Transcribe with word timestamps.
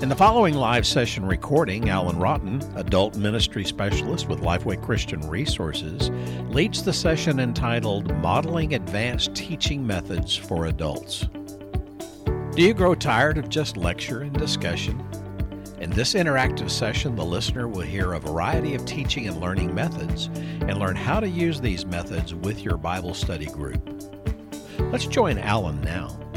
In 0.00 0.08
the 0.08 0.14
following 0.14 0.54
live 0.54 0.86
session 0.86 1.26
recording, 1.26 1.90
Alan 1.90 2.20
Raughton, 2.20 2.62
adult 2.76 3.16
ministry 3.16 3.64
specialist 3.64 4.28
with 4.28 4.42
Lifeway 4.42 4.80
Christian 4.80 5.20
Resources, 5.28 6.10
leads 6.50 6.84
the 6.84 6.92
session 6.92 7.40
entitled 7.40 8.14
Modeling 8.18 8.74
Advanced 8.74 9.34
Teaching 9.34 9.84
Methods 9.84 10.36
for 10.36 10.66
Adults. 10.66 11.26
Do 12.54 12.62
you 12.62 12.74
grow 12.74 12.94
tired 12.94 13.38
of 13.38 13.48
just 13.48 13.76
lecture 13.76 14.20
and 14.20 14.38
discussion? 14.38 15.04
In 15.80 15.90
this 15.90 16.14
interactive 16.14 16.70
session, 16.70 17.16
the 17.16 17.24
listener 17.24 17.66
will 17.66 17.80
hear 17.80 18.12
a 18.12 18.20
variety 18.20 18.76
of 18.76 18.84
teaching 18.84 19.26
and 19.26 19.40
learning 19.40 19.74
methods 19.74 20.26
and 20.26 20.78
learn 20.78 20.94
how 20.94 21.18
to 21.18 21.28
use 21.28 21.60
these 21.60 21.84
methods 21.84 22.36
with 22.36 22.62
your 22.62 22.76
Bible 22.76 23.14
study 23.14 23.46
group. 23.46 23.82
Let's 24.92 25.06
join 25.06 25.38
Alan 25.38 25.80
now. 25.80 26.27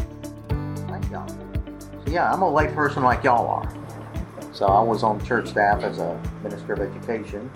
Yeah, 2.12 2.30
I'm 2.30 2.42
a 2.42 2.54
lay 2.54 2.68
person 2.68 3.04
like 3.04 3.24
y'all 3.24 3.48
are. 3.48 3.74
So 4.52 4.66
I 4.66 4.82
was 4.82 5.02
on 5.02 5.24
church 5.24 5.48
staff 5.48 5.82
as 5.82 5.98
a 5.98 6.22
minister 6.44 6.74
of 6.74 6.82
education, 6.82 7.50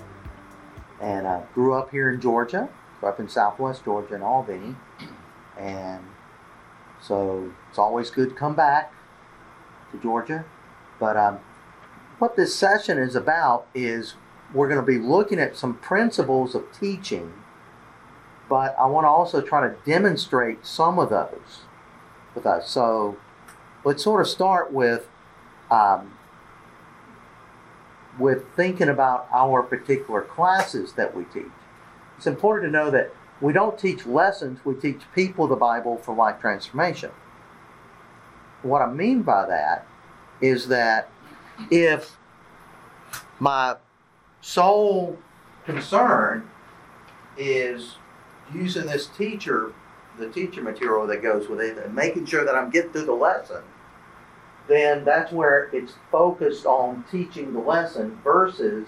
and 1.01 1.27
I 1.27 1.43
grew 1.53 1.73
up 1.73 1.91
here 1.91 2.09
in 2.09 2.21
Georgia. 2.21 2.69
Grew 3.01 3.09
up 3.09 3.19
in 3.19 3.27
Southwest 3.27 3.83
Georgia 3.83 4.15
in 4.15 4.21
Albany, 4.21 4.77
and 5.59 6.01
so 7.01 7.51
it's 7.69 7.77
always 7.77 8.09
good 8.09 8.29
to 8.29 8.35
come 8.35 8.55
back 8.55 8.93
to 9.91 9.97
Georgia. 9.97 10.45
But 11.01 11.17
um, 11.17 11.39
what 12.19 12.37
this 12.37 12.55
session 12.55 12.97
is 12.97 13.13
about 13.13 13.67
is 13.75 14.13
we're 14.53 14.69
going 14.69 14.79
to 14.79 14.87
be 14.89 14.99
looking 14.99 15.37
at 15.37 15.57
some 15.57 15.73
principles 15.73 16.55
of 16.55 16.63
teaching, 16.71 17.33
but 18.47 18.73
I 18.79 18.85
want 18.85 19.03
to 19.03 19.09
also 19.09 19.41
try 19.41 19.67
to 19.67 19.75
demonstrate 19.85 20.65
some 20.65 20.97
of 20.97 21.09
those 21.09 21.65
with 22.33 22.45
us. 22.45 22.69
So 22.69 23.17
let's 23.85 24.03
sort 24.03 24.19
of 24.19 24.27
start 24.27 24.73
with 24.73 25.07
um, 25.71 26.17
with 28.19 28.45
thinking 28.55 28.89
about 28.89 29.27
our 29.31 29.61
particular 29.63 30.21
classes 30.21 30.93
that 30.93 31.15
we 31.15 31.23
teach. 31.25 31.51
It's 32.17 32.27
important 32.27 32.71
to 32.71 32.77
know 32.77 32.91
that 32.91 33.13
we 33.41 33.53
don't 33.53 33.77
teach 33.77 34.05
lessons, 34.05 34.59
we 34.65 34.73
teach 34.75 35.01
people 35.13 35.47
the 35.47 35.55
Bible 35.55 35.97
for 35.97 36.15
life 36.15 36.39
transformation. 36.39 37.11
What 38.63 38.81
I 38.81 38.91
mean 38.91 39.21
by 39.21 39.45
that 39.47 39.85
is 40.41 40.67
that 40.69 41.09
if 41.69 42.17
my 43.39 43.75
sole 44.41 45.17
concern 45.65 46.49
is 47.37 47.95
using 48.53 48.85
this 48.85 49.07
teacher, 49.07 49.73
the 50.17 50.29
teacher 50.29 50.61
material 50.61 51.05
that 51.07 51.21
goes 51.21 51.49
with 51.49 51.59
it, 51.59 51.77
and 51.77 51.93
making 51.93 52.25
sure 52.25 52.45
that 52.45 52.55
I'm 52.55 52.69
getting 52.69 52.91
through 52.91 53.05
the 53.05 53.13
lesson, 53.13 53.61
then 54.67 55.05
that's 55.05 55.31
where 55.31 55.69
it's 55.73 55.93
focused 56.11 56.65
on 56.65 57.03
teaching 57.11 57.53
the 57.53 57.59
lesson 57.59 58.19
versus 58.23 58.87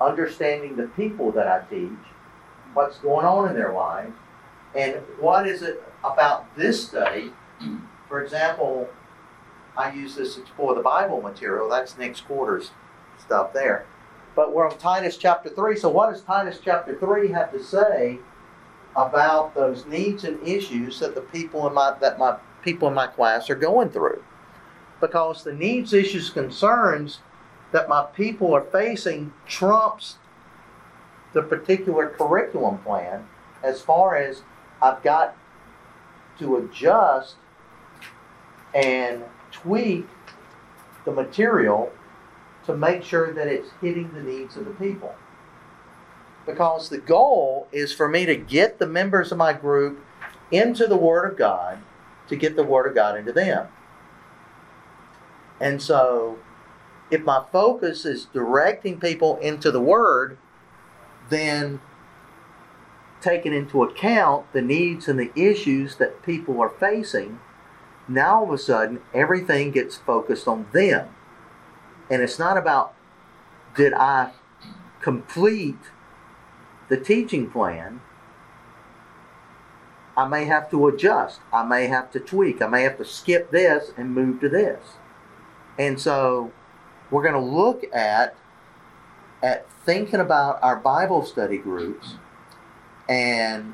understanding 0.00 0.76
the 0.76 0.88
people 0.88 1.32
that 1.32 1.46
I 1.46 1.60
teach, 1.70 1.90
what's 2.74 2.98
going 2.98 3.26
on 3.26 3.48
in 3.48 3.54
their 3.54 3.72
lives, 3.72 4.12
and 4.74 4.96
what 5.18 5.46
is 5.46 5.62
it 5.62 5.82
about 6.04 6.54
this 6.56 6.86
study. 6.86 7.32
For 8.08 8.22
example, 8.22 8.88
I 9.76 9.92
use 9.92 10.16
this 10.16 10.38
for 10.56 10.74
the 10.74 10.82
Bible 10.82 11.20
material. 11.20 11.68
That's 11.68 11.96
next 11.96 12.22
quarter's 12.22 12.70
stuff 13.18 13.52
there. 13.52 13.86
But 14.34 14.52
we're 14.52 14.68
on 14.68 14.78
Titus 14.78 15.16
chapter 15.16 15.48
3. 15.48 15.76
So, 15.76 15.88
what 15.88 16.12
does 16.12 16.22
Titus 16.22 16.60
chapter 16.62 16.96
3 16.98 17.28
have 17.28 17.52
to 17.52 17.62
say 17.62 18.18
about 18.96 19.54
those 19.54 19.86
needs 19.86 20.24
and 20.24 20.46
issues 20.46 20.98
that 21.00 21.14
the 21.14 21.20
people 21.20 21.66
in 21.66 21.74
my 21.74 21.96
that 22.00 22.18
my 22.18 22.36
people 22.62 22.88
in 22.88 22.94
my 22.94 23.06
class 23.06 23.50
are 23.50 23.54
going 23.54 23.90
through? 23.90 24.22
Because 25.00 25.44
the 25.44 25.52
needs, 25.52 25.92
issues, 25.92 26.30
concerns 26.30 27.20
that 27.72 27.88
my 27.88 28.04
people 28.04 28.52
are 28.54 28.64
facing 28.64 29.32
trumps 29.46 30.16
the 31.32 31.42
particular 31.42 32.08
curriculum 32.08 32.78
plan 32.78 33.26
as 33.62 33.80
far 33.80 34.16
as 34.16 34.42
I've 34.82 35.02
got 35.02 35.36
to 36.38 36.56
adjust 36.56 37.36
and 38.74 39.22
tweak 39.52 40.06
the 41.04 41.12
material 41.12 41.92
to 42.66 42.76
make 42.76 43.02
sure 43.02 43.32
that 43.32 43.46
it's 43.46 43.70
hitting 43.80 44.12
the 44.12 44.22
needs 44.22 44.56
of 44.56 44.64
the 44.64 44.72
people. 44.72 45.14
Because 46.46 46.88
the 46.88 46.98
goal 46.98 47.68
is 47.72 47.92
for 47.92 48.08
me 48.08 48.26
to 48.26 48.36
get 48.36 48.78
the 48.78 48.86
members 48.86 49.30
of 49.30 49.38
my 49.38 49.52
group 49.52 50.02
into 50.50 50.86
the 50.86 50.96
Word 50.96 51.30
of 51.30 51.38
God 51.38 51.78
to 52.28 52.36
get 52.36 52.56
the 52.56 52.64
Word 52.64 52.86
of 52.86 52.94
God 52.94 53.18
into 53.18 53.32
them. 53.32 53.68
And 55.60 55.82
so, 55.82 56.38
if 57.10 57.22
my 57.22 57.44
focus 57.52 58.04
is 58.04 58.26
directing 58.26 58.98
people 58.98 59.36
into 59.38 59.70
the 59.70 59.80
Word, 59.80 60.38
then 61.28 61.80
taking 63.20 63.52
into 63.52 63.82
account 63.82 64.50
the 64.52 64.62
needs 64.62 65.06
and 65.08 65.18
the 65.18 65.30
issues 65.36 65.96
that 65.96 66.22
people 66.22 66.60
are 66.60 66.70
facing, 66.70 67.38
now 68.08 68.38
all 68.38 68.44
of 68.44 68.50
a 68.50 68.58
sudden 68.58 69.00
everything 69.12 69.70
gets 69.70 69.96
focused 69.96 70.48
on 70.48 70.66
them. 70.72 71.08
And 72.10 72.22
it's 72.22 72.38
not 72.38 72.56
about 72.56 72.94
did 73.76 73.92
I 73.94 74.32
complete 75.00 75.78
the 76.88 76.96
teaching 76.96 77.50
plan. 77.50 78.00
I 80.16 80.26
may 80.26 80.44
have 80.46 80.70
to 80.70 80.88
adjust. 80.88 81.40
I 81.52 81.64
may 81.64 81.86
have 81.86 82.10
to 82.12 82.20
tweak. 82.20 82.60
I 82.60 82.66
may 82.66 82.82
have 82.82 82.98
to 82.98 83.04
skip 83.04 83.50
this 83.50 83.92
and 83.96 84.12
move 84.12 84.40
to 84.40 84.48
this. 84.48 84.80
And 85.80 85.98
so 85.98 86.52
we're 87.10 87.22
going 87.22 87.34
to 87.34 87.40
look 87.40 87.84
at 87.94 88.36
at 89.42 89.66
thinking 89.86 90.20
about 90.20 90.62
our 90.62 90.76
Bible 90.76 91.24
study 91.24 91.56
groups. 91.56 92.16
And 93.08 93.72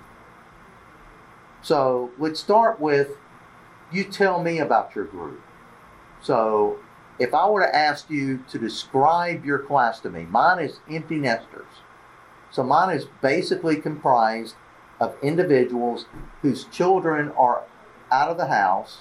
so 1.62 2.12
let's 2.16 2.38
start 2.38 2.80
with 2.80 3.16
you 3.90 4.04
tell 4.04 4.40
me 4.40 4.60
about 4.60 4.94
your 4.94 5.04
group. 5.04 5.42
So 6.22 6.78
if 7.18 7.34
I 7.34 7.48
were 7.50 7.62
to 7.62 7.74
ask 7.74 8.08
you 8.08 8.44
to 8.50 8.58
describe 8.58 9.44
your 9.44 9.58
class 9.58 9.98
to 10.00 10.10
me, 10.10 10.26
mine 10.30 10.60
is 10.60 10.78
empty 10.88 11.16
nesters. 11.16 11.82
So 12.52 12.62
mine 12.62 12.96
is 12.96 13.06
basically 13.20 13.80
comprised 13.80 14.54
of 15.00 15.16
individuals 15.24 16.06
whose 16.42 16.66
children 16.66 17.32
are 17.32 17.64
out 18.12 18.30
of 18.30 18.36
the 18.36 18.46
house. 18.46 18.98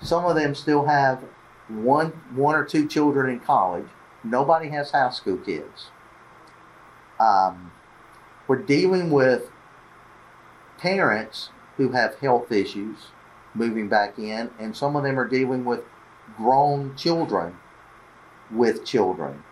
Some 0.00 0.24
of 0.24 0.34
them 0.34 0.56
still 0.56 0.86
have 0.86 1.22
one 1.68 2.08
one 2.34 2.54
or 2.54 2.64
two 2.64 2.86
children 2.86 3.30
in 3.30 3.40
college. 3.40 3.86
Nobody 4.24 4.68
has 4.68 4.90
high 4.90 5.10
school 5.10 5.36
kids. 5.36 5.90
Um, 7.18 7.72
we're 8.48 8.62
dealing 8.62 9.10
with 9.10 9.50
parents 10.78 11.50
who 11.76 11.90
have 11.90 12.16
health 12.16 12.50
issues 12.52 12.98
moving 13.54 13.88
back 13.88 14.18
in, 14.18 14.50
and 14.58 14.76
some 14.76 14.96
of 14.96 15.02
them 15.02 15.18
are 15.18 15.28
dealing 15.28 15.64
with 15.64 15.80
grown 16.36 16.96
children 16.96 17.56
with 18.50 18.84
children 18.84 19.42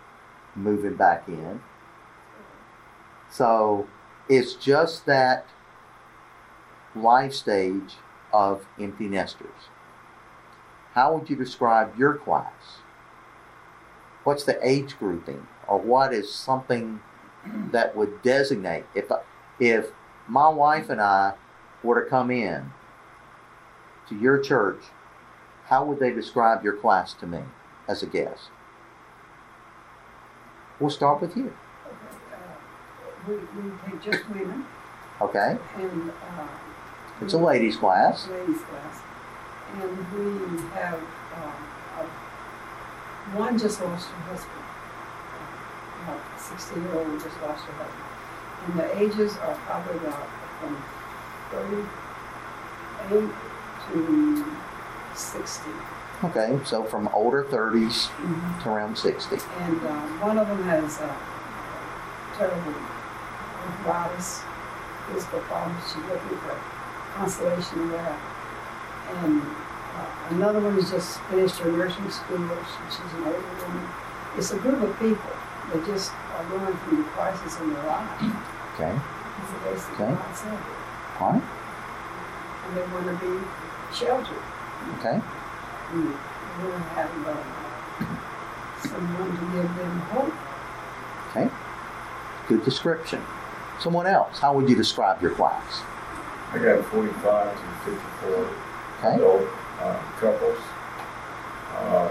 moving 0.55 0.97
back 0.97 1.29
in. 1.29 1.61
So 3.31 3.87
it's 4.29 4.55
just 4.55 5.07
that 5.07 5.47
life 6.95 7.33
stage 7.33 7.97
of 8.33 8.67
empty 8.79 9.09
nesters 9.09 9.69
how 11.01 11.15
would 11.15 11.31
you 11.31 11.37
describe 11.37 11.99
your 11.99 12.13
class? 12.13 12.83
What's 14.25 14.45
the 14.45 14.59
age 14.63 14.99
grouping, 14.99 15.47
or 15.67 15.79
what 15.79 16.13
is 16.13 16.31
something 16.31 17.01
that 17.73 17.97
would 17.97 18.21
designate 18.21 18.85
if 18.95 19.07
if 19.59 19.93
my 20.29 20.49
wife 20.51 20.91
and 20.91 21.01
I 21.01 21.33
were 21.83 22.05
to 22.05 22.11
come 22.11 22.31
in 22.31 22.73
to 24.11 24.15
your 24.15 24.39
church, 24.41 24.83
how 25.69 25.87
would 25.87 26.01
they 26.01 26.11
describe 26.11 26.63
your 26.63 26.77
class 26.77 27.15
to 27.15 27.27
me 27.27 27.45
as 27.89 28.03
a 28.03 28.07
guest? 28.07 28.51
We'll 30.79 30.91
start 30.91 31.23
with 31.23 31.35
you. 31.35 31.55
We, 33.27 33.37
we 33.37 33.71
take 33.87 34.03
just 34.03 34.29
women 34.29 34.67
Okay, 35.23 35.57
and, 35.77 36.11
uh. 36.11 36.47
it's 37.23 37.33
a 37.33 37.39
ladies' 37.39 37.77
class. 37.77 38.29
Ladies 38.29 38.61
class. 38.61 39.10
And 39.75 39.91
we 40.15 40.63
have, 40.75 41.01
uh, 41.35 42.01
a- 42.03 43.39
one 43.39 43.57
just 43.59 43.81
lost 43.83 44.09
her 44.09 44.23
husband. 44.33 44.65
Uh, 46.09 46.13
A 46.13 46.41
sixty-year-old 46.41 47.21
just 47.21 47.37
lost 47.43 47.65
her 47.65 47.73
husband. 47.75 48.07
And 48.67 48.73
the 48.81 48.89
ages 49.03 49.37
are 49.39 49.55
probably 49.67 49.97
about 49.99 50.29
from 50.61 50.77
thirty-eight 51.51 53.31
to 53.93 54.45
sixty. 55.15 55.71
Okay, 56.23 56.59
so 56.65 56.85
from 56.85 57.09
older 57.15 57.45
30s 57.45 58.11
to 58.63 58.69
around 58.69 58.99
60. 58.99 59.37
And 59.61 59.81
uh, 59.87 60.01
one 60.21 60.37
of 60.37 60.47
them 60.49 60.63
has 60.65 60.99
uh, 61.01 61.09
terrible 62.37 62.75
arthritis, 63.87 64.43
physical 65.09 65.41
problems. 65.49 65.83
She's 65.89 65.97
looking 66.05 66.37
for 66.45 66.61
consolation 67.17 67.89
there. 67.91 68.17
And 69.25 69.41
another 70.31 70.61
one 70.61 70.75
has 70.75 70.91
just 70.91 71.21
finished 71.31 71.59
her 71.59 71.71
nursing 71.73 72.11
school. 72.11 72.39
She's 72.91 73.01
an 73.15 73.25
older 73.25 73.39
woman. 73.67 73.89
It's 74.37 74.51
a 74.53 74.59
group 74.59 74.81
of 74.83 74.99
people 74.99 75.31
that 75.73 75.85
just 75.87 76.13
are 76.37 76.45
going 76.51 76.77
through 76.85 76.99
the 76.99 77.09
crisis 77.15 77.59
in 77.61 77.73
their 77.75 77.85
life. 77.85 78.23
Okay. 78.75 78.95
It's 78.95 79.51
a 79.53 79.59
basic 79.71 80.01
Okay. 80.01 80.15
concept. 80.15 80.63
All 81.21 81.33
right. 81.33 81.43
And 82.67 82.77
they 82.77 82.83
want 82.93 83.07
to 83.07 83.17
be 83.27 83.47
sheltered. 83.95 84.43
Okay. 84.99 85.19
And 85.19 86.15
they 86.15 86.65
want 86.69 86.83
to 86.85 86.91
have 86.95 87.13
uh, 87.27 88.89
someone 88.89 89.31
to 89.31 89.45
give 89.57 89.77
them 89.77 89.99
hope. 90.13 90.35
Okay. 91.31 91.51
Good 92.49 92.65
description. 92.65 93.23
Someone 93.81 94.07
else, 94.07 94.39
how 94.39 94.55
would 94.55 94.69
you 94.69 94.77
describe 94.77 95.23
your 95.23 95.33
class? 95.33 95.83
I 96.53 96.59
got 96.59 96.85
45 96.87 97.55
to 97.57 97.91
54 97.91 98.51
Okay. 98.99 99.15
adult 99.17 99.49
uh, 99.81 99.99
couples. 100.19 100.59
Uh, 101.77 102.09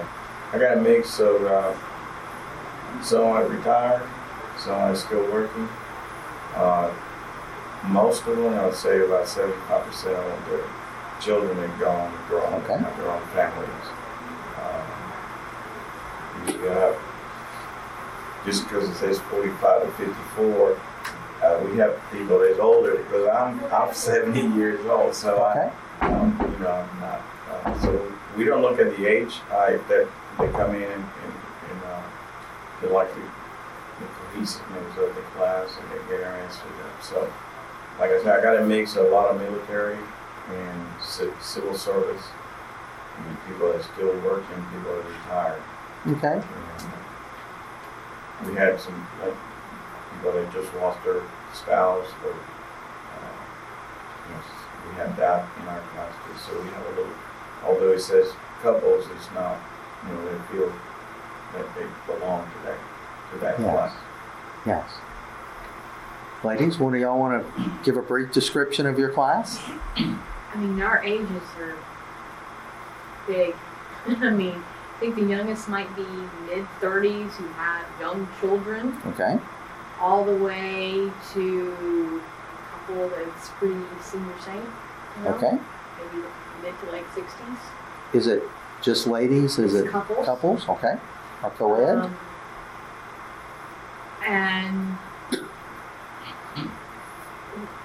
I 0.51 0.57
got 0.57 0.77
a 0.77 0.81
mix 0.81 1.19
of 1.19 1.43
uh, 1.45 1.73
some 3.03 3.23
are 3.27 3.45
retired, 3.45 4.01
some 4.57 4.73
are 4.73 4.95
still 4.95 5.23
working. 5.31 5.69
Uh, 6.55 6.91
most 7.87 8.25
of 8.27 8.35
them, 8.35 8.53
I 8.55 8.65
would 8.65 8.75
say 8.75 8.99
about 8.99 9.25
75% 9.25 9.87
of 9.87 10.03
them, 10.03 10.43
their 10.49 10.63
children 11.21 11.55
have 11.57 11.79
gone 11.79 12.11
grown, 12.27 12.53
Okay. 12.63 12.77
have 12.77 12.97
their 12.97 13.09
own 13.11 13.21
families. 13.27 13.87
Um, 14.59 14.85
you 16.47 16.69
have, 16.69 16.97
just 18.45 18.63
because 18.67 18.89
it 18.89 18.95
says 18.95 19.19
45 19.29 19.83
to 19.83 19.91
54, 19.91 20.79
uh, 21.41 21.59
we 21.65 21.77
have 21.77 21.97
people 22.11 22.39
that's 22.39 22.59
older 22.59 22.97
because 22.97 23.27
I'm 23.29 23.63
I'm 23.71 23.93
70 24.11 24.57
years 24.57 24.85
old, 24.87 25.13
so 25.15 25.35
Okay. 25.45 25.71
I, 26.01 26.05
um, 26.07 26.37
you 26.51 26.59
know, 26.63 26.71
I'm 26.71 26.99
not. 26.99 27.21
Uh, 27.65 27.79
so 27.81 28.13
we 28.37 28.45
don't 28.45 28.61
look 28.61 28.79
at 28.79 28.95
the 28.97 29.05
age. 29.05 29.35
Uh, 29.51 29.67
if 29.71 29.87
they 29.87 30.05
they 30.39 30.51
come 30.53 30.73
in 30.75 30.83
and, 30.83 30.91
and, 30.93 31.33
and 31.71 31.83
uh, 31.85 32.01
they 32.81 32.87
like 32.89 33.13
the, 33.13 33.19
the 33.21 34.05
cohesiveness 34.05 34.97
of 34.97 35.13
the 35.15 35.21
class 35.35 35.77
and 35.77 35.91
they 35.91 36.17
get 36.17 36.25
interested 36.25 36.67
in 36.67 36.85
it. 36.87 37.03
So, 37.03 37.33
like 37.99 38.11
I 38.11 38.23
said, 38.23 38.39
I 38.39 38.41
got 38.41 38.55
a 38.55 38.65
mix 38.65 38.95
of 38.95 39.07
a 39.07 39.09
lot 39.09 39.35
of 39.35 39.41
military 39.41 39.97
and 40.49 40.87
ci- 41.03 41.35
civil 41.41 41.75
service. 41.75 42.23
I 43.17 43.27
mean, 43.27 43.37
people 43.47 43.67
that 43.67 43.81
are 43.81 43.83
still 43.83 44.13
working, 44.21 44.55
people 44.71 44.95
that 44.95 45.05
are 45.05 45.09
retired. 45.11 45.63
Okay. 46.07 46.33
And, 46.33 46.93
uh, 46.93 48.49
we 48.49 48.55
had 48.55 48.79
some 48.79 48.95
like 49.21 49.35
people 50.15 50.31
that 50.31 50.53
just 50.53 50.73
lost 50.75 51.03
their 51.03 51.21
spouse 51.53 52.07
or 52.23 52.31
uh, 52.31 53.35
you 54.29 54.33
know, 54.33 54.41
we 54.87 54.95
have 54.95 55.17
that 55.17 55.45
in 55.59 55.67
our 55.67 55.81
class 55.91 56.13
too. 56.23 56.37
So 56.47 56.61
we 56.61 56.69
have 56.69 56.85
a 56.85 56.89
little 56.91 57.13
although 57.65 57.93
he 57.93 57.99
says 57.99 58.31
couples 58.61 59.05
it's 59.15 59.29
not 59.33 59.57
you 60.07 60.13
know, 60.13 60.25
they 60.31 60.37
feel 60.57 60.73
that 61.53 61.75
they 61.75 61.85
belong 62.13 62.43
to 62.45 62.65
that 62.65 62.77
to 63.31 63.37
that 63.39 63.59
Yes. 63.59 63.73
class. 63.73 63.93
Yes. 64.65 64.91
Ladies, 66.43 66.77
one 66.79 66.93
of 66.93 67.01
y'all 67.01 67.19
want 67.19 67.43
to 67.55 67.71
give 67.83 67.97
a 67.97 68.01
brief 68.01 68.31
description 68.31 68.85
of 68.85 68.97
your 68.97 69.09
class? 69.09 69.59
I 69.97 70.55
mean, 70.55 70.81
our 70.81 71.03
ages 71.03 71.43
are 71.59 71.75
big. 73.27 73.53
I 74.07 74.29
mean, 74.29 74.55
I 74.95 74.99
think 75.01 75.15
the 75.15 75.23
youngest 75.25 75.67
might 75.67 75.93
be 75.97 76.05
mid 76.47 76.65
30s 76.79 77.31
who 77.31 77.47
have 77.49 77.85
young 77.99 78.27
children, 78.39 78.97
Okay. 79.07 79.37
all 79.99 80.23
the 80.23 80.35
way 80.37 81.11
to 81.33 82.21
a 82.23 82.71
couple 82.71 83.09
that's 83.09 83.49
pretty 83.49 83.75
senior 84.01 84.33
saint. 84.43 84.63
You 85.17 85.23
know? 85.25 85.35
Okay. 85.35 85.51
Maybe 86.13 86.25
mid 86.63 86.73
to 86.81 86.91
late 86.91 87.05
60s. 87.15 87.57
Is 88.13 88.27
it 88.27 88.43
just 88.81 89.07
ladies? 89.07 89.59
Is 89.59 89.73
It's 89.75 89.87
it 89.87 89.91
couples. 89.91 90.25
couples? 90.25 90.69
Okay. 90.69 90.95
Or 91.43 91.49
co-ed? 91.51 91.97
Um, 91.99 92.17
and 94.25 94.97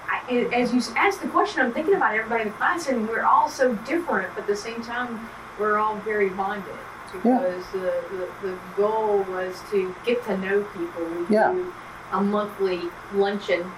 I, 0.09 0.49
as 0.53 0.73
you 0.73 0.81
asked 0.95 1.21
the 1.21 1.27
question, 1.27 1.61
I'm 1.61 1.73
thinking 1.73 1.95
about 1.95 2.15
everybody 2.15 2.43
in 2.43 2.47
the 2.49 2.55
class, 2.55 2.87
and 2.87 3.07
we're 3.07 3.23
all 3.23 3.49
so 3.49 3.73
different, 3.87 4.33
but 4.35 4.41
at 4.41 4.47
the 4.47 4.55
same 4.55 4.81
time, 4.83 5.29
we're 5.59 5.77
all 5.77 5.95
very 5.97 6.29
bonded 6.29 6.65
Yeah. 7.23 7.37
because 7.39 7.63
the, 7.71 8.03
the, 8.11 8.47
the 8.49 8.57
goal 8.75 9.23
was 9.29 9.55
to 9.71 9.93
get 10.05 10.23
to 10.25 10.37
know 10.37 10.63
people. 10.77 11.05
We 11.05 11.25
Yeah. 11.35 11.51
do 11.53 11.73
a 12.11 12.21
monthly 12.21 12.81
luncheon, 13.13 13.71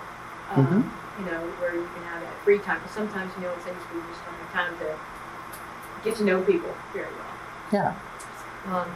um, 0.52 0.68
Mhm. 0.68 0.90
You 1.20 1.26
know, 1.26 1.42
where 1.60 1.74
you 1.74 1.88
can 1.94 2.04
have 2.04 2.22
that 2.22 2.38
free 2.44 2.60
time. 2.60 2.80
Because 2.80 2.94
sometimes, 2.94 3.32
you 3.36 3.44
know, 3.44 3.54
in 3.54 3.60
Sunday 3.62 3.80
school, 3.82 4.02
you 4.02 4.08
just 4.10 4.26
don't 4.26 4.36
have 4.36 4.52
time 4.54 4.78
to 4.80 4.98
get 6.04 6.16
to 6.18 6.24
know 6.24 6.42
people 6.44 6.74
very 6.94 7.06
well. 7.06 7.36
Yeah. 7.72 7.96
Um, 8.68 8.90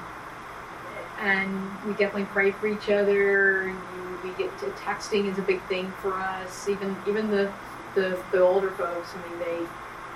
and 1.19 1.85
we 1.85 1.91
definitely 1.91 2.25
pray 2.25 2.51
for 2.51 2.67
each 2.67 2.89
other. 2.89 3.67
You, 3.67 4.19
we 4.23 4.29
get 4.31 4.57
to 4.59 4.65
texting 4.71 5.25
is 5.25 5.37
a 5.37 5.41
big 5.41 5.61
thing 5.63 5.91
for 6.01 6.13
us. 6.13 6.67
Even 6.69 6.95
even 7.07 7.29
the 7.31 7.51
the, 7.95 8.17
the 8.31 8.39
older 8.39 8.71
folks. 8.71 9.09
I 9.13 9.29
mean, 9.29 9.39
they 9.39 9.57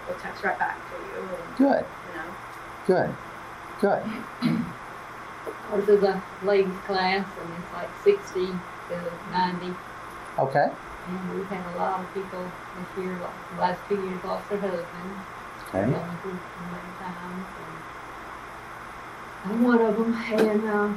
will 0.07 0.19
text 0.21 0.43
right 0.43 0.57
back 0.57 0.77
to 0.89 0.95
you. 1.05 1.21
And, 1.21 1.57
Good. 1.57 1.85
you 2.07 2.17
know, 2.17 2.35
Good. 2.87 3.15
Good. 3.81 4.03
Ours 5.71 5.89
is 5.89 6.03
a 6.03 6.23
ladies 6.43 6.77
class 6.85 7.25
and 7.41 7.53
it's 7.57 7.73
like 7.73 7.89
sixty 8.03 8.47
to 8.89 9.11
ninety. 9.31 9.75
Okay. 10.39 10.71
And 11.07 11.35
we've 11.35 11.47
had 11.47 11.75
a 11.75 11.77
lot 11.77 11.99
of 11.99 12.13
people 12.13 12.41
this 12.41 13.03
year, 13.03 13.15
the 13.53 13.61
last 13.61 13.79
two 13.87 13.95
years 13.95 14.23
lost 14.23 14.49
their 14.49 14.59
husband. 14.59 15.11
Okay. 15.69 15.85
Going 15.91 16.17
through 16.21 16.31
some 16.31 16.67
hard 16.71 16.93
times 16.99 17.45
and 19.45 19.53
I'm 19.53 19.63
one 19.63 19.81
of 19.81 19.95
them. 19.97 20.13
And, 20.13 20.65
uh, 20.67 20.93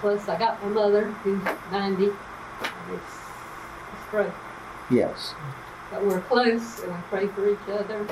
plus 0.00 0.28
I 0.28 0.38
got 0.38 0.62
my 0.62 0.68
mother 0.68 1.04
who's 1.06 1.42
ninety. 1.72 2.06
And 2.06 2.92
it's 2.92 3.14
a 3.94 4.08
struggle. 4.08 4.34
Yes. 4.90 5.34
But 5.90 6.04
we're 6.04 6.20
close 6.20 6.82
and 6.82 6.92
we 6.92 6.98
pray 7.08 7.26
for 7.28 7.48
each 7.48 7.68
other. 7.68 8.06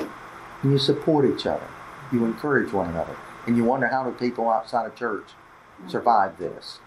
And 0.63 0.71
you 0.71 0.77
support 0.77 1.25
each 1.25 1.45
other. 1.45 1.67
You 2.11 2.25
encourage 2.25 2.71
one 2.71 2.89
another. 2.89 3.15
And 3.45 3.55
you 3.57 3.63
wonder 3.63 3.87
how 3.87 4.03
do 4.03 4.11
people 4.11 4.49
outside 4.49 4.85
of 4.87 4.95
church 4.95 5.29
survive 5.87 6.37
this? 6.37 6.79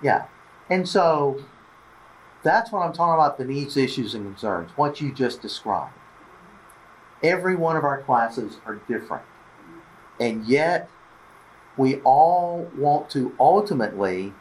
Yeah. 0.00 0.26
And 0.70 0.88
so 0.88 1.42
that's 2.42 2.70
what 2.72 2.80
I'm 2.80 2.92
talking 2.92 3.14
about 3.14 3.38
the 3.38 3.44
needs, 3.44 3.76
issues, 3.76 4.14
and 4.14 4.24
concerns, 4.24 4.70
what 4.76 5.00
you 5.00 5.12
just 5.12 5.42
described. 5.42 5.94
Every 7.22 7.56
one 7.56 7.76
of 7.76 7.84
our 7.84 8.02
classes 8.02 8.58
are 8.64 8.76
different. 8.88 9.24
And 10.20 10.46
yet, 10.46 10.88
we 11.76 11.96
all 12.00 12.70
want 12.76 13.10
to 13.10 13.34
ultimately 13.38 14.32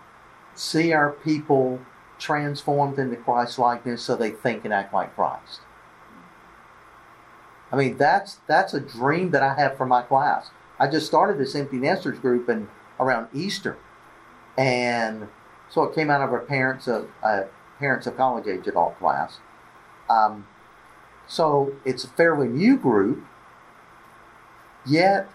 see 0.54 0.92
our 0.94 1.12
people 1.12 1.80
transformed 2.20 2.98
into 2.98 3.16
Christ 3.16 3.60
likeness 3.60 4.01
so 4.01 4.16
they 4.16 4.32
think 4.32 4.66
and 4.66 4.74
act 4.74 4.94
like 4.94 5.16
Christ. 5.16 5.62
I 7.72 7.75
mean, 7.75 7.98
that's 7.98 8.39
that's 8.48 8.74
a 8.74 8.80
dream 8.80 9.32
that 9.32 9.44
I 9.44 9.54
have 9.56 9.77
for 9.77 9.86
my 9.86 10.01
class. 10.01 10.50
I 10.80 10.88
just 10.88 11.06
started 11.06 11.38
this 11.38 11.54
empty 11.54 11.77
nesters 11.77 12.20
group 12.20 12.50
in 12.50 12.70
around 13.00 13.27
Easter, 13.34 13.77
and 14.58 15.27
so 15.70 15.84
it 15.84 15.94
came 15.94 16.10
out 16.10 16.22
of 16.22 16.32
our 16.32 16.39
parents 16.39 16.88
of 16.88 17.10
uh, 17.22 17.44
parents 17.80 18.08
of 18.08 18.18
college 18.18 18.48
age 18.48 18.68
adult 18.68 18.98
class. 19.00 19.40
Um, 20.10 20.48
so 21.28 21.74
it's 21.86 22.04
a 22.04 22.08
fairly 22.10 22.48
new 22.48 22.78
group, 22.78 23.24
yet 24.86 25.30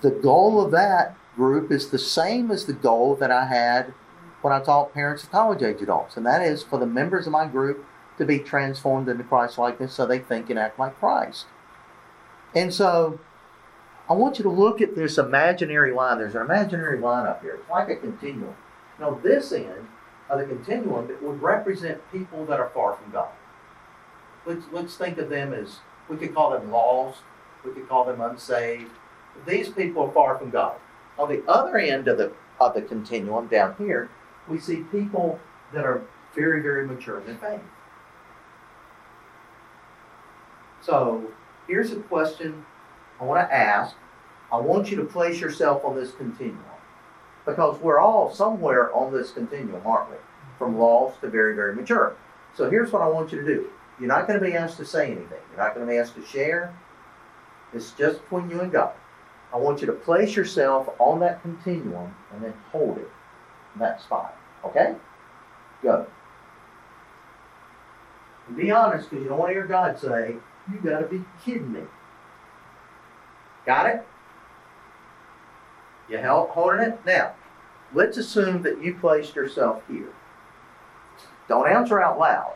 the 0.00 0.10
goal 0.10 0.60
of 0.64 0.70
that 0.72 1.16
group 1.36 1.70
is 1.70 1.90
the 1.90 1.98
same 1.98 2.50
as 2.50 2.66
the 2.66 2.72
goal 2.72 3.14
that 3.16 3.30
I 3.30 3.46
had 3.46 3.94
when 4.42 4.52
I 4.52 4.60
taught 4.60 4.92
parents 4.92 5.22
of 5.22 5.30
college 5.30 5.62
age 5.62 5.80
adults, 5.80 6.16
and 6.16 6.26
that 6.26 6.42
is 6.42 6.62
for 6.62 6.78
the 6.78 6.86
members 6.86 7.26
of 7.26 7.32
my 7.32 7.46
group 7.46 7.84
to 8.18 8.24
be 8.24 8.38
transformed 8.38 9.08
into 9.08 9.24
Christ 9.24 9.58
likeness 9.58 9.94
so 9.94 10.06
they 10.06 10.18
think 10.18 10.50
and 10.50 10.58
act 10.58 10.78
like 10.78 10.98
Christ. 10.98 11.46
And 12.54 12.72
so 12.72 13.18
I 14.08 14.12
want 14.12 14.38
you 14.38 14.42
to 14.44 14.50
look 14.50 14.80
at 14.80 14.94
this 14.94 15.18
imaginary 15.18 15.92
line. 15.92 16.18
There's 16.18 16.34
an 16.34 16.42
imaginary 16.42 16.98
line 16.98 17.26
up 17.26 17.42
here. 17.42 17.54
It's 17.54 17.70
like 17.70 17.88
a 17.88 17.96
continuum. 17.96 18.54
Now, 19.00 19.18
this 19.22 19.50
end 19.50 19.88
of 20.30 20.38
the 20.38 20.46
continuum 20.46 21.08
that 21.08 21.22
would 21.22 21.40
represent 21.42 22.00
people 22.12 22.44
that 22.46 22.60
are 22.60 22.70
far 22.70 22.94
from 22.94 23.12
God. 23.12 23.28
Let's, 24.46 24.64
let's 24.72 24.96
think 24.96 25.18
of 25.18 25.28
them 25.28 25.52
as 25.52 25.78
we 26.08 26.16
could 26.16 26.34
call 26.34 26.50
them 26.50 26.70
lost, 26.70 27.20
we 27.64 27.72
could 27.72 27.88
call 27.88 28.04
them 28.04 28.20
unsaved. 28.20 28.90
These 29.46 29.70
people 29.70 30.04
are 30.04 30.12
far 30.12 30.38
from 30.38 30.50
God. 30.50 30.76
On 31.18 31.28
the 31.28 31.42
other 31.48 31.76
end 31.78 32.08
of 32.08 32.18
the 32.18 32.32
of 32.60 32.74
the 32.74 32.82
continuum 32.82 33.48
down 33.48 33.74
here, 33.78 34.08
we 34.48 34.58
see 34.58 34.76
people 34.92 35.40
that 35.72 35.84
are 35.84 36.02
very, 36.34 36.62
very 36.62 36.86
mature 36.86 37.20
in 37.26 37.36
faith. 37.36 37.60
So 40.80 41.32
here's 41.66 41.90
a 41.92 41.96
question 41.96 42.64
I 43.20 43.24
want 43.24 43.48
to 43.48 43.54
ask. 43.54 43.96
I 44.52 44.58
want 44.58 44.90
you 44.90 44.96
to 44.98 45.04
place 45.04 45.40
yourself 45.40 45.84
on 45.84 45.96
this 45.96 46.12
continuum 46.12 46.73
because 47.46 47.78
we're 47.80 48.00
all 48.00 48.32
somewhere 48.32 48.92
on 48.94 49.12
this 49.12 49.30
continuum, 49.30 49.82
aren't 49.84 50.10
we? 50.10 50.16
From 50.58 50.78
lost 50.78 51.20
to 51.20 51.28
very, 51.28 51.54
very 51.54 51.74
mature. 51.74 52.16
So 52.54 52.70
here's 52.70 52.92
what 52.92 53.02
I 53.02 53.08
want 53.08 53.32
you 53.32 53.40
to 53.40 53.46
do. 53.46 53.70
You're 53.98 54.08
not 54.08 54.26
going 54.26 54.38
to 54.38 54.44
be 54.44 54.54
asked 54.54 54.76
to 54.78 54.86
say 54.86 55.06
anything. 55.06 55.38
You're 55.50 55.64
not 55.64 55.74
going 55.74 55.86
to 55.86 55.92
be 55.92 55.98
asked 55.98 56.14
to 56.16 56.26
share. 56.26 56.74
It's 57.72 57.92
just 57.92 58.22
between 58.22 58.50
you 58.50 58.60
and 58.60 58.72
God. 58.72 58.92
I 59.52 59.56
want 59.56 59.80
you 59.80 59.86
to 59.86 59.92
place 59.92 60.34
yourself 60.34 60.88
on 60.98 61.20
that 61.20 61.42
continuum 61.42 62.14
and 62.32 62.42
then 62.42 62.54
hold 62.72 62.98
it 62.98 63.08
in 63.74 63.80
that 63.80 64.00
spot. 64.00 64.36
Okay? 64.64 64.94
Go. 65.82 66.06
And 68.48 68.56
be 68.56 68.70
honest, 68.70 69.10
because 69.10 69.22
you 69.22 69.28
don't 69.28 69.38
want 69.38 69.50
to 69.50 69.54
hear 69.54 69.66
God 69.66 69.98
say, 69.98 70.36
You 70.70 70.78
got 70.78 71.00
to 71.00 71.06
be 71.06 71.24
kidding 71.44 71.72
me. 71.72 71.82
Got 73.66 73.86
it? 73.86 74.06
You 76.08 76.18
held, 76.18 76.50
holding 76.50 76.80
it? 76.80 76.98
Now, 77.06 77.34
let's 77.94 78.18
assume 78.18 78.62
that 78.62 78.82
you 78.82 78.94
placed 78.94 79.34
yourself 79.34 79.82
here. 79.88 80.12
Don't 81.48 81.68
answer 81.68 82.00
out 82.00 82.18
loud. 82.18 82.54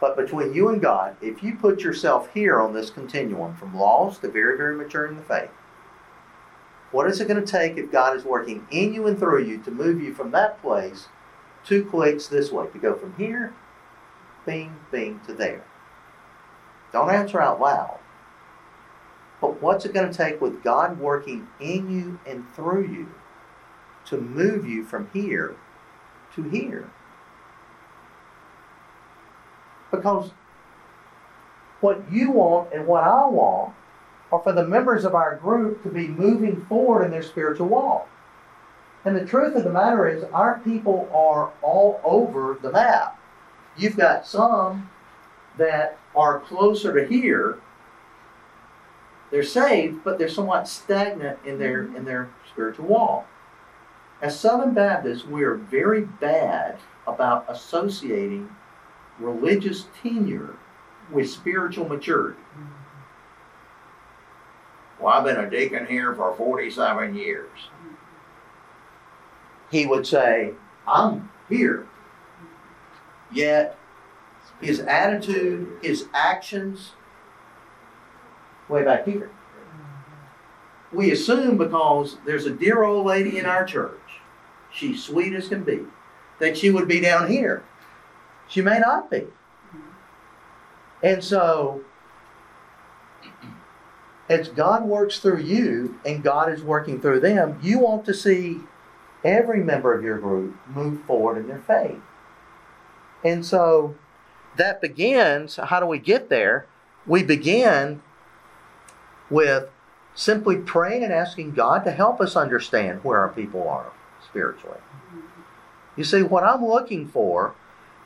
But 0.00 0.16
between 0.16 0.52
you 0.52 0.68
and 0.68 0.82
God, 0.82 1.16
if 1.22 1.42
you 1.42 1.54
put 1.54 1.80
yourself 1.80 2.28
here 2.34 2.60
on 2.60 2.74
this 2.74 2.90
continuum 2.90 3.56
from 3.56 3.76
lost 3.76 4.20
to 4.20 4.28
very, 4.28 4.56
very 4.56 4.76
mature 4.76 5.06
in 5.06 5.16
the 5.16 5.22
faith, 5.22 5.50
what 6.90 7.08
is 7.08 7.20
it 7.20 7.28
going 7.28 7.44
to 7.44 7.50
take 7.50 7.76
if 7.76 7.90
God 7.90 8.16
is 8.16 8.24
working 8.24 8.66
in 8.70 8.92
you 8.94 9.06
and 9.06 9.18
through 9.18 9.44
you 9.44 9.58
to 9.62 9.70
move 9.70 10.00
you 10.00 10.14
from 10.14 10.30
that 10.32 10.60
place 10.60 11.08
two 11.64 11.84
clicks 11.84 12.26
this 12.26 12.52
way, 12.52 12.66
to 12.68 12.78
go 12.78 12.94
from 12.94 13.14
here, 13.16 13.54
bing, 14.44 14.76
bing, 14.90 15.20
to 15.26 15.32
there? 15.32 15.64
Don't 16.92 17.10
answer 17.10 17.40
out 17.40 17.60
loud. 17.60 17.98
But 19.44 19.60
what's 19.60 19.84
it 19.84 19.92
going 19.92 20.10
to 20.10 20.16
take 20.16 20.40
with 20.40 20.62
God 20.62 20.98
working 20.98 21.46
in 21.60 21.90
you 21.90 22.18
and 22.26 22.46
through 22.54 22.86
you 22.86 23.12
to 24.06 24.16
move 24.16 24.66
you 24.66 24.86
from 24.86 25.10
here 25.12 25.54
to 26.34 26.44
here? 26.44 26.88
Because 29.90 30.30
what 31.82 32.10
you 32.10 32.30
want 32.30 32.72
and 32.72 32.86
what 32.86 33.04
I 33.04 33.26
want 33.26 33.74
are 34.32 34.40
for 34.40 34.54
the 34.54 34.66
members 34.66 35.04
of 35.04 35.14
our 35.14 35.36
group 35.36 35.82
to 35.82 35.90
be 35.90 36.08
moving 36.08 36.64
forward 36.64 37.04
in 37.04 37.10
their 37.10 37.22
spiritual 37.22 37.68
walk. 37.68 38.08
And 39.04 39.14
the 39.14 39.26
truth 39.26 39.54
of 39.56 39.64
the 39.64 39.70
matter 39.70 40.08
is, 40.08 40.24
our 40.32 40.58
people 40.60 41.10
are 41.12 41.52
all 41.60 42.00
over 42.02 42.58
the 42.62 42.72
map. 42.72 43.20
You've 43.76 43.98
got 43.98 44.26
some 44.26 44.88
that 45.58 45.98
are 46.16 46.40
closer 46.40 46.98
to 46.98 47.06
here. 47.06 47.58
They're 49.34 49.42
saved, 49.42 50.04
but 50.04 50.16
they're 50.16 50.28
somewhat 50.28 50.68
stagnant 50.68 51.40
in 51.44 51.58
their 51.58 51.82
mm-hmm. 51.82 51.96
in 51.96 52.04
their 52.04 52.30
spiritual 52.48 52.86
walk. 52.86 53.26
As 54.22 54.38
Southern 54.38 54.74
Baptists, 54.74 55.24
we 55.26 55.42
are 55.42 55.56
very 55.56 56.02
bad 56.02 56.78
about 57.04 57.44
associating 57.48 58.48
religious 59.18 59.88
tenure 60.00 60.54
with 61.10 61.28
spiritual 61.28 61.88
maturity. 61.88 62.38
Mm-hmm. 62.38 62.64
Well, 65.02 65.14
I've 65.14 65.24
been 65.24 65.44
a 65.44 65.50
deacon 65.50 65.86
here 65.86 66.14
for 66.14 66.36
47 66.36 67.16
years. 67.16 67.50
Mm-hmm. 67.58 67.94
He 69.68 69.84
would 69.84 70.06
say, 70.06 70.52
I'm 70.86 71.28
here. 71.48 71.88
Yet, 73.32 73.76
his 74.60 74.78
attitude, 74.78 75.80
his 75.82 76.06
actions, 76.14 76.92
way 78.74 78.84
back 78.84 79.06
here. 79.06 79.30
We 80.92 81.10
assume 81.12 81.56
because 81.56 82.18
there's 82.26 82.46
a 82.46 82.50
dear 82.50 82.82
old 82.82 83.06
lady 83.06 83.38
in 83.38 83.46
our 83.46 83.64
church, 83.64 84.20
she's 84.72 85.02
sweet 85.02 85.32
as 85.32 85.48
can 85.48 85.64
be, 85.64 85.80
that 86.40 86.58
she 86.58 86.70
would 86.70 86.88
be 86.88 87.00
down 87.00 87.30
here. 87.30 87.64
She 88.48 88.60
may 88.60 88.78
not 88.78 89.10
be. 89.10 89.26
And 91.02 91.22
so, 91.22 91.82
as 94.28 94.48
God 94.48 94.84
works 94.84 95.18
through 95.18 95.40
you 95.40 95.98
and 96.04 96.22
God 96.22 96.52
is 96.52 96.62
working 96.62 97.00
through 97.00 97.20
them, 97.20 97.58
you 97.62 97.78
want 97.78 98.04
to 98.06 98.14
see 98.14 98.60
every 99.24 99.62
member 99.62 99.94
of 99.94 100.02
your 100.02 100.18
group 100.18 100.56
move 100.68 101.02
forward 101.02 101.38
in 101.38 101.48
their 101.48 101.60
faith. 101.60 102.00
And 103.22 103.44
so 103.44 103.96
that 104.56 104.80
begins, 104.80 105.56
how 105.56 105.80
do 105.80 105.86
we 105.86 105.98
get 105.98 106.28
there? 106.28 106.66
We 107.06 107.22
begin 107.22 108.02
with 109.30 109.68
simply 110.14 110.56
praying 110.56 111.02
and 111.02 111.12
asking 111.12 111.52
God 111.52 111.84
to 111.84 111.90
help 111.90 112.20
us 112.20 112.36
understand 112.36 113.02
where 113.02 113.18
our 113.18 113.30
people 113.30 113.68
are 113.68 113.92
spiritually. 114.24 114.78
You 115.96 116.04
see, 116.04 116.22
what 116.22 116.44
I'm 116.44 116.64
looking 116.64 117.06
for, 117.06 117.54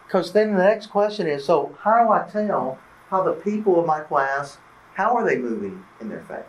because 0.06 0.32
then 0.32 0.54
the 0.54 0.64
next 0.64 0.87
question 0.87 1.26
is 1.26 1.44
so, 1.44 1.76
how 1.82 2.04
do 2.04 2.12
I 2.12 2.28
tell 2.28 2.78
how 3.08 3.22
the 3.22 3.32
people 3.32 3.80
of 3.80 3.87
my 3.87 4.00
class, 4.00 4.58
how 4.94 5.16
are 5.16 5.25
they 5.25 5.38
moving 5.38 5.84
in 6.00 6.08
their 6.08 6.22
faith? 6.22 6.46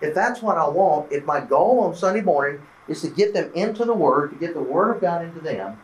If 0.00 0.14
that's 0.14 0.42
what 0.42 0.58
I 0.58 0.68
want, 0.68 1.12
if 1.12 1.24
my 1.24 1.40
goal 1.40 1.80
on 1.80 1.94
Sunday 1.94 2.22
morning 2.22 2.62
is 2.88 3.02
to 3.02 3.08
get 3.08 3.34
them 3.34 3.52
into 3.54 3.84
the 3.84 3.94
Word, 3.94 4.30
to 4.30 4.36
get 4.36 4.54
the 4.54 4.62
Word 4.62 4.96
of 4.96 5.00
God 5.00 5.24
into 5.24 5.40
them, 5.40 5.78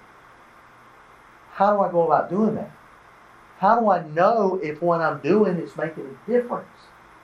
how 1.53 1.75
do 1.75 1.81
I 1.83 1.91
go 1.91 2.07
about 2.07 2.31
doing 2.31 2.55
that? 2.57 2.71
How 3.59 3.79
do 3.79 3.91
I 3.91 4.07
know 4.07 4.61
if 4.63 4.81
what 4.81 5.01
I'm 5.01 5.21
doing 5.21 5.57
is 5.57 5.77
making 5.77 6.05
a 6.05 6.31
difference? 6.31 6.69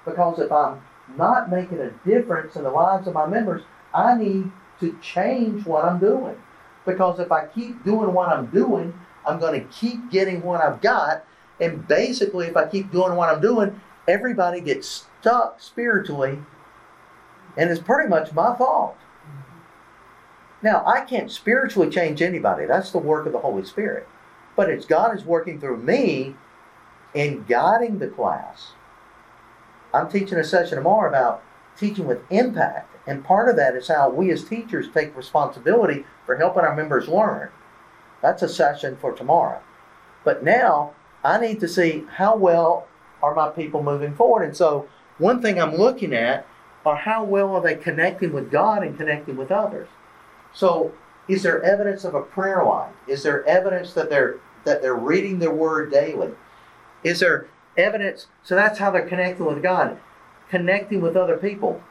Because 0.04 0.38
if 0.38 0.52
I'm 0.52 0.82
not 1.16 1.50
making 1.50 1.80
a 1.80 1.90
difference 2.06 2.56
in 2.56 2.64
the 2.64 2.70
lives 2.70 3.06
of 3.06 3.14
my 3.14 3.26
members, 3.26 3.62
I 3.92 4.16
need 4.16 4.50
to 4.80 4.98
change 5.00 5.66
what 5.66 5.84
I'm 5.84 5.98
doing. 5.98 6.36
Because 6.84 7.18
if 7.18 7.32
I 7.32 7.46
keep 7.46 7.84
doing 7.84 8.12
what 8.12 8.28
I'm 8.28 8.46
doing, 8.46 8.98
I'm 9.26 9.38
going 9.38 9.60
to 9.60 9.66
keep 9.72 10.10
getting 10.10 10.42
what 10.42 10.60
I've 10.60 10.80
got. 10.80 11.24
And 11.60 11.86
basically, 11.86 12.46
if 12.46 12.56
I 12.56 12.66
keep 12.66 12.90
doing 12.90 13.14
what 13.14 13.30
I'm 13.30 13.40
doing, 13.40 13.80
everybody 14.06 14.60
gets 14.60 15.06
stuck 15.20 15.60
spiritually. 15.60 16.38
And 17.56 17.70
it's 17.70 17.80
pretty 17.80 18.08
much 18.08 18.32
my 18.32 18.56
fault. 18.56 18.96
Now, 20.62 20.82
I 20.86 21.02
can't 21.02 21.30
spiritually 21.30 21.90
change 21.90 22.22
anybody. 22.22 22.66
That's 22.66 22.90
the 22.90 22.98
work 22.98 23.26
of 23.26 23.32
the 23.32 23.38
Holy 23.38 23.64
Spirit. 23.64 24.08
But 24.56 24.70
it's 24.70 24.86
God 24.86 25.16
is 25.16 25.24
working 25.24 25.60
through 25.60 25.78
me 25.78 26.36
in 27.14 27.44
guiding 27.44 27.98
the 27.98 28.08
class. 28.08 28.72
I'm 29.94 30.10
teaching 30.10 30.38
a 30.38 30.44
session 30.44 30.76
tomorrow 30.76 31.08
about 31.08 31.42
teaching 31.78 32.06
with 32.06 32.20
impact. 32.30 32.90
And 33.06 33.24
part 33.24 33.48
of 33.48 33.56
that 33.56 33.76
is 33.76 33.88
how 33.88 34.10
we 34.10 34.30
as 34.30 34.44
teachers 34.44 34.88
take 34.92 35.16
responsibility 35.16 36.04
for 36.26 36.36
helping 36.36 36.64
our 36.64 36.74
members 36.74 37.08
learn. 37.08 37.50
That's 38.20 38.42
a 38.42 38.48
session 38.48 38.96
for 38.96 39.12
tomorrow. 39.12 39.60
But 40.24 40.42
now 40.42 40.94
I 41.22 41.38
need 41.38 41.60
to 41.60 41.68
see 41.68 42.04
how 42.16 42.36
well 42.36 42.88
are 43.22 43.34
my 43.34 43.50
people 43.50 43.82
moving 43.82 44.14
forward. 44.14 44.42
And 44.42 44.56
so 44.56 44.88
one 45.18 45.40
thing 45.40 45.60
I'm 45.60 45.76
looking 45.76 46.12
at 46.12 46.46
are 46.84 46.96
how 46.96 47.24
well 47.24 47.54
are 47.54 47.62
they 47.62 47.76
connecting 47.76 48.32
with 48.32 48.50
God 48.50 48.82
and 48.82 48.96
connecting 48.96 49.36
with 49.36 49.52
others. 49.52 49.88
So 50.52 50.92
is 51.28 51.42
there 51.42 51.62
evidence 51.62 52.04
of 52.04 52.14
a 52.14 52.22
prayer 52.22 52.64
life? 52.64 52.92
Is 53.06 53.22
there 53.22 53.44
evidence 53.44 53.94
that 53.94 54.10
they're 54.10 54.36
that 54.64 54.80
they're 54.82 54.94
reading 54.94 55.38
their 55.38 55.52
word 55.52 55.92
daily? 55.92 56.32
Is 57.02 57.20
there 57.20 57.48
evidence? 57.76 58.26
So 58.42 58.54
that's 58.54 58.78
how 58.78 58.90
they're 58.90 59.08
connecting 59.08 59.46
with 59.46 59.62
God, 59.62 59.98
connecting 60.48 61.00
with 61.00 61.16
other 61.16 61.36
people. 61.36 61.82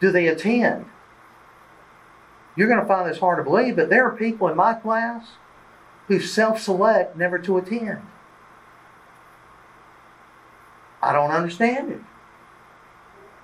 Do 0.00 0.10
they 0.10 0.28
attend? 0.28 0.86
You're 2.56 2.68
going 2.68 2.80
to 2.80 2.86
find 2.86 3.08
this 3.08 3.18
hard 3.18 3.38
to 3.38 3.44
believe, 3.44 3.76
but 3.76 3.90
there 3.90 4.06
are 4.06 4.16
people 4.16 4.48
in 4.48 4.56
my 4.56 4.74
class 4.74 5.28
who 6.08 6.20
self 6.20 6.60
select 6.60 7.16
never 7.16 7.38
to 7.38 7.58
attend. 7.58 8.00
I 11.02 11.12
don't 11.12 11.30
understand 11.30 11.92
it. 11.92 12.00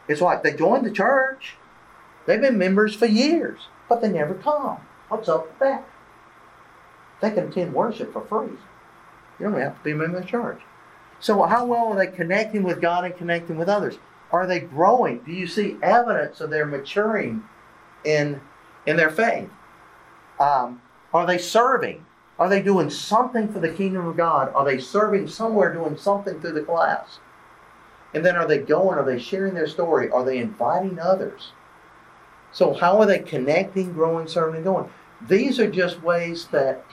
It's 0.09 0.21
like 0.21 0.43
they 0.43 0.53
joined 0.53 0.85
the 0.85 0.91
church, 0.91 1.55
they've 2.27 2.41
been 2.41 2.59
members 2.59 2.95
for 2.95 3.07
years, 3.07 3.69
but 3.89 4.01
they 4.01 4.09
never 4.09 4.35
come. 4.35 4.79
What's 5.09 5.29
up 5.29 5.47
with 5.49 5.59
that? 5.61 5.85
They 7.21 7.31
can 7.31 7.49
attend 7.49 7.73
worship 7.73 8.13
for 8.13 8.25
free. 8.27 8.59
You 9.39 9.47
don't 9.47 9.61
have 9.61 9.79
to 9.79 9.85
be 9.85 9.93
a 9.93 9.95
member 9.95 10.19
of 10.19 10.25
the 10.25 10.29
church. 10.29 10.61
So, 11.21 11.43
how 11.45 11.65
well 11.65 11.93
are 11.93 11.97
they 11.97 12.07
connecting 12.07 12.63
with 12.63 12.81
God 12.81 13.05
and 13.05 13.17
connecting 13.17 13.57
with 13.57 13.69
others? 13.69 13.99
Are 14.31 14.47
they 14.47 14.61
growing? 14.61 15.19
Do 15.21 15.33
you 15.33 15.47
see 15.47 15.77
evidence 15.83 16.41
of 16.41 16.51
their 16.51 16.67
maturing 16.67 17.45
in, 18.05 18.41
in 18.87 18.97
their 18.97 19.11
faith? 19.11 19.51
Um, 20.39 20.83
are 21.15 21.27
they 21.27 21.39
serving? 21.39 22.05
Are 22.39 22.49
they 22.49 22.61
doing 22.61 22.91
something 22.91 23.49
for 23.49 23.61
the 23.61 23.71
kingdom 23.73 24.07
of 24.07 24.17
God? 24.17 24.53
Are 24.55 24.65
they 24.65 24.79
serving 24.79 25.29
somewhere, 25.29 25.73
doing 25.73 25.97
something 25.97 26.41
through 26.41 26.53
the 26.53 26.63
class? 26.63 27.19
And 28.13 28.25
then 28.25 28.37
are 28.37 28.47
they 28.47 28.59
going? 28.59 28.99
Are 28.99 29.05
they 29.05 29.19
sharing 29.19 29.55
their 29.55 29.67
story? 29.67 30.11
Are 30.11 30.25
they 30.25 30.39
inviting 30.39 30.99
others? 30.99 31.53
So, 32.53 32.75
how 32.75 33.01
are 33.01 33.07
they 33.07 33.19
connecting, 33.19 33.93
growing, 33.93 34.29
serving, 34.29 34.57
and 34.57 34.65
going? 34.65 34.91
These 35.27 35.59
are 35.59 35.71
just 35.71 36.03
ways 36.03 36.47
that 36.49 36.85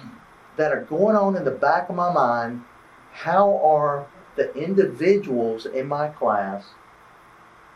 that 0.57 0.71
are 0.71 0.83
going 0.83 1.15
on 1.15 1.35
in 1.35 1.45
the 1.45 1.51
back 1.51 1.89
of 1.89 1.95
my 1.95 2.11
mind. 2.11 2.63
How 3.11 3.57
are 3.57 4.07
the 4.35 4.53
individuals 4.55 5.65
in 5.65 5.87
my 5.87 6.09
class 6.09 6.65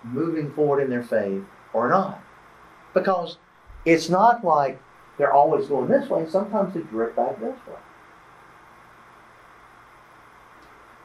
moving 0.04 0.52
forward 0.52 0.82
in 0.82 0.90
their 0.90 1.04
faith 1.04 1.44
or 1.74 1.90
not? 1.90 2.22
Because 2.94 3.38
it's 3.86 4.10
not 4.10 4.44
like 4.44 4.82
they're 5.18 5.34
always 5.34 5.68
going 5.68 5.90
this 5.90 6.10
way. 6.10 6.28
Sometimes 6.30 6.74
they 6.74 6.82
drift 6.82 7.16
back 7.16 7.40
this 7.40 7.58
way. 7.68 7.76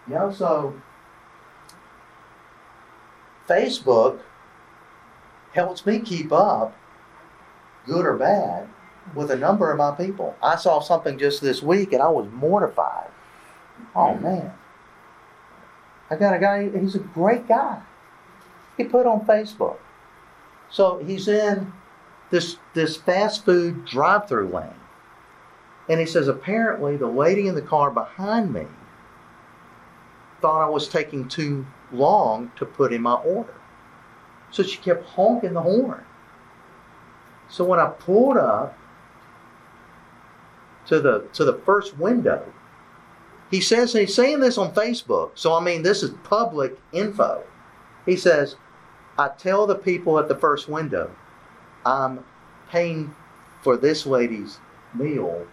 You 0.09 0.15
know, 0.15 0.33
so 0.33 0.75
Facebook 3.49 4.21
helps 5.53 5.87
me 5.87 6.01
keep 6.01 6.33
up, 6.33 6.77
good 7.87 8.05
or 8.05 8.17
bad, 8.17 8.69
with 9.15 9.31
a 9.31 9.37
number 9.37 9.71
of 9.71 9.79
my 9.79 9.93
people. 9.93 10.35
I 10.43 10.57
saw 10.57 10.81
something 10.81 11.19
just 11.19 11.41
this 11.41 11.63
week 11.63 11.93
and 11.93 12.03
I 12.03 12.09
was 12.09 12.29
mortified. 12.33 13.11
Oh 13.95 14.17
mm. 14.19 14.23
man. 14.23 14.53
I 16.11 16.17
got 16.17 16.35
a 16.35 16.39
guy, 16.39 16.69
he's 16.79 16.95
a 16.95 17.01
great 17.01 17.49
guy. 17.49 17.81
He 18.77 18.85
put 18.85 19.07
on 19.07 19.27
Facebook. 19.27 19.79
So 20.71 20.99
he's 20.99 21.29
in 21.29 21.73
this 22.31 22.57
this 22.75 22.97
fast 22.97 23.45
food 23.45 23.85
drive-through 23.85 24.49
lane. 24.49 24.75
And 25.89 26.01
he 26.01 26.07
says 26.07 26.29
apparently 26.29 26.97
the 26.97 27.07
lady 27.07 27.49
in 27.49 27.55
the 27.55 27.63
car 27.63 27.91
behind 27.91 28.53
me 28.53 28.67
thought 30.41 30.63
I 30.63 30.69
was 30.69 30.89
taking 30.89 31.29
too 31.29 31.67
long 31.93 32.51
to 32.57 32.65
put 32.65 32.93
in 32.93 33.03
my 33.03 33.15
order. 33.15 33.55
So 34.51 34.63
she 34.63 34.79
kept 34.79 35.07
honking 35.07 35.55
the 35.55 35.63
horn. 35.63 36.05
So 37.49 37.65
when 37.65 37.79
I 37.79 37.89
pulled 37.89 38.37
up 38.37 38.77
to 40.93 41.01
the 41.01 41.27
to 41.33 41.47
the 41.47 41.55
first 41.65 41.97
window, 41.97 42.45
he 43.51 43.63
says 43.63 43.95
he's 43.95 44.15
saying 44.15 44.41
this 44.41 44.59
on 44.59 44.75
Facebook. 44.75 45.31
So 45.35 45.55
I 45.55 45.61
mean 45.61 45.83
this 45.83 46.03
is 46.03 46.11
public 46.23 46.79
info. 46.93 47.43
He 48.05 48.15
says, 48.15 48.57
I 49.19 49.29
tell 49.29 49.67
the 49.67 49.75
people 49.75 50.19
at 50.19 50.29
the 50.29 50.35
first 50.35 50.69
window, 50.69 51.11
I'm 51.87 52.23
paying 52.69 53.15
for 53.63 53.79
this 53.79 54.05
lady's 54.05 54.59
meal 54.93 55.47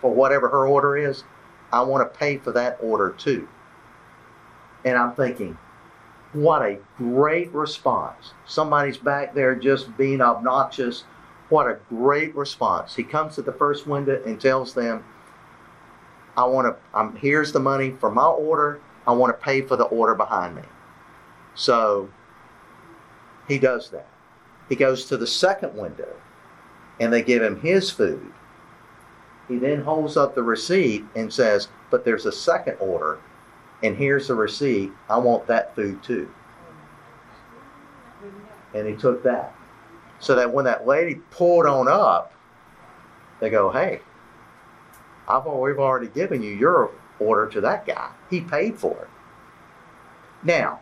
for 0.00 0.14
whatever 0.14 0.48
her 0.48 0.66
order 0.66 0.96
is. 0.96 1.24
I 1.72 1.82
want 1.82 2.10
to 2.10 2.18
pay 2.18 2.38
for 2.38 2.52
that 2.52 2.78
order 2.80 3.10
too. 3.10 3.46
And 4.86 4.96
I'm 4.96 5.14
thinking, 5.14 5.58
what 6.32 6.62
a 6.62 6.78
great 6.96 7.52
response. 7.52 8.32
Somebody's 8.46 8.96
back 8.96 9.34
there 9.34 9.56
just 9.56 9.94
being 9.98 10.22
obnoxious. 10.22 11.04
What 11.48 11.66
a 11.66 11.78
great 11.88 12.34
response. 12.34 12.96
He 12.96 13.04
comes 13.04 13.36
to 13.36 13.42
the 13.42 13.52
first 13.52 13.86
window 13.86 14.20
and 14.24 14.40
tells 14.40 14.74
them, 14.74 15.04
I 16.36 16.44
want 16.44 16.66
to, 16.66 16.76
I'm, 16.96 17.16
here's 17.16 17.52
the 17.52 17.60
money 17.60 17.92
for 17.92 18.10
my 18.10 18.26
order. 18.26 18.80
I 19.06 19.12
want 19.12 19.36
to 19.36 19.44
pay 19.44 19.62
for 19.62 19.76
the 19.76 19.84
order 19.84 20.14
behind 20.14 20.56
me. 20.56 20.62
So 21.54 22.10
he 23.48 23.58
does 23.58 23.90
that. 23.90 24.08
He 24.68 24.76
goes 24.76 25.06
to 25.06 25.16
the 25.16 25.26
second 25.26 25.74
window 25.76 26.14
and 26.98 27.12
they 27.12 27.22
give 27.22 27.42
him 27.42 27.60
his 27.60 27.90
food. 27.90 28.32
He 29.48 29.58
then 29.58 29.82
holds 29.82 30.16
up 30.16 30.34
the 30.34 30.42
receipt 30.42 31.04
and 31.14 31.32
says, 31.32 31.68
But 31.90 32.04
there's 32.04 32.26
a 32.26 32.32
second 32.32 32.76
order 32.80 33.20
and 33.82 33.96
here's 33.96 34.28
the 34.28 34.34
receipt. 34.34 34.90
I 35.08 35.18
want 35.18 35.46
that 35.46 35.74
food 35.74 36.02
too. 36.02 36.28
And 38.74 38.86
he 38.86 38.94
took 38.94 39.22
that. 39.22 39.54
So 40.18 40.34
that 40.34 40.52
when 40.52 40.64
that 40.64 40.86
lady 40.86 41.16
pulled 41.30 41.66
on 41.66 41.88
up, 41.88 42.32
they 43.40 43.50
go, 43.50 43.70
hey, 43.70 44.00
I've, 45.28 45.44
we've 45.44 45.78
already 45.78 46.08
given 46.08 46.42
you 46.42 46.52
your 46.52 46.90
order 47.18 47.46
to 47.48 47.60
that 47.62 47.86
guy. 47.86 48.10
He 48.30 48.40
paid 48.40 48.78
for 48.78 48.92
it. 49.02 49.08
Now, 50.42 50.80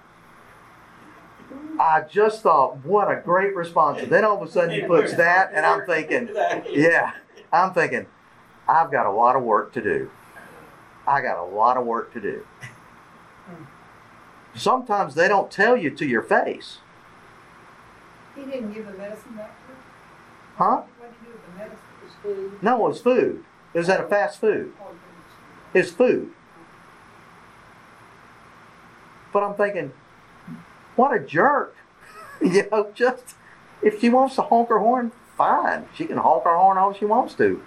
I 1.81 2.03
just 2.03 2.43
thought, 2.43 2.85
what 2.85 3.11
a 3.11 3.21
great 3.21 3.55
response. 3.55 4.03
And 4.03 4.11
then 4.11 4.25
all 4.25 4.41
of 4.41 4.49
a 4.49 4.51
sudden 4.51 4.71
he 4.71 4.83
puts 4.83 5.15
that, 5.15 5.53
and 5.55 5.67
I'm 5.67 5.87
thinking, 5.87 6.29
yeah, 6.71 7.13
I'm 7.53 7.73
thinking, 7.73 8.07
I've 8.69 8.91
got 8.91 9.07
a 9.07 9.11
lot 9.11 9.37
of 9.37 9.43
work 9.43 9.73
to 9.75 9.83
do. 9.83 10.11
I 11.07 11.21
got 11.21 11.39
a 11.39 11.45
lot 11.45 11.77
of 11.77 11.85
work 11.85 12.13
to 12.15 12.21
do. 12.21 12.47
Hmm. 13.47 13.65
Sometimes 14.55 15.15
they 15.15 15.29
don't 15.29 15.51
tell 15.51 15.77
you 15.77 15.91
to 15.91 16.07
your 16.07 16.23
face. 16.23 16.79
He 18.35 18.45
didn't 18.45 18.73
give 18.73 18.87
the 18.87 18.93
medicine 18.95 19.35
back 19.35 19.55
to 19.61 19.73
her? 19.73 19.79
Huh? 20.57 20.83
What 20.99 21.11
did 21.11 21.19
he 21.21 21.27
do 21.27 21.33
with 21.33 21.47
the 21.47 21.59
medicine? 21.59 21.79
It's 22.05 22.15
food. 22.23 22.63
No, 22.63 22.87
it 22.87 22.89
was 22.89 23.01
food. 23.01 23.45
It 23.73 23.79
was 23.79 23.89
at 23.89 24.01
a 24.01 24.09
fast 24.09 24.41
food. 24.41 24.73
Oh, 24.81 24.87
goodness. 24.87 25.89
It's 25.89 25.91
food. 25.91 26.33
But 29.33 29.43
I'm 29.43 29.55
thinking, 29.55 29.93
what 30.97 31.15
a 31.15 31.19
jerk. 31.19 31.77
you 32.41 32.69
know, 32.71 32.91
just 32.95 33.35
if 33.83 34.01
she 34.01 34.09
wants 34.09 34.37
to 34.37 34.43
honk 34.43 34.69
her 34.69 34.79
horn, 34.79 35.13
fine. 35.37 35.89
She 35.95 36.07
can 36.07 36.19
honk 36.19 36.45
her 36.45 36.57
horn 36.57 36.79
all 36.79 36.93
she 36.93 37.05
wants 37.05 37.35
to. 37.35 37.63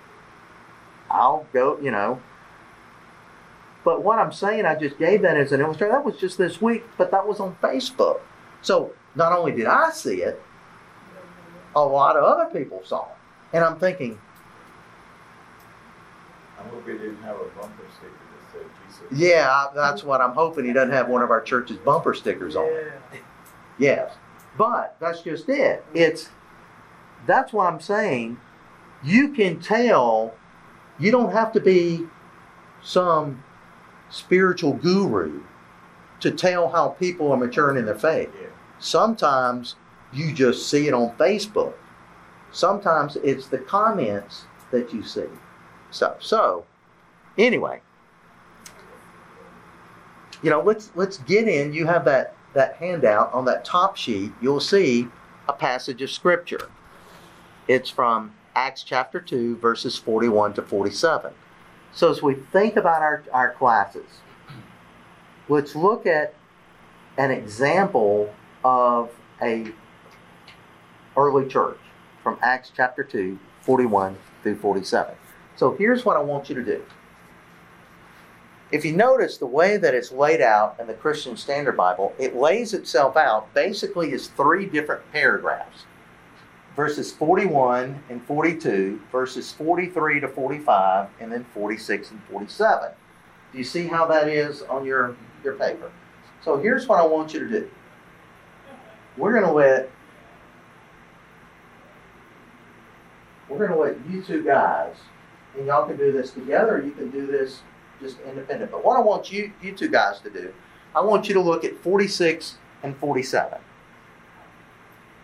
I'll 1.09 1.45
go, 1.53 1.77
you 1.81 1.91
know. 1.91 2.21
But 3.83 4.03
what 4.03 4.19
I'm 4.19 4.31
saying, 4.31 4.65
I 4.65 4.75
just 4.75 4.97
gave 4.97 5.21
that 5.21 5.37
as 5.37 5.51
an 5.51 5.61
illustration. 5.61 5.93
That 5.93 6.03
was 6.03 6.17
just 6.17 6.37
this 6.37 6.61
week, 6.61 6.83
but 6.97 7.11
that 7.11 7.25
was 7.25 7.39
on 7.39 7.55
Facebook. 7.61 8.19
So 8.61 8.93
not 9.15 9.31
only 9.31 9.53
did 9.53 9.65
I 9.65 9.91
see 9.91 10.21
it, 10.21 10.41
a 11.77 11.87
lot 11.87 12.15
of 12.15 12.23
other 12.23 12.45
people 12.45 12.81
saw 12.83 13.05
it. 13.05 13.17
And 13.53 13.63
I'm 13.63 13.79
thinking, 13.79 14.19
I 16.59 16.63
hope 16.63 16.85
he 16.87 16.93
didn't 16.93 17.21
have 17.21 17.35
a 17.35 17.45
bumper 17.59 17.85
sticker 17.95 18.11
that 18.11 18.51
said 18.51 18.65
Jesus. 18.87 19.19
yeah, 19.19 19.67
that's 19.75 20.03
what 20.03 20.21
I'm 20.21 20.33
hoping. 20.33 20.65
He 20.65 20.73
doesn't 20.73 20.93
have 20.93 21.07
one 21.07 21.21
of 21.21 21.31
our 21.31 21.41
church's 21.41 21.77
bumper 21.77 22.13
stickers 22.13 22.55
on 22.55 22.65
it. 22.65 23.21
Yes. 23.77 24.13
But 24.57 24.97
that's 24.99 25.21
just 25.21 25.47
it. 25.49 25.85
It's 25.93 26.29
that's 27.27 27.53
why 27.53 27.67
I'm 27.67 27.79
saying 27.79 28.39
you 29.03 29.29
can 29.29 29.59
tell 29.59 30.33
you 30.99 31.11
don't 31.11 31.31
have 31.31 31.51
to 31.53 31.59
be 31.59 32.07
some 32.81 33.43
spiritual 34.09 34.73
guru 34.73 35.43
to 36.21 36.31
tell 36.31 36.69
how 36.69 36.89
people 36.89 37.31
are 37.31 37.37
maturing 37.37 37.77
in 37.77 37.85
their 37.85 37.97
faith. 37.97 38.29
Yeah. 38.41 38.47
Sometimes 38.79 39.75
you 40.13 40.33
just 40.33 40.69
see 40.69 40.87
it 40.87 40.93
on 40.93 41.15
Facebook. 41.17 41.73
Sometimes 42.51 43.17
it's 43.17 43.47
the 43.47 43.57
comments 43.57 44.45
that 44.71 44.93
you 44.93 45.03
see. 45.03 45.25
So 45.91 46.15
so 46.19 46.65
anyway, 47.37 47.81
you 50.41 50.49
know, 50.49 50.61
let's 50.61 50.91
let's 50.95 51.17
get 51.19 51.47
in. 51.47 51.73
You 51.73 51.85
have 51.85 52.05
that 52.05 52.35
that 52.53 52.75
handout 52.75 53.33
on 53.33 53.45
that 53.45 53.65
top 53.65 53.97
sheet. 53.97 54.31
You'll 54.41 54.59
see 54.59 55.07
a 55.47 55.53
passage 55.53 56.01
of 56.01 56.09
scripture. 56.09 56.69
It's 57.67 57.89
from 57.89 58.33
Acts 58.55 58.83
chapter 58.83 59.19
2 59.19 59.57
verses 59.57 59.97
41 59.97 60.53
to 60.53 60.61
47. 60.61 61.33
So 61.93 62.09
as 62.09 62.21
we 62.21 62.35
think 62.35 62.75
about 62.75 63.01
our, 63.01 63.23
our 63.31 63.51
classes, 63.53 64.21
let's 65.49 65.75
look 65.75 66.05
at 66.05 66.33
an 67.17 67.31
example 67.31 68.33
of 68.63 69.11
a 69.41 69.71
early 71.17 71.47
church 71.47 71.79
from 72.23 72.37
Acts 72.41 72.71
chapter 72.73 73.03
2, 73.03 73.37
41 73.61 74.15
through 74.43 74.55
47. 74.57 75.15
So 75.57 75.73
here's 75.73 76.05
what 76.05 76.15
I 76.15 76.21
want 76.21 76.47
you 76.47 76.55
to 76.55 76.63
do. 76.63 76.83
If 78.71 78.83
you 78.85 78.93
notice 78.93 79.37
the 79.37 79.47
way 79.47 79.77
that 79.77 79.95
it's 79.95 80.11
laid 80.11 80.41
out 80.41 80.75
in 80.79 80.87
the 80.87 80.93
Christian 80.93 81.35
Standard 81.35 81.77
Bible, 81.77 82.13
it 82.19 82.35
lays 82.35 82.73
itself 82.73 83.15
out 83.17 83.53
basically 83.53 84.13
as 84.13 84.27
three 84.27 84.65
different 84.65 85.09
paragraphs. 85.11 85.85
Verses 86.75 87.11
41 87.11 88.03
and 88.09 88.23
42, 88.25 89.01
verses 89.11 89.51
43 89.53 90.19
to 90.19 90.27
45, 90.27 91.07
and 91.19 91.31
then 91.31 91.45
46 91.53 92.11
and 92.11 92.21
47. 92.25 92.91
Do 93.51 93.57
you 93.57 93.63
see 93.63 93.87
how 93.87 94.05
that 94.07 94.27
is 94.27 94.61
on 94.63 94.85
your, 94.85 95.15
your 95.43 95.55
paper? 95.55 95.91
So 96.43 96.57
here's 96.57 96.87
what 96.87 96.99
I 96.99 97.05
want 97.05 97.33
you 97.33 97.39
to 97.39 97.49
do. 97.49 97.69
We're 99.15 99.31
going 99.31 99.45
to 99.45 99.51
let 99.51 99.89
we're 103.49 103.57
going 103.57 103.71
to 103.71 103.77
let 103.77 104.09
you 104.09 104.21
two 104.21 104.43
guys, 104.43 104.95
and 105.55 105.65
y'all 105.65 105.87
can 105.87 105.97
do 105.97 106.11
this 106.11 106.31
together, 106.31 106.81
you 106.83 106.91
can 106.91 107.09
do 107.09 107.25
this 107.25 107.61
just 108.01 108.17
independent. 108.21 108.71
But 108.71 108.83
what 108.83 108.97
I 108.97 109.01
want 109.01 109.31
you 109.31 109.51
you 109.61 109.73
two 109.73 109.89
guys 109.89 110.19
to 110.21 110.29
do, 110.29 110.53
I 110.95 111.01
want 111.01 111.27
you 111.27 111.33
to 111.33 111.41
look 111.41 111.63
at 111.63 111.77
46 111.77 112.57
and 112.83 112.95
47. 112.97 113.59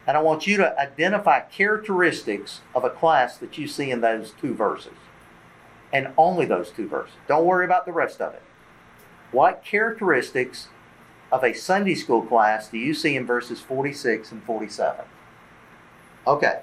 And 0.06 0.18
I 0.18 0.22
want 0.22 0.48
you 0.48 0.58
to 0.58 0.78
identify 0.80 1.40
characteristics 1.40 2.62
of 2.76 2.84
a 2.84 2.90
class 2.90 3.38
that 3.38 3.58
you 3.58 3.68
see 3.68 3.90
in 3.90 4.02
those 4.02 4.32
two 4.40 4.54
verses. 4.54 4.94
And 5.94 6.12
only 6.18 6.46
those 6.46 6.72
two 6.72 6.88
verses. 6.88 7.16
Don't 7.28 7.46
worry 7.46 7.66
about 7.66 7.86
the 7.86 7.94
rest 7.94 8.20
of 8.20 8.34
it. 8.34 8.42
What 9.32 9.64
characteristics 9.64 10.68
of 11.32 11.44
a 11.44 11.54
Sunday 11.54 11.96
school 11.96 12.22
class 12.22 12.68
do 12.68 12.78
you 12.78 12.94
see 12.94 13.16
in 13.16 13.26
verses 13.26 13.62
46 13.62 14.32
and 14.32 14.44
47? 14.44 15.06
Okay. 16.28 16.62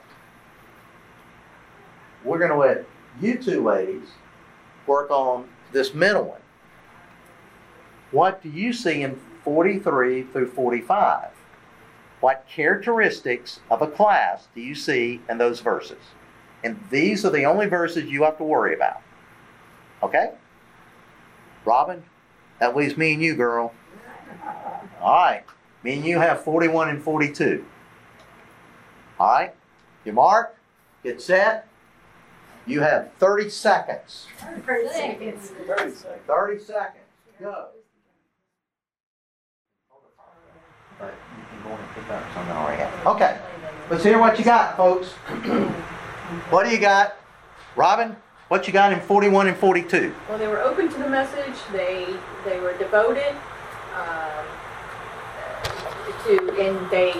We're 2.25 2.39
going 2.39 2.51
to 2.51 2.57
let 2.57 2.85
you 3.21 3.39
two 3.39 3.63
ladies 3.65 4.09
work 4.87 5.11
on 5.11 5.49
this 5.73 5.95
middle 5.95 6.25
one. 6.25 6.41
What 8.11 8.43
do 8.43 8.49
you 8.49 8.73
see 8.73 9.03
in 9.03 9.19
43 9.45 10.25
through 10.25 10.49
45? 10.49 11.29
What 12.21 12.45
characteristics 12.49 13.61
of 13.71 13.81
a 13.81 13.87
class 13.87 14.49
do 14.55 14.61
you 14.61 14.75
see 14.75 15.21
in 15.29 15.39
those 15.39 15.61
verses? 15.61 16.03
And 16.63 16.79
these 16.91 17.25
are 17.25 17.31
the 17.31 17.45
only 17.45 17.67
verses 17.67 18.11
you 18.11 18.25
have 18.25 18.37
to 18.39 18.45
worry 18.45 18.75
about. 18.75 19.01
Okay? 20.03 20.33
Robin, 21.65 22.03
that 22.59 22.77
leaves 22.77 22.97
me 22.97 23.15
and 23.15 23.23
you, 23.23 23.35
girl. 23.35 23.73
All 25.01 25.15
right. 25.15 25.45
Me 25.83 25.95
and 25.95 26.05
you 26.05 26.19
have 26.19 26.45
41 26.45 26.91
and 26.91 27.03
42. 27.03 27.65
All 29.19 29.33
right? 29.33 29.55
You 30.05 30.13
mark, 30.13 30.57
get 31.03 31.23
set. 31.23 31.67
You 32.67 32.81
have 32.81 33.13
30 33.19 33.51
seconds. 33.51 34.27
Seconds. 34.39 34.65
30 34.67 34.89
seconds. 34.89 36.05
30 36.27 36.59
seconds. 36.59 37.05
Go. 37.41 37.69
But 40.99 41.15
you 41.37 41.45
can 41.51 41.63
go 41.63 41.71
and 41.71 41.95
pick 41.95 42.11
up 42.11 42.23
something 42.35 42.53
already. 42.53 42.83
Okay. 43.07 43.39
Let's 43.91 44.05
hear 44.05 44.19
what 44.19 44.39
you 44.39 44.45
got, 44.45 44.77
folks. 44.77 45.09
what 46.51 46.65
do 46.65 46.71
you 46.71 46.79
got? 46.79 47.17
Robin, 47.77 48.15
what 48.49 48.67
you 48.67 48.73
got 48.73 48.93
in 48.93 49.01
41 49.01 49.49
and 49.49 49.57
42? 49.57 50.15
Well, 50.29 50.39
they 50.39 50.47
were 50.47 50.61
open 50.61 50.89
to 50.89 50.99
the 50.99 51.09
message. 51.09 51.57
They 51.73 52.07
they 52.45 52.61
were 52.61 52.77
devoted 52.79 53.35
um, 53.97 54.45
to, 56.25 56.61
and 56.61 56.91
they 56.91 57.13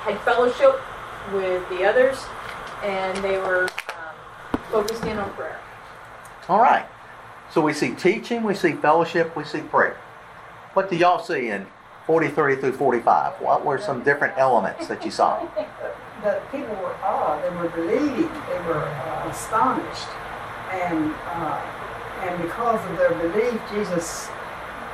had 0.00 0.20
fellowship 0.22 0.80
with 1.32 1.66
the 1.70 1.84
others, 1.84 2.18
and 2.82 3.16
they 3.24 3.38
were 3.38 3.68
focused 4.74 5.04
in 5.04 5.16
on 5.18 5.32
prayer. 5.34 5.60
All 6.48 6.58
right. 6.58 6.84
So 7.52 7.60
we 7.60 7.72
see 7.72 7.94
teaching, 7.94 8.42
we 8.42 8.54
see 8.54 8.72
fellowship, 8.72 9.36
we 9.36 9.44
see 9.44 9.60
prayer. 9.60 9.96
What 10.72 10.90
do 10.90 10.96
y'all 10.96 11.22
see 11.22 11.50
in 11.50 11.68
43 12.06 12.56
through 12.56 12.72
45? 12.72 13.40
What 13.40 13.64
were 13.64 13.78
some 13.78 14.02
different 14.02 14.36
elements 14.36 14.88
that 14.88 15.04
you 15.04 15.12
saw? 15.12 15.46
The 16.24 16.42
people 16.50 16.74
were 16.82 16.96
awed, 17.04 17.44
they 17.44 17.54
were 17.56 17.68
believing, 17.68 18.26
they 18.50 18.60
were 18.66 18.82
uh, 18.82 19.28
astonished. 19.30 20.08
And, 20.72 21.14
uh, 21.38 21.62
and 22.26 22.42
because 22.42 22.84
of 22.90 22.98
their 22.98 23.14
belief, 23.14 23.60
Jesus 23.70 24.26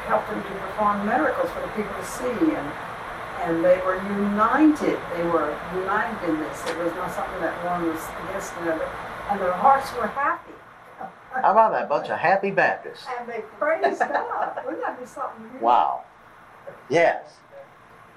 helped 0.04 0.28
them 0.28 0.42
to 0.42 0.48
perform 0.60 1.06
miracles 1.06 1.50
for 1.52 1.62
the 1.62 1.68
people 1.68 1.94
to 1.94 2.04
see. 2.04 2.52
And, 2.52 2.68
and 3.48 3.64
they 3.64 3.80
were 3.80 3.96
united. 3.96 5.00
They 5.16 5.24
were 5.24 5.56
united 5.72 6.28
in 6.28 6.38
this. 6.40 6.66
It 6.68 6.76
was 6.76 6.92
not 7.00 7.10
something 7.14 7.40
that 7.40 7.56
one 7.64 7.88
was 7.88 8.04
against 8.28 8.52
another. 8.60 8.86
And 9.30 9.40
their 9.40 9.52
hearts 9.52 9.94
were 9.94 10.08
happy. 10.08 10.52
How 11.32 11.52
about 11.52 11.72
that 11.72 11.88
bunch 11.88 12.08
of 12.08 12.18
happy 12.18 12.50
Baptists? 12.50 13.06
And 13.18 13.28
they 13.28 13.42
praised 13.58 14.00
God. 14.00 14.60
Wouldn't 14.64 14.82
that 14.82 14.98
be 14.98 15.06
something? 15.06 15.52
new? 15.52 15.60
Wow. 15.60 16.02
Yes. 16.88 17.36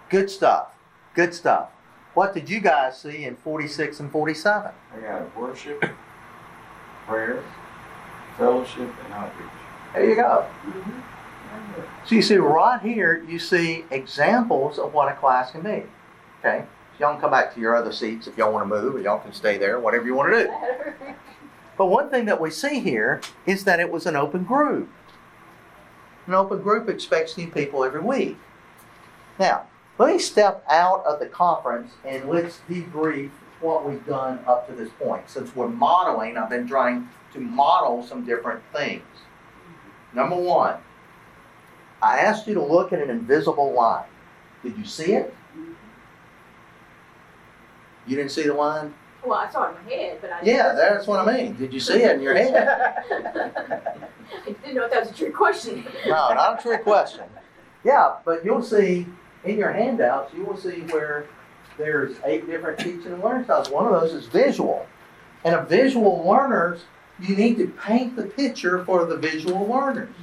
Good 0.09 0.29
stuff. 0.29 0.69
Good 1.13 1.33
stuff. 1.33 1.69
What 2.15 2.33
did 2.33 2.49
you 2.49 2.59
guys 2.59 2.99
see 2.99 3.25
in 3.25 3.35
46 3.37 3.99
and 3.99 4.11
47? 4.11 4.71
I 4.95 4.99
got 4.99 5.37
worship, 5.37 5.85
prayer, 7.07 7.43
fellowship, 8.37 8.89
and 9.05 9.13
outreach. 9.13 9.49
There 9.93 10.09
you 10.09 10.15
go. 10.15 10.45
Mhm. 10.65 11.03
So 12.05 12.15
you 12.15 12.21
see 12.21 12.37
right 12.37 12.81
here, 12.81 13.23
you 13.27 13.37
see 13.39 13.85
examples 13.91 14.79
of 14.79 14.93
what 14.93 15.11
a 15.11 15.15
class 15.15 15.51
can 15.51 15.61
be. 15.61 15.83
Okay? 16.39 16.65
Y'all 17.03 17.11
can 17.11 17.19
come 17.19 17.31
back 17.31 17.53
to 17.53 17.59
your 17.59 17.75
other 17.75 17.91
seats 17.91 18.27
if 18.27 18.37
y'all 18.37 18.53
want 18.53 18.63
to 18.63 18.73
move, 18.73 18.95
or 18.95 19.01
y'all 19.01 19.19
can 19.19 19.33
stay 19.33 19.57
there, 19.57 19.77
whatever 19.77 20.05
you 20.05 20.15
want 20.15 20.31
to 20.31 20.45
do. 20.45 21.13
But 21.77 21.87
one 21.87 22.09
thing 22.09 22.25
that 22.25 22.39
we 22.39 22.49
see 22.49 22.79
here 22.79 23.19
is 23.45 23.65
that 23.65 23.81
it 23.81 23.91
was 23.91 24.05
an 24.05 24.15
open 24.15 24.45
group. 24.45 24.89
An 26.27 26.33
open 26.35 26.61
group 26.61 26.87
expects 26.87 27.35
new 27.35 27.47
people 27.47 27.83
every 27.83 27.99
week. 27.99 28.37
Now, 29.37 29.63
let 29.97 30.13
me 30.13 30.19
step 30.19 30.63
out 30.69 31.03
of 31.03 31.19
the 31.19 31.25
conference 31.25 31.91
and 32.05 32.29
let's 32.29 32.61
debrief 32.69 33.31
what 33.59 33.89
we've 33.89 34.05
done 34.05 34.39
up 34.47 34.67
to 34.69 34.73
this 34.73 34.91
point. 34.99 35.29
Since 35.29 35.53
we're 35.55 35.67
modeling, 35.67 36.37
I've 36.37 36.51
been 36.51 36.67
trying 36.67 37.09
to 37.33 37.39
model 37.39 38.03
some 38.03 38.23
different 38.23 38.61
things. 38.71 39.03
Number 40.13 40.37
one, 40.37 40.77
I 42.01 42.19
asked 42.19 42.47
you 42.47 42.53
to 42.53 42.63
look 42.63 42.93
at 42.93 43.01
an 43.01 43.09
invisible 43.09 43.73
line. 43.73 44.05
Did 44.61 44.77
you 44.77 44.85
see 44.85 45.13
it? 45.13 45.35
You 48.07 48.15
didn't 48.15 48.31
see 48.31 48.43
the 48.43 48.53
line? 48.53 48.93
Well, 49.25 49.37
I 49.39 49.49
saw 49.49 49.67
it 49.67 49.77
in 49.77 49.85
my 49.85 49.91
head, 49.91 50.17
but 50.21 50.31
I 50.31 50.41
Yeah, 50.43 50.73
that's 50.73 51.07
what 51.07 51.25
I 51.25 51.37
mean. 51.37 51.55
Did 51.55 51.73
you 51.73 51.79
see 51.79 52.03
it 52.03 52.15
in 52.15 52.21
your 52.21 52.35
head? 52.35 53.03
I 54.45 54.45
didn't 54.45 54.75
know 54.75 54.85
if 54.85 54.91
that 54.91 55.01
was 55.01 55.11
a 55.11 55.13
trick 55.13 55.33
question. 55.33 55.85
No, 56.05 56.33
not 56.33 56.59
a 56.59 56.61
trick 56.61 56.83
question. 56.83 57.23
Yeah, 57.83 58.15
but 58.25 58.43
you'll 58.43 58.63
see 58.63 59.07
in 59.43 59.57
your 59.57 59.71
handouts, 59.71 60.33
you 60.33 60.43
will 60.43 60.57
see 60.57 60.81
where 60.91 61.27
there's 61.77 62.15
eight 62.25 62.45
different 62.47 62.79
teaching 62.79 63.13
and 63.13 63.23
learning 63.23 63.45
styles. 63.45 63.69
One 63.69 63.85
of 63.85 63.99
those 64.01 64.13
is 64.13 64.27
visual. 64.27 64.85
And 65.43 65.55
a 65.55 65.63
visual 65.63 66.27
learners, 66.27 66.81
you 67.19 67.35
need 67.35 67.57
to 67.57 67.67
paint 67.67 68.15
the 68.15 68.23
picture 68.23 68.83
for 68.85 69.05
the 69.05 69.17
visual 69.17 69.67
learners. 69.67 70.15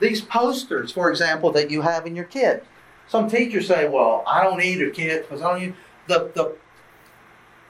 These 0.00 0.20
posters, 0.22 0.90
for 0.92 1.10
example, 1.10 1.52
that 1.52 1.70
you 1.70 1.82
have 1.82 2.06
in 2.06 2.16
your 2.16 2.24
kit. 2.24 2.66
Some 3.08 3.30
teachers 3.30 3.68
say, 3.68 3.88
well, 3.88 4.24
I 4.26 4.42
don't 4.42 4.58
need 4.58 4.82
a 4.82 4.90
kit 4.90 5.28
because 5.28 5.42
I 5.42 5.50
don't 5.50 5.60
need 5.60 5.74
the, 6.08 6.30
the 6.34 6.56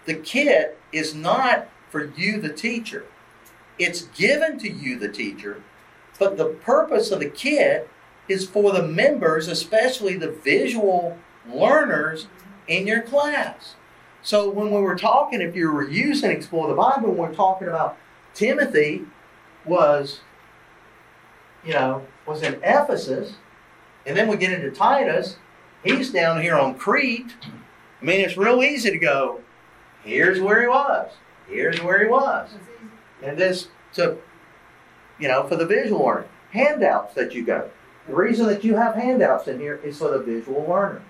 the 0.05 0.15
kit 0.15 0.79
is 0.93 1.15
not 1.15 1.69
for 1.91 2.12
you, 2.17 2.41
the 2.41 2.53
teacher. 2.53 3.07
It's 3.79 4.03
given 4.03 4.59
to 4.59 4.71
you, 4.71 4.99
the 4.99 5.09
teacher, 5.09 5.62
but 6.19 6.37
the 6.37 6.47
purpose 6.47 7.11
of 7.11 7.21
the 7.21 7.29
kit 7.29 7.88
is 8.29 8.47
for 8.47 8.73
the 8.73 8.87
members, 8.87 9.49
especially 9.49 10.17
the 10.17 10.31
visual 10.31 11.19
learners 11.49 12.27
in 12.69 12.87
your 12.87 13.03
class. 13.03 13.75
So 14.23 14.49
when 14.49 14.71
we 14.71 14.81
were 14.81 14.97
talking, 14.97 15.41
if 15.41 15.57
you 15.57 15.73
were 15.73 15.88
using 15.88 16.31
Explore 16.31 16.69
the 16.69 16.75
Bible, 16.75 17.12
we're 17.12 17.35
talking 17.35 17.67
about 17.67 17.97
Timothy 18.35 19.03
was, 19.65 20.21
you 21.65 21.73
know, 21.73 22.07
was 22.27 22.43
in 22.43 22.55
Ephesus, 22.62 23.35
and 24.07 24.17
then 24.17 24.29
we 24.29 24.37
get 24.37 24.53
into 24.53 24.71
Titus. 24.71 25.37
He's 25.85 26.12
down 26.12 26.41
here 26.41 26.57
on 26.57 26.77
Crete. 26.77 27.35
I 28.01 28.05
mean, 28.05 28.21
it's 28.21 28.37
real 28.37 28.62
easy 28.62 28.91
to 28.91 28.99
go, 28.99 29.41
here's 30.05 30.41
where 30.41 30.61
he 30.61 30.69
was. 30.69 31.12
Here's 31.49 31.83
where 31.83 32.03
he 32.03 32.09
was. 32.09 32.51
And 33.23 33.37
this 33.38 33.69
to, 33.95 34.19
you 35.19 35.29
know, 35.29 35.47
for 35.47 35.57
the 35.57 35.67
visual 35.67 36.05
learner. 36.05 36.27
Handouts 36.51 37.15
that 37.15 37.35
you 37.35 37.45
go. 37.45 37.71
The 38.07 38.15
reason 38.15 38.47
that 38.47 38.65
you 38.65 38.75
have 38.77 38.95
handouts 38.95 39.49
in 39.49 39.61
here 39.61 39.81
is 39.83 39.99
for 39.99 40.11
the 40.11 40.19
visual 40.19 40.67
learner. 40.69 41.03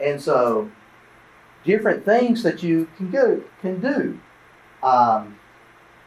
And 0.00 0.20
so, 0.20 0.70
different 1.64 2.04
things 2.04 2.42
that 2.42 2.62
you 2.62 2.88
can 2.96 3.10
do 3.10 3.44
can 3.60 3.80
do. 3.80 4.18
Um, 4.82 5.38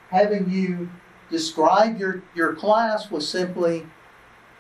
having 0.10 0.50
you 0.50 0.90
describe 1.30 2.00
your, 2.00 2.24
your 2.34 2.54
class 2.56 3.12
was 3.12 3.28
simply 3.28 3.86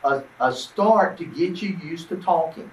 a, 0.04 0.24
a 0.39 0.54
start 0.54 1.17
to 1.17 1.26
get 1.26 1.62
you 1.62 1.78
used 1.84 2.10
to 2.10 2.17
talking. 2.17 2.69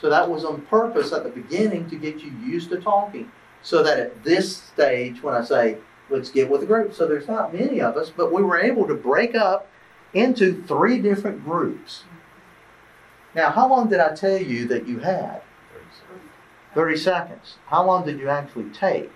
So 0.00 0.08
that 0.08 0.30
was 0.30 0.44
on 0.44 0.62
purpose 0.62 1.12
at 1.12 1.24
the 1.24 1.30
beginning 1.30 1.90
to 1.90 1.96
get 1.96 2.20
you 2.20 2.32
used 2.44 2.70
to 2.70 2.80
talking. 2.80 3.30
So 3.62 3.82
that 3.82 3.98
at 3.98 4.24
this 4.24 4.56
stage, 4.56 5.22
when 5.22 5.34
I 5.34 5.44
say, 5.44 5.76
let's 6.08 6.30
get 6.30 6.48
with 6.48 6.62
the 6.62 6.66
group, 6.66 6.94
so 6.94 7.06
there's 7.06 7.28
not 7.28 7.52
many 7.52 7.80
of 7.80 7.96
us, 7.96 8.10
but 8.10 8.32
we 8.32 8.42
were 8.42 8.58
able 8.58 8.86
to 8.86 8.94
break 8.94 9.34
up 9.34 9.68
into 10.14 10.62
three 10.62 11.00
different 11.00 11.44
groups. 11.44 12.04
Now, 13.34 13.50
how 13.50 13.68
long 13.68 13.88
did 13.88 14.00
I 14.00 14.14
tell 14.14 14.38
you 14.38 14.66
that 14.68 14.88
you 14.88 15.00
had? 15.00 15.42
30 16.74 16.96
seconds. 16.96 17.56
How 17.66 17.84
long 17.84 18.06
did 18.06 18.18
you 18.18 18.28
actually 18.28 18.70
take? 18.70 19.10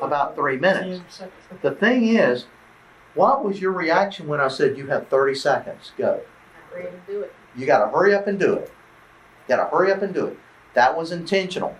About 0.00 0.34
three 0.34 0.56
minutes. 0.56 1.22
The 1.62 1.72
thing 1.72 2.08
is, 2.08 2.46
what 3.14 3.44
was 3.44 3.60
your 3.60 3.72
reaction 3.72 4.26
when 4.26 4.40
I 4.40 4.48
said 4.48 4.76
you 4.78 4.86
have 4.88 5.08
30 5.08 5.34
seconds? 5.34 5.92
Go. 5.96 6.20
I'm 6.72 6.76
ready 6.76 6.96
to 6.96 7.12
do 7.12 7.20
it. 7.22 7.34
You 7.56 7.66
got 7.66 7.84
to 7.84 7.90
hurry 7.90 8.14
up 8.14 8.26
and 8.26 8.38
do 8.38 8.54
it. 8.54 8.72
Got 9.48 9.56
to 9.56 9.76
hurry 9.76 9.92
up 9.92 10.02
and 10.02 10.14
do 10.14 10.26
it. 10.26 10.38
That 10.74 10.96
was 10.96 11.12
intentional. 11.12 11.76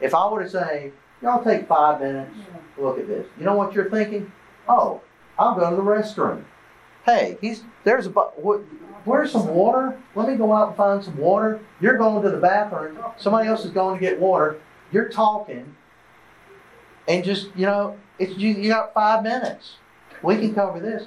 If 0.00 0.14
I 0.14 0.28
were 0.28 0.42
to 0.42 0.50
say, 0.50 0.92
y'all 1.22 1.44
take 1.44 1.68
five 1.68 2.00
minutes, 2.00 2.34
look 2.78 2.98
at 2.98 3.06
this. 3.06 3.26
You 3.38 3.44
know 3.44 3.54
what 3.54 3.72
you're 3.74 3.90
thinking? 3.90 4.32
Oh, 4.68 5.00
I'll 5.38 5.54
go 5.54 5.70
to 5.70 5.76
the 5.76 5.82
restroom. 5.82 6.44
Hey, 7.04 7.38
he's 7.40 7.64
there's 7.84 8.06
a 8.06 8.10
bu- 8.10 8.30
wh- 8.42 9.06
where's 9.06 9.32
some 9.32 9.48
water? 9.48 9.98
Let 10.14 10.28
me 10.28 10.36
go 10.36 10.52
out 10.52 10.68
and 10.68 10.76
find 10.76 11.02
some 11.02 11.16
water. 11.16 11.60
You're 11.80 11.96
going 11.96 12.22
to 12.22 12.30
the 12.30 12.36
bathroom. 12.36 12.98
Somebody 13.16 13.48
else 13.48 13.64
is 13.64 13.70
going 13.70 13.98
to 13.98 14.00
get 14.00 14.20
water. 14.20 14.60
You're 14.92 15.08
talking, 15.08 15.74
and 17.08 17.24
just 17.24 17.48
you 17.56 17.66
know, 17.66 17.96
it's 18.18 18.36
you, 18.36 18.50
you 18.50 18.68
got 18.68 18.92
five 18.92 19.22
minutes. 19.22 19.76
We 20.22 20.36
can 20.36 20.54
cover 20.54 20.78
this. 20.78 21.06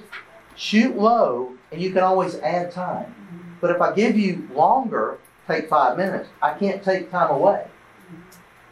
Shoot 0.56 0.96
low, 0.96 1.54
and 1.70 1.80
you 1.80 1.90
can 1.92 2.02
always 2.02 2.36
add 2.36 2.72
time. 2.72 3.06
Mm-hmm. 3.06 3.52
But 3.60 3.70
if 3.70 3.80
I 3.80 3.94
give 3.94 4.16
you 4.16 4.48
longer, 4.52 5.18
take 5.46 5.68
five 5.68 5.96
minutes. 5.96 6.28
I 6.42 6.54
can't 6.54 6.82
take 6.82 7.10
time 7.10 7.30
away. 7.30 7.66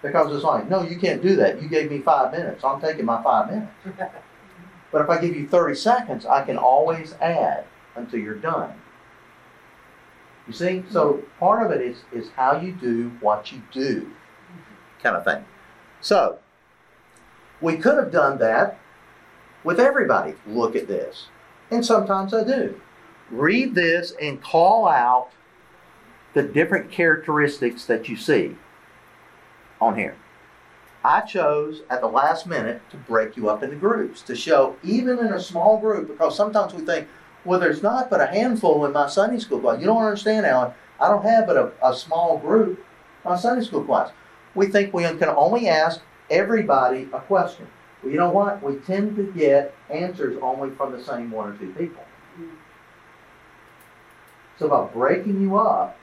Because 0.02 0.34
it's 0.34 0.44
like, 0.44 0.68
no, 0.68 0.82
you 0.82 0.98
can't 0.98 1.22
do 1.22 1.36
that. 1.36 1.62
You 1.62 1.68
gave 1.68 1.90
me 1.90 2.00
five 2.00 2.32
minutes. 2.32 2.64
I'm 2.64 2.80
taking 2.80 3.04
my 3.04 3.22
five 3.22 3.50
minutes. 3.50 3.72
But 4.92 5.00
if 5.00 5.08
I 5.08 5.18
give 5.18 5.34
you 5.34 5.48
30 5.48 5.74
seconds, 5.74 6.26
I 6.26 6.44
can 6.44 6.58
always 6.58 7.14
add 7.14 7.64
until 7.96 8.20
you're 8.20 8.34
done. 8.34 8.74
You 10.46 10.52
see? 10.52 10.84
So 10.90 11.22
part 11.40 11.64
of 11.64 11.72
it 11.72 11.80
is, 11.80 12.02
is 12.12 12.30
how 12.36 12.60
you 12.60 12.72
do 12.72 13.10
what 13.20 13.52
you 13.52 13.62
do, 13.72 14.10
kind 15.02 15.16
of 15.16 15.24
thing. 15.24 15.46
So 16.02 16.40
we 17.62 17.76
could 17.76 17.96
have 17.96 18.12
done 18.12 18.38
that 18.38 18.78
with 19.64 19.80
everybody. 19.80 20.34
Look 20.46 20.76
at 20.76 20.88
this. 20.88 21.28
And 21.70 21.86
sometimes 21.86 22.34
I 22.34 22.44
do. 22.44 22.78
Read 23.30 23.74
this 23.74 24.12
and 24.20 24.42
call 24.42 24.86
out 24.86 25.30
the 26.34 26.42
different 26.42 26.90
characteristics 26.90 27.84
that 27.86 28.08
you 28.08 28.16
see 28.16 28.56
on 29.80 29.96
here. 29.96 30.16
I 31.04 31.20
chose 31.22 31.82
at 31.90 32.00
the 32.00 32.06
last 32.06 32.46
minute 32.46 32.80
to 32.90 32.96
break 32.96 33.36
you 33.36 33.48
up 33.48 33.62
into 33.62 33.76
groups 33.76 34.22
to 34.22 34.36
show, 34.36 34.76
even 34.84 35.18
in 35.18 35.32
a 35.32 35.40
small 35.40 35.78
group, 35.78 36.06
because 36.06 36.36
sometimes 36.36 36.74
we 36.74 36.82
think, 36.82 37.08
well, 37.44 37.58
there's 37.58 37.82
not 37.82 38.08
but 38.08 38.20
a 38.20 38.26
handful 38.26 38.86
in 38.86 38.92
my 38.92 39.08
Sunday 39.08 39.40
school 39.40 39.58
class. 39.58 39.80
You 39.80 39.86
don't 39.86 40.02
understand, 40.02 40.46
Alan. 40.46 40.72
I 41.00 41.08
don't 41.08 41.24
have 41.24 41.48
but 41.48 41.56
a, 41.56 41.72
a 41.82 41.94
small 41.94 42.38
group 42.38 42.84
my 43.24 43.36
Sunday 43.36 43.64
school 43.64 43.84
class. 43.84 44.12
We 44.54 44.66
think 44.66 44.92
we 44.92 45.02
can 45.02 45.24
only 45.24 45.68
ask 45.68 46.00
everybody 46.30 47.08
a 47.12 47.20
question. 47.20 47.66
Well, 48.02 48.12
you 48.12 48.18
know 48.18 48.30
what? 48.30 48.62
We 48.62 48.76
tend 48.76 49.16
to 49.16 49.32
get 49.32 49.74
answers 49.90 50.38
only 50.42 50.70
from 50.70 50.92
the 50.92 51.02
same 51.02 51.30
one 51.30 51.52
or 51.52 51.56
two 51.56 51.72
people. 51.72 52.04
So 54.58 54.68
by 54.68 54.86
breaking 54.86 55.40
you 55.40 55.56
up, 55.56 55.96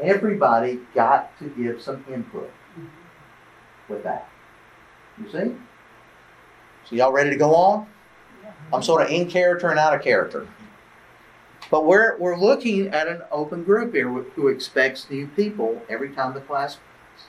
everybody 0.00 0.80
got 0.94 1.36
to 1.38 1.44
give 1.50 1.80
some 1.80 2.04
input 2.12 2.50
with 3.88 4.02
that. 4.04 4.28
You 5.18 5.30
see? 5.30 5.54
So 6.84 6.96
y'all 6.96 7.12
ready 7.12 7.30
to 7.30 7.36
go 7.36 7.54
on? 7.54 7.86
I'm 8.72 8.82
sort 8.82 9.02
of 9.02 9.10
in 9.10 9.28
character 9.28 9.68
and 9.68 9.78
out 9.78 9.94
of 9.94 10.02
character. 10.02 10.48
But 11.70 11.86
we're, 11.86 12.16
we're 12.18 12.36
looking 12.36 12.88
at 12.88 13.08
an 13.08 13.22
open 13.30 13.64
group 13.64 13.94
here 13.94 14.08
who 14.08 14.48
expects 14.48 15.08
new 15.10 15.26
people 15.28 15.80
every 15.88 16.10
time 16.10 16.34
the 16.34 16.40
class 16.40 16.76
meets. 16.76 17.24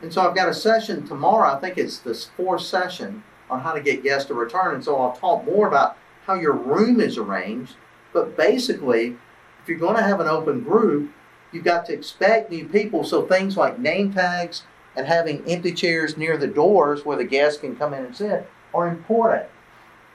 And 0.00 0.12
so 0.12 0.26
I've 0.26 0.34
got 0.34 0.48
a 0.48 0.54
session 0.54 1.06
tomorrow, 1.06 1.54
I 1.54 1.60
think 1.60 1.78
it's 1.78 1.98
this 1.98 2.26
fourth 2.36 2.62
session 2.62 3.22
on 3.50 3.60
how 3.60 3.72
to 3.72 3.80
get 3.80 4.02
guests 4.02 4.28
to 4.28 4.34
return. 4.34 4.74
And 4.74 4.84
so 4.84 4.96
I'll 4.96 5.16
talk 5.16 5.44
more 5.44 5.68
about 5.68 5.96
how 6.24 6.34
your 6.34 6.52
room 6.52 7.00
is 7.00 7.18
arranged. 7.18 7.76
But 8.12 8.36
basically, 8.36 9.16
if 9.66 9.70
you're 9.70 9.80
going 9.80 9.96
to 9.96 10.02
have 10.04 10.20
an 10.20 10.28
open 10.28 10.62
group, 10.62 11.10
you've 11.50 11.64
got 11.64 11.86
to 11.86 11.92
expect 11.92 12.52
new 12.52 12.68
people. 12.68 13.02
So 13.02 13.26
things 13.26 13.56
like 13.56 13.80
name 13.80 14.12
tags 14.12 14.62
and 14.94 15.04
having 15.04 15.42
empty 15.50 15.72
chairs 15.72 16.16
near 16.16 16.36
the 16.36 16.46
doors 16.46 17.04
where 17.04 17.16
the 17.16 17.24
guests 17.24 17.60
can 17.60 17.74
come 17.74 17.92
in 17.92 18.04
and 18.04 18.16
sit 18.16 18.48
are 18.72 18.86
important. 18.86 19.48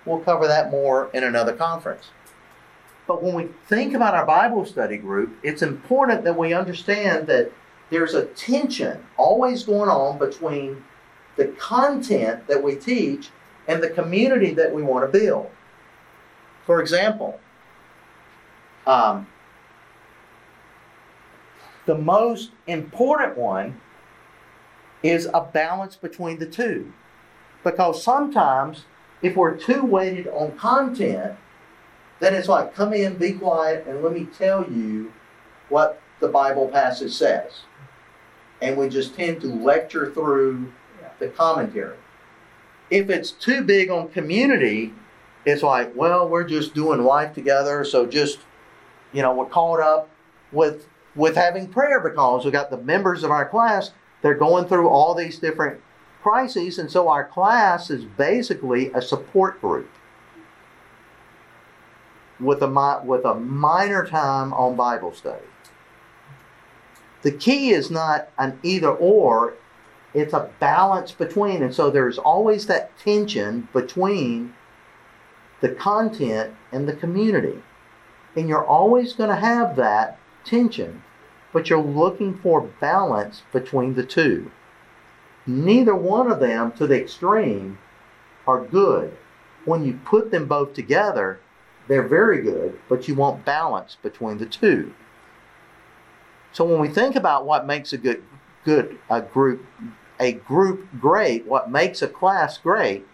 We'll 0.06 0.22
cover 0.22 0.48
that 0.48 0.72
more 0.72 1.10
in 1.14 1.26
another 1.26 1.52
conference. 1.52 2.12
But 3.08 3.22
when 3.22 3.36
we 3.36 3.50
think 3.68 3.94
about 3.94 4.16
our 4.16 4.26
Bible 4.26 4.66
study 4.66 4.96
group, 4.96 5.38
it's 5.44 5.62
important 5.62 6.24
that 6.24 6.38
we 6.38 6.54
understand 6.54 7.28
that 7.28 7.52
there's 7.90 8.14
a 8.14 8.28
tension 8.28 9.06
always 9.18 9.64
going 9.64 9.90
on 9.90 10.18
between 10.18 10.82
the 11.36 11.48
content 11.48 12.48
that 12.48 12.64
we 12.64 12.76
teach 12.76 13.32
and 13.68 13.84
the 13.84 13.90
community 13.90 14.54
that 14.54 14.74
we 14.74 14.82
want 14.82 15.12
to 15.12 15.20
build. 15.20 15.50
For 16.66 16.80
example, 16.80 17.38
um, 18.88 19.28
the 21.86 21.98
most 21.98 22.52
important 22.68 23.38
one 23.38 23.80
is 25.04 25.28
a 25.34 25.42
balance 25.42 25.96
between 25.96 26.40
the 26.40 26.46
two. 26.46 26.94
Because 27.64 28.04
sometimes, 28.04 28.86
if 29.22 29.36
we're 29.36 29.58
too 29.58 29.84
weighted 29.84 30.28
on 30.28 30.52
content, 30.58 31.36
then 32.20 32.34
it's 32.36 32.48
like, 32.48 32.76
come 32.76 32.94
in, 32.94 33.16
be 33.16 33.34
quiet, 33.34 33.86
and 33.88 34.04
let 34.04 34.14
me 34.14 34.28
tell 34.38 34.70
you 34.70 35.12
what 35.70 36.02
the 36.20 36.28
Bible 36.28 36.68
passage 36.68 37.14
says. 37.14 37.62
And 38.62 38.78
we 38.78 38.90
just 38.90 39.16
tend 39.16 39.42
to 39.42 39.48
lecture 39.48 40.12
through 40.12 40.72
the 41.20 41.30
commentary. 41.30 41.98
If 42.92 43.10
it's 43.10 43.32
too 43.32 43.64
big 43.64 43.90
on 43.90 44.10
community, 44.10 44.94
it's 45.46 45.64
like, 45.64 45.96
well, 45.96 46.28
we're 46.28 46.44
just 46.44 46.76
doing 46.76 47.02
life 47.04 47.34
together, 47.34 47.84
so 47.84 48.06
just, 48.06 48.40
you 49.14 49.22
know, 49.22 49.34
we're 49.34 49.46
caught 49.46 49.80
up 49.80 50.10
with 50.52 50.88
with 51.16 51.36
having 51.36 51.68
prayer 51.68 52.00
because 52.00 52.44
we've 52.44 52.54
got 52.54 52.70
the 52.70 52.78
members 52.78 53.24
of 53.24 53.32
our 53.32 53.48
class, 53.48 53.92
they're 54.22 54.36
going 54.36 54.66
through 54.66 54.88
all 54.88 55.14
these 55.14 55.40
different 55.40 55.82
crises, 56.22 56.78
and 56.78 56.90
so 56.90 57.10
our 57.10 57.26
class 57.26 57.90
is 57.90 58.06
basically 58.06 58.92
a 58.94 59.02
support 59.02 59.60
group 59.60 59.90
with 62.40 62.62
a 62.62 63.02
with 63.06 63.26
a 63.26 63.36
minor 63.36 64.06
time 64.06 64.54
on 64.54 64.76
Bible 64.76 65.14
study. 65.14 65.46
The 67.22 67.32
key 67.32 67.70
is 67.72 67.92
not 67.92 68.30
an 68.38 68.60
either 68.64 68.90
or, 68.90 69.54
it's 70.14 70.34
a 70.34 70.50
balance 70.60 71.12
between. 71.12 71.62
And 71.62 71.74
so 71.74 71.90
there's 71.90 72.18
always 72.18 72.66
that 72.68 72.98
tension 72.98 73.68
between 73.74 74.54
the 75.62 75.70
content 75.70 76.56
and 76.72 76.88
the 76.88 76.94
community. 76.94 77.62
And 78.36 78.50
you're 78.50 78.66
always 78.66 79.14
going 79.14 79.30
to 79.30 79.36
have 79.36 79.76
that 79.76 80.18
tension, 80.44 81.04
but 81.54 81.70
you're 81.70 81.82
looking 81.82 82.38
for 82.38 82.62
balance 82.62 83.44
between 83.52 83.96
the 83.96 84.06
two. 84.06 84.52
Neither 85.46 85.96
one 85.96 86.32
of 86.32 86.40
them 86.40 86.72
to 86.74 86.88
the 86.88 87.02
extreme 87.02 87.80
are 88.48 88.64
good. 88.64 89.18
When 89.66 89.84
you 89.86 90.00
put 90.06 90.32
them 90.32 90.48
both 90.48 90.74
together, 90.74 91.40
they're 91.88 92.08
very 92.08 92.42
good, 92.42 92.80
but 92.88 93.08
you 93.08 93.16
want 93.16 93.46
balance 93.46 93.98
between 94.02 94.38
the 94.38 94.46
two. 94.46 94.94
So 96.52 96.66
when 96.66 96.80
we 96.80 96.90
think 96.90 97.16
about 97.16 97.46
what 97.46 97.66
makes 97.66 97.94
a 97.94 97.98
good 97.98 98.24
good 98.64 99.00
a 99.10 99.22
group 99.22 99.66
a 100.20 100.34
group 100.34 100.88
great, 101.00 101.46
what 101.48 101.72
makes 101.72 102.02
a 102.02 102.08
class 102.08 102.58
great 102.58 103.08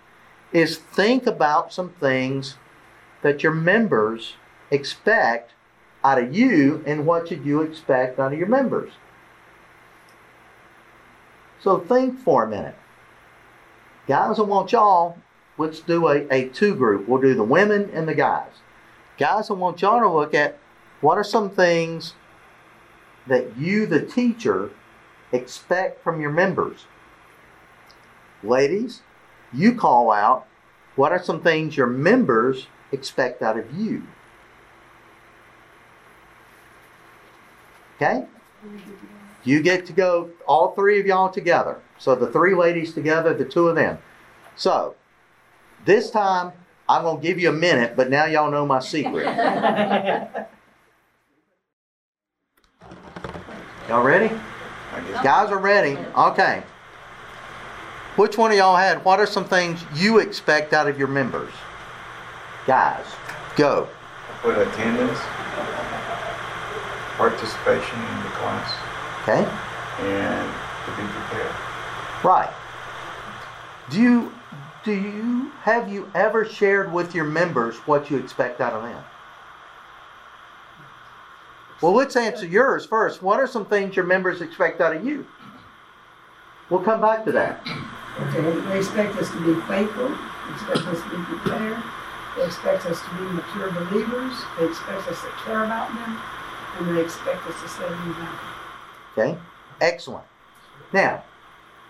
is 0.52 0.78
think 0.78 1.26
about 1.26 1.72
some 1.72 1.90
things 2.00 2.58
that 3.22 3.44
your 3.44 3.54
members 3.54 4.36
expect 4.72 5.54
out 6.08 6.24
of 6.24 6.34
you 6.34 6.82
and 6.86 7.06
what 7.06 7.28
should 7.28 7.46
you 7.46 7.62
expect 7.62 8.18
out 8.18 8.32
of 8.32 8.40
your 8.40 8.48
members. 8.48 8.94
So 11.60 11.80
think 11.80 12.18
for 12.20 12.46
a 12.46 12.48
minute. 12.48 12.76
Guys, 14.08 14.40
I 14.40 14.44
want 14.44 14.72
y'all, 14.72 15.18
let's 15.58 15.82
do 15.82 16.08
a, 16.08 16.26
a 16.32 16.48
two 16.48 16.76
group. 16.76 17.10
We'll 17.10 17.22
do 17.22 17.34
the 17.34 17.44
women 17.44 17.90
and 17.94 18.08
the 18.08 18.16
guys. 18.16 18.52
Guys, 19.18 19.50
I 19.50 19.54
want 19.54 19.82
y'all 19.82 20.00
to 20.00 20.10
look 20.10 20.34
at 20.34 20.58
what 21.02 21.18
are 21.18 21.26
some 21.26 21.50
things 21.50 22.14
that 23.28 23.58
you, 23.58 23.86
the 23.86 24.02
teacher, 24.02 24.70
expect 25.34 26.02
from 26.02 26.22
your 26.22 26.32
members. 26.32 26.86
Ladies, 28.44 29.02
you 29.52 29.76
call 29.76 30.10
out 30.10 30.48
what 30.96 31.12
are 31.12 31.22
some 31.22 31.42
things 31.42 31.76
your 31.76 31.88
members 31.88 32.68
expect 32.94 33.42
out 33.42 33.60
of 33.60 33.74
you. 33.74 34.04
Okay? 37.98 38.26
You 39.44 39.62
get 39.62 39.86
to 39.88 39.94
go, 39.94 40.30
all 40.48 40.72
three 40.72 41.00
of 41.00 41.06
y'all 41.06 41.30
together. 41.30 41.82
So 41.98 42.16
the 42.16 42.28
three 42.28 42.56
ladies 42.56 42.94
together, 42.94 43.34
the 43.34 43.46
two 43.46 43.68
of 43.68 43.76
them. 43.76 43.98
So, 44.56 44.96
this 45.86 46.10
time, 46.10 46.52
I'm 46.90 47.04
going 47.04 47.18
to 47.18 47.24
give 47.24 47.40
you 47.40 47.50
a 47.50 47.54
minute, 47.54 47.96
but 47.96 48.10
now 48.10 48.26
y'all 48.26 48.52
know 48.52 48.66
my 48.66 48.80
secret. 48.80 49.26
y'all 53.88 54.04
ready? 54.04 54.34
Guys 55.24 55.50
are 55.50 55.60
ready. 55.60 55.98
Okay. 56.16 56.64
Which 58.16 58.38
one 58.38 58.52
of 58.52 58.58
y'all 58.58 58.76
had? 58.76 59.04
What 59.06 59.20
are 59.20 59.28
some 59.28 59.46
things 59.46 59.84
you 59.96 60.20
expect 60.20 60.74
out 60.74 60.88
of 60.88 60.98
your 60.98 61.08
members? 61.08 61.54
Guys, 62.66 63.06
go. 63.56 63.88
Put 64.42 64.58
attendance, 64.58 65.20
participation 67.18 68.00
in 68.00 68.24
the 68.24 68.30
class, 68.38 68.72
Okay? 69.24 69.44
and 70.00 70.54
to 70.86 70.92
be 71.02 71.08
prepared. 71.08 71.56
Right. 72.24 72.54
Do 73.90 74.02
you 74.02 74.34
do 74.84 74.94
you 74.94 75.52
have 75.62 75.92
you 75.92 76.10
ever 76.16 76.46
shared 76.46 76.94
with 76.94 77.14
your 77.16 77.26
members 77.26 77.76
what 77.88 78.10
you 78.10 78.18
expect 78.18 78.62
out 78.62 78.74
of 78.74 78.84
them? 78.84 79.04
Well, 81.82 81.94
let's 81.94 82.16
answer 82.16 82.46
yours 82.46 82.86
first. 82.86 83.22
What 83.22 83.40
are 83.40 83.48
some 83.48 83.66
things 83.66 83.96
your 83.96 84.06
members 84.06 84.42
expect 84.42 84.82
out 84.82 84.96
of 84.96 85.06
you? 85.06 85.26
We'll 86.70 86.82
come 86.82 87.02
back 87.02 87.24
to 87.26 87.32
that. 87.34 87.62
Okay, 88.20 88.42
they 88.42 88.78
expect 88.80 89.16
us 89.18 89.30
to 89.30 89.40
be 89.46 89.62
faithful, 89.68 90.10
they 90.10 90.54
expect 90.54 90.88
us 90.88 91.02
to 91.04 91.10
be 91.10 91.24
prepared, 91.24 91.84
they 92.36 92.46
expect 92.46 92.86
us 92.88 93.00
to 93.00 93.10
be 93.16 93.24
mature 93.26 93.72
believers, 93.72 94.34
they 94.58 94.66
expect 94.66 95.08
us 95.08 95.22
to 95.22 95.30
care 95.46 95.66
about 95.66 95.94
them, 95.94 96.20
and 96.80 96.98
they 96.98 97.02
expect 97.02 97.46
us 97.48 97.62
to 97.62 97.70
set 97.70 97.92
an 97.92 98.10
example. 98.10 98.40
Okay? 99.18 99.38
Excellent. 99.82 100.26
Now, 100.94 101.24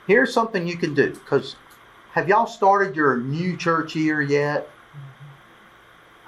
here's 0.08 0.34
something 0.34 0.68
you 0.68 0.78
can 0.78 0.94
do 0.94 1.12
because 1.14 1.56
have 2.14 2.28
y'all 2.28 2.48
started 2.48 2.96
your 2.96 3.18
new 3.18 3.56
church 3.58 3.96
year 3.96 4.22
yet? 4.22 4.68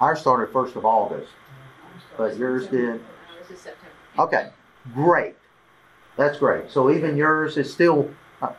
Ours 0.00 0.20
started 0.20 0.52
first 0.52 0.76
of 0.76 0.84
August, 0.84 1.30
but 2.16 2.36
yours 2.36 2.66
did. 2.68 3.00
This 3.40 3.50
is 3.50 3.60
September. 3.60 3.90
Okay, 4.18 4.50
great. 4.94 5.34
That's 6.16 6.38
great. 6.38 6.70
So 6.70 6.90
even 6.90 7.16
yours 7.16 7.56
is 7.56 7.72
still 7.72 8.10
uh, 8.40 8.52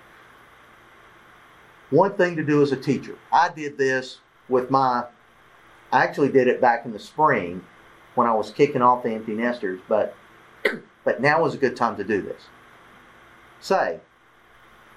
one 1.90 2.14
thing 2.14 2.36
to 2.36 2.44
do 2.44 2.62
as 2.62 2.72
a 2.72 2.78
teacher. 2.78 3.18
I 3.32 3.50
did 3.50 3.78
this 3.78 4.20
with 4.50 4.70
my. 4.70 5.06
I 5.92 6.04
actually 6.04 6.30
did 6.30 6.48
it 6.48 6.62
back 6.62 6.86
in 6.86 6.92
the 6.92 7.00
spring 7.00 7.64
when 8.16 8.28
I 8.28 8.34
was 8.34 8.52
kicking 8.52 8.82
off 8.82 9.04
the 9.04 9.12
empty 9.12 9.34
nesters, 9.34 9.80
but 9.88 10.16
but 11.04 11.22
now 11.22 11.46
is 11.46 11.54
a 11.54 11.58
good 11.58 11.76
time 11.76 11.98
to 11.98 12.04
do 12.04 12.22
this. 12.22 12.44
Say, 13.60 14.00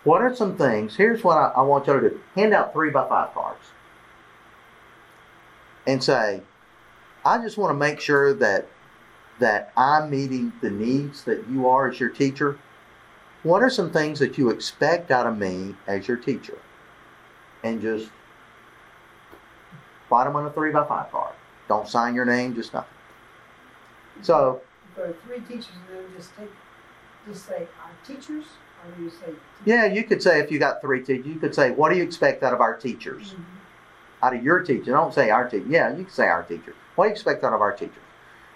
what 0.05 0.21
are 0.21 0.35
some 0.35 0.57
things? 0.57 0.97
Here's 0.97 1.25
what 1.25 1.39
I, 1.39 1.53
I 1.57 1.63
want 1.63 1.87
you 1.87 1.95
to 1.95 2.11
do: 2.11 2.21
hand 2.35 2.53
out 2.53 2.73
three 2.73 2.91
by 2.91 3.09
five 3.09 3.33
cards, 3.33 3.67
and 5.87 6.03
say, 6.03 6.43
I 7.25 7.39
just 7.39 7.57
want 7.57 7.71
to 7.71 7.75
make 7.75 8.01
sure 8.01 8.35
that 8.35 8.69
that 9.41 9.73
I'm 9.77 10.11
meeting 10.11 10.53
the 10.61 10.71
needs 10.71 11.25
that 11.25 11.49
you 11.49 11.69
are 11.69 11.89
as 11.89 11.99
your 11.99 12.11
teacher. 12.11 12.59
What 13.43 13.63
are 13.63 13.71
some 13.71 13.91
things 13.91 14.19
that 14.21 14.39
you 14.39 14.49
expect 14.51 15.11
out 15.11 15.27
of 15.27 15.37
me 15.37 15.75
as 15.87 16.09
your 16.09 16.17
teacher? 16.17 16.59
And 17.63 17.81
just 17.81 18.11
write 20.11 20.25
them 20.25 20.37
on 20.37 20.47
a 20.47 20.51
three 20.51 20.71
by 20.71 20.87
five 20.87 21.11
card. 21.11 21.35
Don't 21.69 21.89
sign 21.89 22.15
your 22.15 22.25
name, 22.25 22.55
just 22.55 22.73
nothing. 22.73 22.94
So, 24.23 24.61
For 24.95 25.13
three 25.27 25.41
teachers, 25.41 25.69
then 25.91 26.05
just 26.17 26.37
take, 26.37 26.51
just 27.27 27.47
say 27.47 27.67
our 27.83 27.91
teachers, 28.07 28.45
or 28.85 28.97
do 28.97 29.03
you 29.03 29.11
say? 29.11 29.33
yeah, 29.65 29.87
you 29.87 30.05
could 30.05 30.23
say 30.23 30.41
if 30.41 30.51
you 30.51 30.59
got 30.59 30.81
three 30.81 31.01
teachers, 31.03 31.27
you 31.27 31.37
could 31.39 31.55
say, 31.55 31.71
what 31.71 31.91
do 31.91 31.97
you 31.97 32.03
expect 32.05 32.43
out 32.43 32.53
of 32.53 32.61
our 32.61 32.75
teachers? 32.77 33.35
Mhm. 33.35 33.45
Out 34.23 34.35
of 34.37 34.43
your 34.43 34.61
teacher. 34.61 34.93
Don't 34.93 35.13
say 35.13 35.31
our 35.31 35.49
teacher. 35.49 35.67
Yeah, 35.69 35.91
you 35.91 36.05
can 36.05 36.13
say 36.13 36.29
our 36.29 36.43
teachers. 36.43 36.75
What 36.95 37.05
do 37.05 37.09
you 37.09 37.13
expect 37.13 37.45
out 37.45 37.53
of 37.53 37.61
our 37.61 37.73
teachers? 37.73 37.97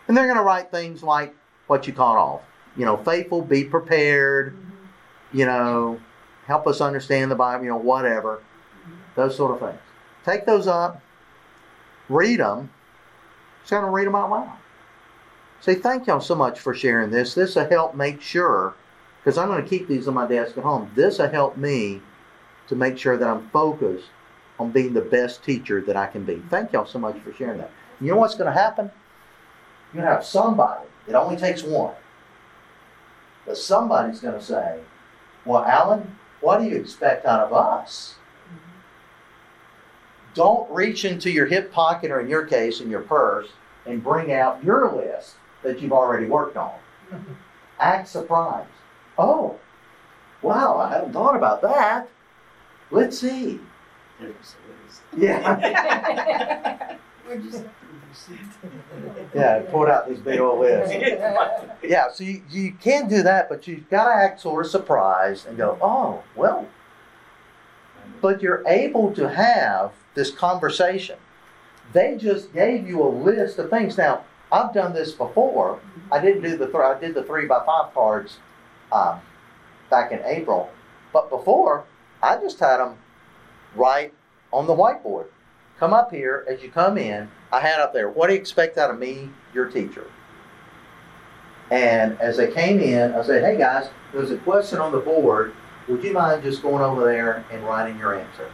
And 0.06 0.16
they're 0.16 0.24
going 0.26 0.38
to 0.38 0.42
write 0.42 0.70
things 0.70 1.02
like 1.02 1.34
what 1.66 1.86
you 1.86 1.92
caught 1.92 2.16
off. 2.16 2.40
You 2.76 2.84
know, 2.86 2.96
faithful, 2.96 3.42
be 3.42 3.64
prepared, 3.64 4.54
Mhm. 4.54 5.36
you 5.38 5.44
know, 5.44 6.00
help 6.46 6.66
us 6.66 6.80
understand 6.80 7.30
the 7.30 7.34
Bible, 7.34 7.64
you 7.64 7.70
know, 7.70 7.76
whatever. 7.76 8.40
Those 9.16 9.36
sort 9.36 9.50
of 9.52 9.60
things. 9.68 9.80
Take 10.24 10.46
those 10.46 10.66
up, 10.66 11.00
read 12.08 12.40
them. 12.40 12.70
Just 13.60 13.72
going 13.72 13.84
to 13.84 13.90
read 13.90 14.06
them 14.06 14.14
out 14.14 14.30
loud. 14.30 14.52
Say, 15.60 15.74
thank 15.74 16.06
y'all 16.06 16.20
so 16.20 16.34
much 16.34 16.60
for 16.60 16.72
sharing 16.72 17.10
this. 17.10 17.34
This 17.34 17.56
will 17.56 17.68
help 17.68 17.94
make 17.94 18.22
sure, 18.22 18.74
because 19.18 19.36
I'm 19.36 19.48
going 19.48 19.62
to 19.62 19.68
keep 19.68 19.88
these 19.88 20.06
on 20.06 20.14
my 20.14 20.26
desk 20.26 20.56
at 20.56 20.62
home. 20.62 20.90
This 20.94 21.18
will 21.18 21.28
help 21.28 21.56
me 21.56 22.00
to 22.68 22.76
make 22.76 22.96
sure 22.96 23.16
that 23.16 23.28
I'm 23.28 23.48
focused 23.50 24.08
on 24.58 24.70
being 24.70 24.92
the 24.92 25.00
best 25.00 25.42
teacher 25.42 25.80
that 25.80 25.96
I 25.96 26.06
can 26.06 26.24
be. 26.24 26.42
Thank 26.48 26.72
y'all 26.72 26.86
so 26.86 26.98
much 26.98 27.18
for 27.20 27.32
sharing 27.32 27.58
that. 27.58 27.70
You 28.00 28.12
know 28.12 28.16
what's 28.16 28.36
going 28.36 28.52
to 28.52 28.58
happen? 28.58 28.90
You're 29.92 30.02
going 30.02 30.10
to 30.10 30.16
have 30.16 30.24
somebody, 30.24 30.86
it 31.08 31.14
only 31.14 31.36
takes 31.36 31.62
one, 31.62 31.94
but 33.46 33.56
somebody's 33.56 34.20
going 34.20 34.38
to 34.38 34.44
say, 34.44 34.80
Well, 35.44 35.64
Alan, 35.64 36.16
what 36.40 36.58
do 36.58 36.66
you 36.66 36.76
expect 36.76 37.24
out 37.24 37.40
of 37.40 37.52
us? 37.52 38.16
Mm-hmm. 38.46 38.70
Don't 40.34 40.70
reach 40.70 41.04
into 41.04 41.30
your 41.30 41.46
hip 41.46 41.72
pocket 41.72 42.10
or, 42.10 42.20
in 42.20 42.28
your 42.28 42.44
case, 42.44 42.80
in 42.80 42.90
your 42.90 43.00
purse 43.00 43.48
and 43.86 44.04
bring 44.04 44.32
out 44.32 44.62
your 44.62 44.94
list 44.94 45.36
that 45.62 45.80
you've 45.80 45.92
already 45.92 46.26
worked 46.26 46.56
on. 46.56 46.74
Act 47.78 48.08
surprised. 48.08 48.68
Oh, 49.16 49.58
wow, 50.42 50.78
I 50.78 50.90
hadn't 50.90 51.12
thought 51.12 51.36
about 51.36 51.62
that. 51.62 52.08
Let's 52.90 53.18
see. 53.18 53.60
Yeah. 55.16 56.96
Where'd 57.26 57.44
you 57.44 57.50
say? 57.50 57.64
Yeah, 59.34 59.60
pulled 59.70 59.88
out 59.88 60.08
these 60.08 60.18
big 60.18 60.40
old 60.40 60.60
list. 60.60 60.92
Yeah, 61.82 62.10
so 62.12 62.24
you, 62.24 62.42
you 62.50 62.72
can 62.72 63.08
do 63.08 63.22
that, 63.22 63.48
but 63.48 63.66
you've 63.68 63.88
got 63.90 64.04
to 64.12 64.14
act 64.14 64.40
sort 64.40 64.64
of 64.64 64.70
surprised 64.70 65.46
and 65.46 65.56
go, 65.56 65.78
oh, 65.80 66.22
well. 66.34 66.66
But 68.20 68.42
you're 68.42 68.66
able 68.66 69.12
to 69.14 69.28
have 69.28 69.92
this 70.14 70.30
conversation. 70.30 71.18
They 71.92 72.16
just 72.16 72.52
gave 72.52 72.88
you 72.88 73.02
a 73.02 73.08
list 73.08 73.58
of 73.58 73.70
things. 73.70 73.96
Now, 73.96 74.24
I've 74.50 74.72
done 74.72 74.94
this 74.94 75.12
before. 75.12 75.80
I 76.10 76.20
didn't 76.20 76.42
do 76.42 76.56
the 76.56 76.66
th- 76.66 76.76
I 76.76 76.98
did 76.98 77.14
the 77.14 77.22
three 77.22 77.46
by 77.46 77.64
five 77.66 77.92
cards 77.92 78.38
um, 78.90 79.20
back 79.90 80.12
in 80.12 80.20
April, 80.24 80.70
but 81.12 81.28
before 81.28 81.84
I 82.22 82.36
just 82.36 82.58
had 82.58 82.78
them 82.78 82.96
right 83.74 84.12
on 84.52 84.66
the 84.66 84.74
whiteboard. 84.74 85.26
Come 85.78 85.92
up 85.92 86.10
here 86.10 86.44
as 86.48 86.62
you 86.62 86.70
come 86.70 86.98
in. 86.98 87.30
I 87.52 87.60
had 87.60 87.78
up 87.80 87.92
there. 87.92 88.08
What 88.08 88.28
do 88.28 88.34
you 88.34 88.40
expect 88.40 88.78
out 88.78 88.90
of 88.90 88.98
me, 88.98 89.30
your 89.54 89.66
teacher? 89.66 90.06
And 91.70 92.18
as 92.20 92.36
they 92.38 92.50
came 92.50 92.80
in, 92.80 93.12
I 93.12 93.22
said, 93.22 93.44
"Hey 93.44 93.58
guys, 93.58 93.90
there's 94.12 94.30
a 94.30 94.38
question 94.38 94.78
on 94.78 94.92
the 94.92 94.98
board. 94.98 95.52
Would 95.86 96.02
you 96.02 96.12
mind 96.12 96.42
just 96.42 96.62
going 96.62 96.82
over 96.82 97.04
there 97.04 97.44
and 97.52 97.62
writing 97.64 97.98
your 97.98 98.14
answer?" 98.14 98.50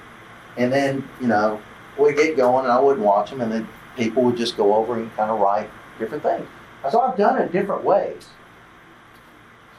And 0.57 0.73
then 0.73 1.09
you 1.21 1.29
know 1.29 1.61
we 1.97 2.13
get 2.13 2.37
going, 2.37 2.65
and 2.65 2.73
I 2.73 2.81
wouldn't 2.81 3.05
watch 3.05 3.31
them, 3.31 3.41
and 3.41 3.53
then 3.53 3.69
people 3.97 4.25
would 4.25 4.37
just 4.37 4.57
go 4.57 4.75
over 4.75 4.97
and 4.97 5.15
kind 5.17 5.31
of 5.31 5.39
write 5.39 5.71
different 5.99 6.23
things. 6.23 6.47
So 6.91 7.01
I've 7.01 7.17
done 7.17 7.41
it 7.41 7.53
different 7.53 7.85
ways. 7.85 8.29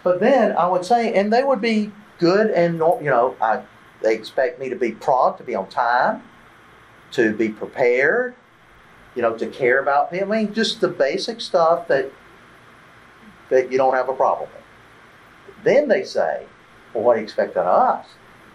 But 0.03 0.19
then 0.19 0.55
I 0.57 0.67
would 0.67 0.85
say, 0.85 1.13
and 1.13 1.31
they 1.31 1.43
would 1.43 1.61
be 1.61 1.91
good 2.19 2.51
and 2.51 2.75
you 2.75 3.09
know, 3.09 3.35
I 3.41 3.63
they 4.01 4.13
expect 4.13 4.59
me 4.59 4.69
to 4.69 4.75
be 4.75 4.91
prompt, 4.91 5.39
to 5.39 5.43
be 5.43 5.55
on 5.55 5.67
time, 5.67 6.21
to 7.11 7.33
be 7.33 7.49
prepared, 7.49 8.35
you 9.15 9.21
know, 9.21 9.35
to 9.37 9.47
care 9.47 9.81
about 9.81 10.11
people. 10.11 10.31
I 10.31 10.43
mean, 10.43 10.53
just 10.53 10.81
the 10.81 10.87
basic 10.87 11.41
stuff 11.41 11.87
that 11.87 12.11
that 13.49 13.71
you 13.71 13.77
don't 13.77 13.93
have 13.93 14.09
a 14.09 14.13
problem 14.13 14.49
with. 14.53 15.63
Then 15.63 15.87
they 15.87 16.03
say, 16.03 16.45
Well, 16.93 17.03
what 17.03 17.13
do 17.15 17.19
you 17.19 17.23
expect 17.23 17.57
out 17.57 17.65
of 17.65 17.99
us? 17.99 18.07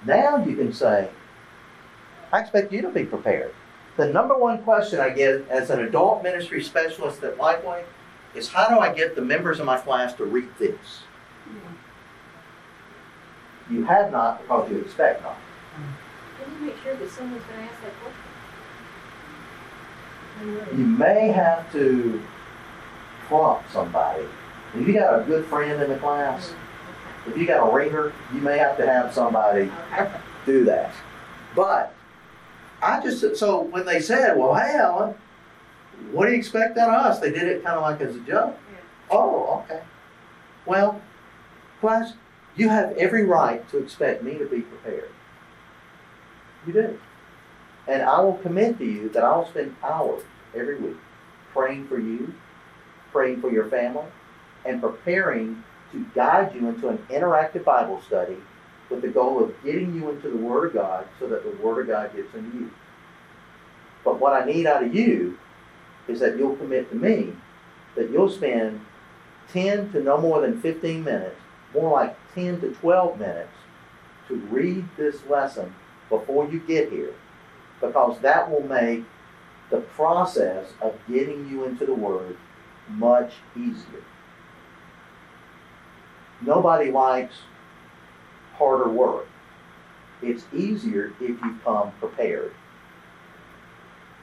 Now 0.07 0.45
you 0.45 0.57
can 0.57 0.73
say, 0.73 1.11
I 2.33 2.41
expect 2.41 2.73
you 2.73 2.83
to 2.83 2.91
be 2.91 3.05
prepared. 3.05 3.55
The 3.97 4.07
number 4.07 4.37
one 4.37 4.63
question 4.63 5.01
I 5.01 5.11
get 5.11 5.49
as 5.49 5.71
an 5.71 5.81
adult 5.81 6.23
ministry 6.23 6.63
specialist 6.63 7.23
at 7.23 7.37
Lifeway 7.37 7.83
is 8.35 8.49
how 8.49 8.69
do 8.69 8.79
I 8.79 8.95
get 8.95 9.17
the 9.17 9.23
members 9.23 9.61
of 9.61 9.67
my 9.67 9.79
class 9.79 10.15
to 10.15 10.25
read 10.25 10.49
this? 10.59 11.03
You 13.71 13.85
have 13.85 14.11
not 14.11 14.43
because 14.43 14.71
you 14.71 14.79
expect 14.79 15.23
not. 15.23 15.37
Can 16.43 16.53
you 16.55 16.61
make 16.67 16.77
sure 16.83 16.97
that 16.97 17.11
someone's 17.11 17.45
gonna 17.45 17.63
ask 17.63 17.81
that 17.83 17.93
question? 18.03 18.21
You 20.79 20.87
may 20.87 21.29
have 21.29 21.71
to 21.73 22.21
prompt 23.29 23.71
somebody. 23.73 24.25
If 24.75 24.87
you 24.89 24.95
got 24.95 25.21
a 25.21 25.25
good 25.25 25.45
friend 25.47 25.83
in 25.83 25.91
the 25.91 25.99
class, 25.99 26.53
if 27.27 27.37
you 27.37 27.47
got 27.47 27.69
a 27.69 27.73
ringer, 27.75 28.13
you 28.33 28.41
may 28.41 28.57
have 28.59 28.77
to 28.79 28.87
have 28.87 29.13
somebody 29.13 29.71
Okay. 29.93 30.11
do 30.47 30.65
that. 30.65 30.93
But 31.55 31.93
I 32.83 33.03
just 33.03 33.37
so 33.37 33.61
when 33.61 33.85
they 33.85 34.01
said, 34.01 34.37
"Well, 34.37 34.55
hey, 34.55 34.77
Alan, 34.77 35.15
what 36.13 36.27
do 36.27 36.33
you 36.33 36.39
expect 36.39 36.79
out 36.79 36.89
of 36.89 37.07
us?" 37.07 37.19
They 37.21 37.31
did 37.31 37.43
it 37.43 37.63
kind 37.65 37.77
of 37.77 37.83
like 37.83 38.01
as 38.01 38.17
a 38.17 38.21
joke. 38.21 38.57
Yeah. 38.73 38.79
Oh, 39.11 39.65
okay. 39.65 39.83
Well, 40.67 41.01
class, 41.81 42.15
you 42.57 42.69
have 42.69 42.97
every 42.97 43.25
right 43.25 43.69
to 43.71 43.79
expect 43.79 44.23
me 44.23 44.39
to 44.39 44.47
be 44.47 44.61
prepared. 44.61 45.11
You 46.67 46.73
do. 46.73 47.01
And 47.87 48.03
I 48.03 48.21
will 48.21 48.35
commit 48.35 48.79
to 48.79 48.85
you 48.85 49.09
that 49.11 49.25
I'll 49.25 49.49
spend 49.49 49.77
hours 49.83 50.23
every 50.55 50.79
week 50.79 50.97
praying 51.53 51.89
for 51.89 51.99
you, 51.99 52.35
praying 53.13 53.41
for 53.41 53.51
your 53.51 53.69
family, 53.69 54.07
and 54.65 54.81
preparing 54.81 55.65
to 55.93 56.07
guide 56.15 56.55
you 56.55 56.69
into 56.69 56.89
an 56.89 56.99
interactive 57.11 57.65
Bible 57.65 58.01
study 58.07 58.37
with 58.91 59.03
the 59.03 59.09
goal 59.09 59.43
of 59.43 59.55
getting 59.65 59.95
you 59.95 60.11
into 60.11 60.29
the 60.29 60.37
Word 60.37 60.69
of 60.69 60.75
God 60.75 61.07
so 61.19 61.29
that 61.29 61.45
the 61.45 61.63
Word 61.63 61.83
of 61.83 61.87
God 61.89 62.15
gets 62.15 62.35
into 62.35 62.57
you. 62.59 62.71
But 64.05 64.19
what 64.19 64.33
I 64.33 64.45
need 64.45 64.67
out 64.67 64.83
of 64.83 64.95
you 64.95 65.39
is 66.09 66.21
that 66.21 66.37
you'll 66.37 66.57
commit 66.57 66.91
to 66.91 66.97
me 66.97 67.35
that 67.97 68.11
you'll 68.11 68.31
spend 68.31 68.81
10 69.53 69.93
to 69.93 70.03
no 70.03 70.19
more 70.19 70.41
than 70.41 70.61
15 70.61 71.05
minutes, 71.05 71.37
more 71.75 71.93
like 71.93 72.17
10 72.35 72.61
to 72.61 72.73
12 72.73 73.19
minutes, 73.19 73.53
to 74.29 74.37
read 74.37 74.85
this 74.97 75.27
lesson 75.27 75.75
before 76.09 76.49
you 76.49 76.61
get 76.61 76.91
here. 76.91 77.15
Because 77.81 78.21
that 78.21 78.51
will 78.51 78.63
make 78.63 79.05
the 79.71 79.81
process 79.81 80.69
of 80.81 80.95
getting 81.09 81.49
you 81.49 81.65
into 81.65 81.87
the 81.87 81.95
Word 81.95 82.37
much 82.89 83.35
easier. 83.57 84.05
Nobody 86.43 86.91
likes 86.91 87.35
harder 88.61 88.91
work. 88.91 89.27
It's 90.23 90.45
easier 90.53 91.15
if 91.19 91.41
you 91.41 91.59
come 91.65 91.93
prepared. 91.93 92.53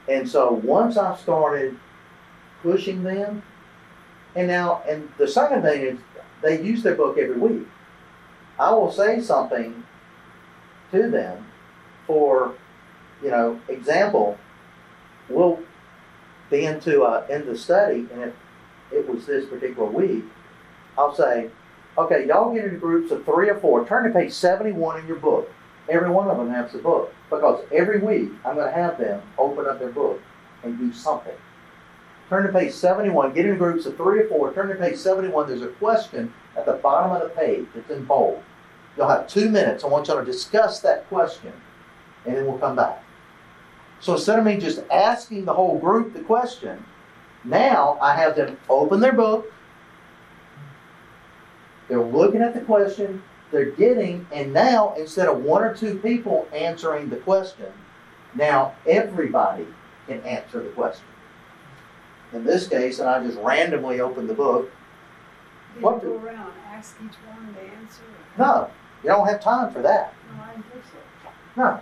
And 0.07 0.29
so 0.29 0.53
once 0.53 0.95
I 0.95 1.17
started 1.17 1.77
pushing 2.61 3.03
them, 3.03 3.41
and 4.35 4.47
now, 4.47 4.83
and 4.88 5.09
the 5.17 5.27
second 5.27 5.63
thing 5.63 5.81
is 5.81 5.97
they 6.43 6.61
use 6.61 6.83
their 6.83 6.93
book 6.93 7.17
every 7.17 7.38
week. 7.38 7.67
I 8.59 8.71
will 8.71 8.91
say 8.91 9.19
something 9.21 9.83
to 10.91 11.09
them 11.09 11.47
for, 12.05 12.53
you 13.23 13.31
know, 13.31 13.59
example, 13.67 14.38
we'll 15.29 15.59
be 16.51 16.65
into 16.65 17.03
uh, 17.03 17.25
in 17.29 17.47
the 17.47 17.57
study, 17.57 18.07
and 18.13 18.21
if 18.21 18.33
it 18.91 19.09
was 19.09 19.25
this 19.25 19.47
particular 19.47 19.89
week, 19.89 20.23
I'll 20.97 21.15
say, 21.15 21.49
okay, 21.97 22.27
y'all 22.27 22.53
get 22.53 22.65
into 22.65 22.77
groups 22.77 23.11
of 23.11 23.25
three 23.25 23.49
or 23.49 23.59
four. 23.59 23.85
Turn 23.85 24.03
to 24.03 24.17
page 24.17 24.31
71 24.31 24.99
in 24.99 25.07
your 25.07 25.17
book. 25.17 25.49
Every 25.89 26.09
one 26.09 26.29
of 26.29 26.37
them 26.37 26.49
has 26.51 26.71
the 26.71 26.79
book. 26.79 27.13
Because 27.29 27.63
every 27.71 27.99
week 27.99 28.31
I'm 28.45 28.55
going 28.55 28.67
to 28.67 28.73
have 28.73 28.97
them 28.97 29.21
open 29.37 29.65
up 29.65 29.79
their 29.79 29.91
book 29.91 30.21
and 30.63 30.77
do 30.77 30.93
something. 30.93 31.33
Turn 32.29 32.45
to 32.45 32.51
page 32.51 32.73
71, 32.73 33.33
get 33.33 33.45
into 33.45 33.57
groups 33.57 33.85
of 33.85 33.95
three 33.95 34.19
or 34.19 34.27
four, 34.27 34.53
turn 34.53 34.67
to 34.67 34.75
page 34.75 34.97
71, 34.97 35.47
there's 35.47 35.61
a 35.61 35.67
question 35.67 36.33
at 36.57 36.65
the 36.65 36.73
bottom 36.73 37.11
of 37.13 37.21
the 37.21 37.29
page, 37.29 37.65
it's 37.73 37.89
in 37.89 38.03
bold. 38.03 38.43
You'll 38.97 39.07
have 39.07 39.27
two 39.27 39.49
minutes, 39.49 39.85
I 39.85 39.87
want 39.87 40.07
y'all 40.07 40.19
to 40.19 40.25
discuss 40.25 40.81
that 40.81 41.07
question, 41.07 41.53
and 42.25 42.35
then 42.35 42.45
we'll 42.45 42.57
come 42.57 42.75
back. 42.75 43.01
So 44.01 44.13
instead 44.15 44.39
of 44.39 44.43
me 44.43 44.57
just 44.57 44.83
asking 44.91 45.45
the 45.45 45.53
whole 45.53 45.79
group 45.79 46.13
the 46.13 46.19
question, 46.19 46.83
now 47.45 47.97
I 48.01 48.13
have 48.17 48.35
them 48.35 48.57
open 48.67 48.99
their 48.99 49.13
book, 49.13 49.49
they're 51.88 52.03
looking 52.03 52.41
at 52.41 52.53
the 52.53 52.61
question, 52.61 53.23
they're 53.51 53.71
getting, 53.71 54.27
and 54.31 54.51
now 54.53 54.93
instead 54.95 55.27
of 55.27 55.43
one 55.43 55.63
or 55.63 55.73
two 55.75 55.97
people 55.99 56.47
answering 56.53 57.09
the 57.09 57.15
question, 57.17 57.67
now 58.35 58.75
everybody 58.85 59.65
can 60.07 60.21
answer 60.21 60.61
the 60.61 60.69
question. 60.69 61.05
In 62.33 62.43
this 62.43 62.67
case, 62.67 62.99
and 62.99 63.09
I 63.09 63.23
just 63.23 63.38
randomly 63.39 64.01
opened 64.01 64.29
the 64.29 64.33
book, 64.33 64.69
You 65.75 65.81
What 65.81 66.01
go 66.01 66.17
around, 66.17 66.51
ask 66.67 66.95
each 67.03 67.15
one 67.25 67.53
to 67.53 67.61
answer. 67.61 68.03
no, 68.38 68.69
you 69.03 69.09
don't 69.09 69.27
have 69.27 69.41
time 69.41 69.71
for 69.71 69.81
that. 69.81 70.13
No, 70.35 70.43
I 70.43 70.53
think 70.53 70.83
so. 70.91 71.29
No. 71.55 71.79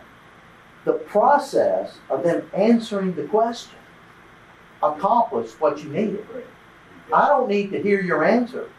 The 0.86 0.94
process 0.94 1.98
of 2.12 2.24
them 2.24 2.48
answering 2.54 3.16
the 3.16 3.24
question 3.24 3.80
accomplished 4.84 5.60
what 5.60 5.84
you 5.84 5.90
needed. 5.90 6.26
I 7.12 7.28
don't 7.28 7.50
need 7.50 7.72
to 7.72 7.82
hear 7.82 8.02
your 8.02 8.24
answer. 8.24 8.70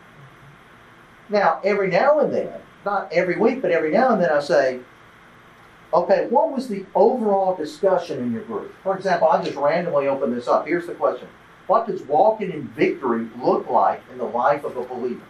Now, 1.28 1.60
every 1.64 1.88
now 1.88 2.20
and 2.20 2.32
then, 2.32 2.60
not 2.84 3.12
every 3.12 3.36
week, 3.36 3.62
but 3.62 3.70
every 3.70 3.90
now 3.90 4.12
and 4.12 4.22
then 4.22 4.30
I 4.30 4.40
say, 4.40 4.80
okay, 5.92 6.26
what 6.30 6.52
was 6.52 6.68
the 6.68 6.86
overall 6.94 7.56
discussion 7.56 8.20
in 8.20 8.32
your 8.32 8.42
group? 8.42 8.72
For 8.82 8.96
example, 8.96 9.28
I 9.28 9.42
just 9.42 9.56
randomly 9.56 10.06
open 10.06 10.34
this 10.34 10.48
up. 10.48 10.66
Here's 10.66 10.86
the 10.86 10.94
question. 10.94 11.28
What 11.66 11.88
does 11.88 12.02
walking 12.02 12.52
in 12.52 12.68
victory 12.68 13.26
look 13.42 13.68
like 13.68 14.02
in 14.12 14.18
the 14.18 14.24
life 14.24 14.64
of 14.64 14.76
a 14.76 14.84
believer? 14.84 15.24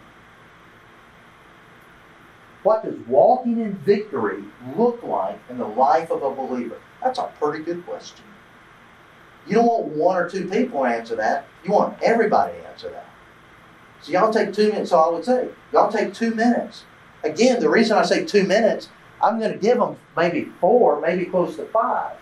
What 2.61 2.83
does 2.83 2.99
walking 3.07 3.59
in 3.59 3.75
victory 3.77 4.43
look 4.75 5.01
like 5.01 5.39
in 5.49 5.57
the 5.57 5.65
life 5.65 6.11
of 6.11 6.21
a 6.21 6.35
believer? 6.35 6.77
That's 7.03 7.17
a 7.17 7.31
pretty 7.39 7.63
good 7.63 7.85
question. 7.85 8.25
You 9.47 9.55
don't 9.55 9.65
want 9.67 9.87
one 9.87 10.17
or 10.17 10.29
two 10.29 10.47
people 10.49 10.81
to 10.81 10.85
answer 10.85 11.15
that. 11.15 11.47
You 11.63 11.71
want 11.71 12.01
everybody 12.03 12.53
to 12.53 12.67
answer 12.67 12.89
that. 12.89 13.07
So 14.01 14.11
y'all 14.11 14.31
take 14.31 14.53
two 14.53 14.69
minutes. 14.69 14.89
So 14.91 14.99
I 14.99 15.09
would 15.09 15.25
say, 15.25 15.49
y'all 15.71 15.91
take 15.91 16.13
two 16.13 16.33
minutes. 16.33 16.83
Again, 17.23 17.59
the 17.59 17.69
reason 17.69 17.97
I 17.97 18.03
say 18.03 18.25
two 18.25 18.43
minutes, 18.43 18.89
I'm 19.21 19.39
going 19.39 19.51
to 19.51 19.57
give 19.57 19.77
them 19.79 19.97
maybe 20.15 20.51
four, 20.61 21.01
maybe 21.01 21.25
close 21.25 21.55
to 21.57 21.65
five. 21.65 22.15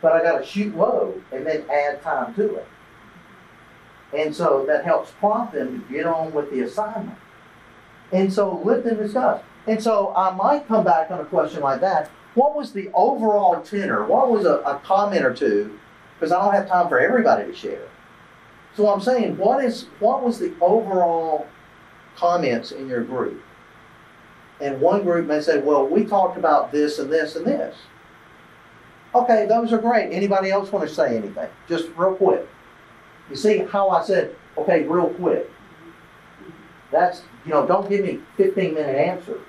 But 0.00 0.12
I 0.12 0.22
got 0.22 0.38
to 0.38 0.46
shoot 0.46 0.76
low 0.76 1.20
and 1.32 1.46
then 1.46 1.64
add 1.70 2.02
time 2.02 2.34
to 2.34 2.56
it. 2.56 2.68
And 4.16 4.34
so 4.34 4.64
that 4.66 4.84
helps 4.84 5.10
prompt 5.12 5.52
them 5.52 5.84
to 5.84 5.92
get 5.92 6.06
on 6.06 6.32
with 6.32 6.50
the 6.50 6.60
assignment. 6.60 7.18
And 8.12 8.32
so 8.32 8.62
let 8.64 8.84
them 8.84 8.96
discuss. 8.96 9.42
And 9.66 9.82
so 9.82 10.14
I 10.14 10.34
might 10.34 10.66
come 10.66 10.84
back 10.84 11.10
on 11.10 11.20
a 11.20 11.24
question 11.26 11.60
like 11.60 11.80
that. 11.82 12.10
What 12.34 12.54
was 12.56 12.72
the 12.72 12.90
overall 12.94 13.60
tenor? 13.60 14.06
What 14.06 14.30
was 14.30 14.46
a, 14.46 14.58
a 14.60 14.80
comment 14.82 15.24
or 15.24 15.34
two? 15.34 15.78
Because 16.14 16.32
I 16.32 16.42
don't 16.42 16.54
have 16.54 16.68
time 16.68 16.88
for 16.88 16.98
everybody 16.98 17.44
to 17.44 17.54
share. 17.54 17.86
So 18.78 18.88
I'm 18.88 19.00
saying, 19.00 19.36
what 19.38 19.64
is 19.64 19.86
what 19.98 20.22
was 20.22 20.38
the 20.38 20.54
overall 20.60 21.48
comments 22.14 22.70
in 22.70 22.86
your 22.86 23.02
group? 23.02 23.42
And 24.60 24.80
one 24.80 25.02
group 25.02 25.26
may 25.26 25.40
say, 25.40 25.58
well, 25.58 25.84
we 25.84 26.04
talked 26.04 26.38
about 26.38 26.70
this 26.70 27.00
and 27.00 27.12
this 27.12 27.34
and 27.34 27.44
this. 27.44 27.76
Okay, 29.16 29.46
those 29.48 29.72
are 29.72 29.78
great. 29.78 30.12
Anybody 30.12 30.52
else 30.52 30.70
want 30.70 30.88
to 30.88 30.94
say 30.94 31.16
anything? 31.16 31.48
Just 31.68 31.88
real 31.96 32.14
quick. 32.14 32.46
You 33.28 33.34
see 33.34 33.58
how 33.58 33.88
I 33.88 34.04
said, 34.04 34.36
okay, 34.56 34.84
real 34.84 35.08
quick. 35.14 35.50
That's, 36.92 37.22
you 37.44 37.50
know, 37.50 37.66
don't 37.66 37.90
give 37.90 38.04
me 38.04 38.20
15 38.36 38.74
minute 38.74 38.94
answer. 38.94 39.40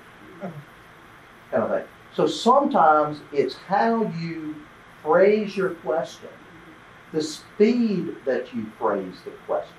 Kind 0.42 1.64
of 1.64 1.70
thing. 1.70 1.86
So 2.16 2.26
sometimes 2.26 3.22
it's 3.32 3.56
how 3.56 4.12
you 4.20 4.56
phrase 5.04 5.56
your 5.56 5.76
question, 5.76 6.30
the 7.12 7.22
speed 7.22 8.16
that 8.26 8.54
you 8.54 8.66
phrase 8.78 9.16
the 9.26 9.32
question, 9.48 9.74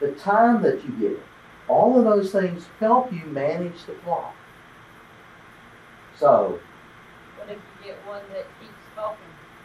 the 0.00 0.12
time 0.12 0.62
that 0.62 0.84
you 0.84 0.90
give 0.92 1.12
it. 1.12 1.22
All 1.68 1.98
of 1.98 2.04
those 2.04 2.32
things 2.32 2.66
help 2.80 3.12
you 3.12 3.24
manage 3.26 3.84
the 3.86 3.92
clock. 4.04 4.34
So, 6.18 6.58
What 7.36 7.48
if 7.48 7.56
you 7.80 7.86
get 7.92 7.96
one 8.06 8.22
that 8.32 8.46
keeps 8.60 8.72
talking? 8.94 9.26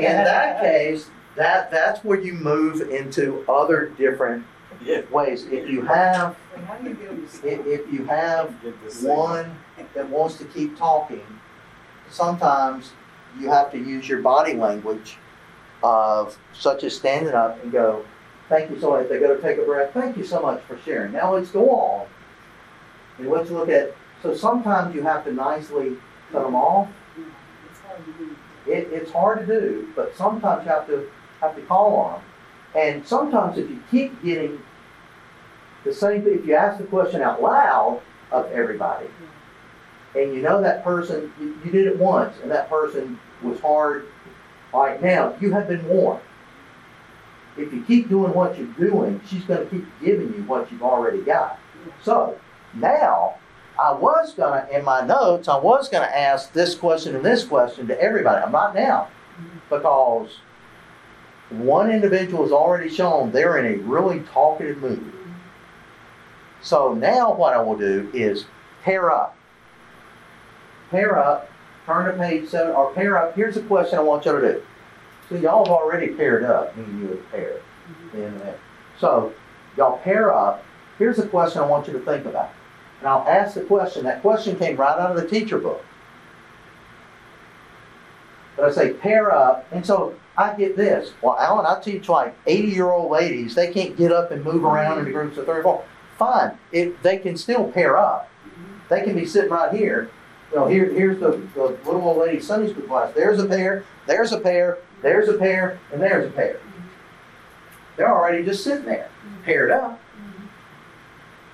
in 0.00 0.24
that 0.24 0.60
case, 0.60 1.10
that, 1.36 1.70
that's 1.70 2.04
where 2.04 2.18
you 2.20 2.34
move 2.34 2.80
into 2.90 3.44
other 3.48 3.88
different 3.98 4.44
Yeah. 4.80 5.02
ways. 5.10 5.44
If 5.46 5.68
you 5.68 5.82
have 5.82 6.36
Wait, 6.56 6.64
how 6.64 6.76
do 6.76 6.88
you 6.88 6.94
get 6.94 7.08
them 7.08 7.22
to 7.22 7.28
stop? 7.28 7.44
If, 7.44 7.66
if 7.66 7.92
you 7.92 8.04
have 8.06 8.62
Get 8.62 8.84
the 8.84 8.90
signal. 8.90 9.16
one 9.16 9.58
that 9.94 10.08
wants 10.08 10.36
to 10.38 10.44
keep 10.44 10.76
talking, 10.78 11.26
sometimes 12.10 12.92
you 13.38 13.48
have 13.48 13.70
to 13.72 13.78
use 13.78 14.08
your 14.08 14.22
body 14.22 14.54
language 14.54 15.16
of 15.82 16.38
such 16.52 16.84
as 16.84 16.96
standing 16.96 17.34
up 17.34 17.62
and 17.62 17.72
go, 17.72 18.04
thank 18.48 18.70
you 18.70 18.80
so 18.80 18.90
much. 18.90 19.08
They 19.08 19.18
go 19.18 19.34
to 19.34 19.42
take 19.42 19.58
a 19.58 19.62
breath. 19.62 19.92
Thank 19.94 20.16
you 20.16 20.24
so 20.24 20.40
much 20.40 20.62
for 20.62 20.78
sharing. 20.78 21.12
Now 21.12 21.34
let's 21.34 21.50
go 21.50 21.70
on. 21.70 22.06
And 23.18 23.28
let's 23.28 23.50
look 23.50 23.68
at, 23.68 23.94
so 24.22 24.34
sometimes 24.34 24.94
you 24.94 25.02
have 25.02 25.24
to 25.24 25.32
nicely 25.32 25.96
cut 26.32 26.44
them 26.44 26.54
off. 26.54 26.88
It's 27.70 27.80
hard 27.80 28.04
to 28.04 28.12
do. 28.12 28.36
It, 28.70 28.88
it's 28.92 29.10
hard 29.10 29.46
to 29.46 29.46
do, 29.46 29.88
but 29.94 30.16
sometimes 30.16 30.64
you 30.64 30.70
have 30.70 30.86
to, 30.88 31.10
have 31.40 31.54
to 31.56 31.62
call 31.62 31.96
on. 31.96 32.22
And 32.74 33.06
sometimes 33.06 33.58
if 33.58 33.68
you 33.70 33.82
keep 33.90 34.22
getting 34.22 34.60
the 35.84 35.94
same, 35.94 36.26
if 36.26 36.44
you 36.44 36.54
ask 36.54 36.78
the 36.78 36.84
question 36.84 37.22
out 37.22 37.40
loud 37.40 38.02
of 38.30 38.50
everybody, 38.52 39.06
and 40.14 40.34
you 40.34 40.42
know 40.42 40.60
that 40.62 40.84
person, 40.84 41.32
you, 41.40 41.58
you 41.64 41.70
did 41.70 41.86
it 41.86 41.98
once, 41.98 42.36
and 42.42 42.50
that 42.50 42.68
person 42.68 43.18
was 43.42 43.60
hard, 43.60 44.06
right, 44.72 45.02
now, 45.02 45.36
you 45.40 45.52
have 45.52 45.68
been 45.68 45.86
warned. 45.88 46.22
If 47.56 47.72
you 47.72 47.82
keep 47.82 48.08
doing 48.08 48.32
what 48.34 48.56
you're 48.56 48.66
doing, 48.68 49.20
she's 49.28 49.44
gonna 49.44 49.66
keep 49.66 49.84
giving 50.00 50.28
you 50.34 50.44
what 50.44 50.70
you've 50.70 50.82
already 50.82 51.22
got. 51.22 51.58
So, 52.02 52.38
now, 52.74 53.34
I 53.78 53.92
was 53.92 54.34
gonna, 54.34 54.66
in 54.72 54.84
my 54.84 55.06
notes, 55.06 55.48
I 55.48 55.56
was 55.56 55.88
gonna 55.88 56.06
ask 56.06 56.52
this 56.52 56.74
question 56.74 57.14
and 57.14 57.24
this 57.24 57.44
question 57.44 57.86
to 57.88 58.00
everybody. 58.00 58.42
I'm 58.42 58.52
not 58.52 58.74
now. 58.74 59.08
Because 59.70 60.38
one 61.50 61.90
individual 61.90 62.42
has 62.42 62.52
already 62.52 62.88
shown 62.88 63.30
they're 63.30 63.58
in 63.58 63.80
a 63.80 63.82
really 63.84 64.20
talkative 64.20 64.78
mood. 64.78 65.12
So 66.60 66.92
now 66.92 67.32
what 67.32 67.54
I 67.54 67.62
will 67.62 67.76
do 67.76 68.10
is 68.12 68.46
pair 68.82 69.10
up. 69.10 69.37
Pair 70.90 71.18
up, 71.18 71.50
turn 71.86 72.06
to 72.06 72.18
page 72.18 72.48
seven, 72.48 72.74
or 72.74 72.92
pair 72.92 73.18
up. 73.18 73.34
Here's 73.34 73.56
a 73.56 73.62
question 73.62 73.98
I 73.98 74.02
want 74.02 74.24
you 74.24 74.32
to 74.32 74.40
do. 74.40 74.62
So 75.28 75.36
y'all 75.36 75.64
have 75.64 75.72
already 75.72 76.08
paired 76.08 76.44
up, 76.44 76.76
me 76.76 76.84
and 76.84 77.00
you 77.00 77.08
have 77.08 77.30
paired. 77.30 77.62
Mm-hmm. 78.12 78.38
them. 78.38 78.54
So 78.98 79.32
y'all 79.76 79.98
pair 79.98 80.34
up. 80.34 80.64
Here's 80.98 81.18
a 81.18 81.26
question 81.26 81.62
I 81.62 81.66
want 81.66 81.86
you 81.86 81.92
to 81.92 82.00
think 82.00 82.26
about. 82.26 82.50
And 83.00 83.08
I'll 83.08 83.26
ask 83.28 83.54
the 83.54 83.62
question. 83.62 84.04
That 84.04 84.22
question 84.22 84.58
came 84.58 84.76
right 84.76 84.98
out 84.98 85.16
of 85.16 85.22
the 85.22 85.28
teacher 85.28 85.58
book. 85.58 85.84
But 88.56 88.66
I 88.66 88.72
say 88.72 88.92
pair 88.94 89.32
up, 89.32 89.66
and 89.70 89.86
so 89.86 90.14
I 90.36 90.54
get 90.54 90.76
this. 90.76 91.12
Well, 91.22 91.38
Alan, 91.38 91.64
I 91.64 91.80
teach 91.80 92.08
like 92.08 92.36
80 92.46 92.68
year 92.68 92.90
old 92.90 93.12
ladies. 93.12 93.54
They 93.54 93.72
can't 93.72 93.96
get 93.96 94.10
up 94.10 94.32
and 94.32 94.42
move 94.42 94.64
around 94.64 95.06
in 95.06 95.12
groups 95.12 95.38
of 95.38 95.44
three 95.44 95.58
or 95.58 95.62
four. 95.62 95.84
Fine, 96.18 96.58
it, 96.72 97.00
they 97.04 97.18
can 97.18 97.36
still 97.36 97.70
pair 97.70 97.96
up. 97.96 98.28
Mm-hmm. 98.44 98.72
They 98.88 99.04
can 99.04 99.14
be 99.14 99.26
sitting 99.26 99.50
right 99.50 99.72
here. 99.72 100.10
You 100.50 100.56
know, 100.56 100.66
here, 100.66 100.90
here's 100.90 101.20
the, 101.20 101.42
the 101.54 101.78
little 101.84 102.02
old 102.02 102.18
lady 102.18 102.40
Sunday 102.40 102.72
school 102.72 102.84
class. 102.84 103.14
There's 103.14 103.38
a 103.38 103.46
pair, 103.46 103.84
there's 104.06 104.32
a 104.32 104.40
pair, 104.40 104.78
there's 105.02 105.28
a 105.28 105.36
pair, 105.36 105.78
and 105.92 106.00
there's 106.00 106.26
a 106.26 106.30
pair. 106.30 106.58
They're 107.96 108.14
already 108.14 108.44
just 108.44 108.64
sitting 108.64 108.86
there, 108.86 109.10
paired 109.44 109.70
up. 109.70 110.00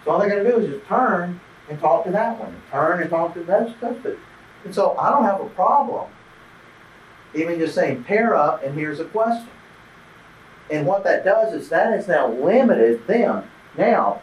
So 0.04 0.10
all 0.10 0.20
they 0.20 0.28
gotta 0.28 0.44
do 0.44 0.58
is 0.58 0.74
just 0.74 0.86
turn 0.86 1.40
and 1.68 1.80
talk 1.80 2.04
to 2.04 2.12
that 2.12 2.38
one, 2.38 2.54
turn 2.70 3.00
and 3.00 3.10
talk 3.10 3.34
to 3.34 3.42
that 3.44 3.76
stuff. 3.78 3.96
And 4.64 4.74
so 4.74 4.96
I 4.96 5.10
don't 5.10 5.24
have 5.24 5.40
a 5.40 5.48
problem 5.50 6.08
even 7.34 7.58
just 7.58 7.74
saying 7.74 8.04
pair 8.04 8.34
up 8.34 8.62
and 8.62 8.74
here's 8.74 9.00
a 9.00 9.04
question. 9.04 9.48
And 10.70 10.86
what 10.86 11.04
that 11.04 11.24
does 11.24 11.52
is 11.52 11.68
that 11.68 11.92
has 11.92 12.08
now 12.08 12.28
limited 12.32 13.06
them. 13.06 13.44
Now, 13.76 14.22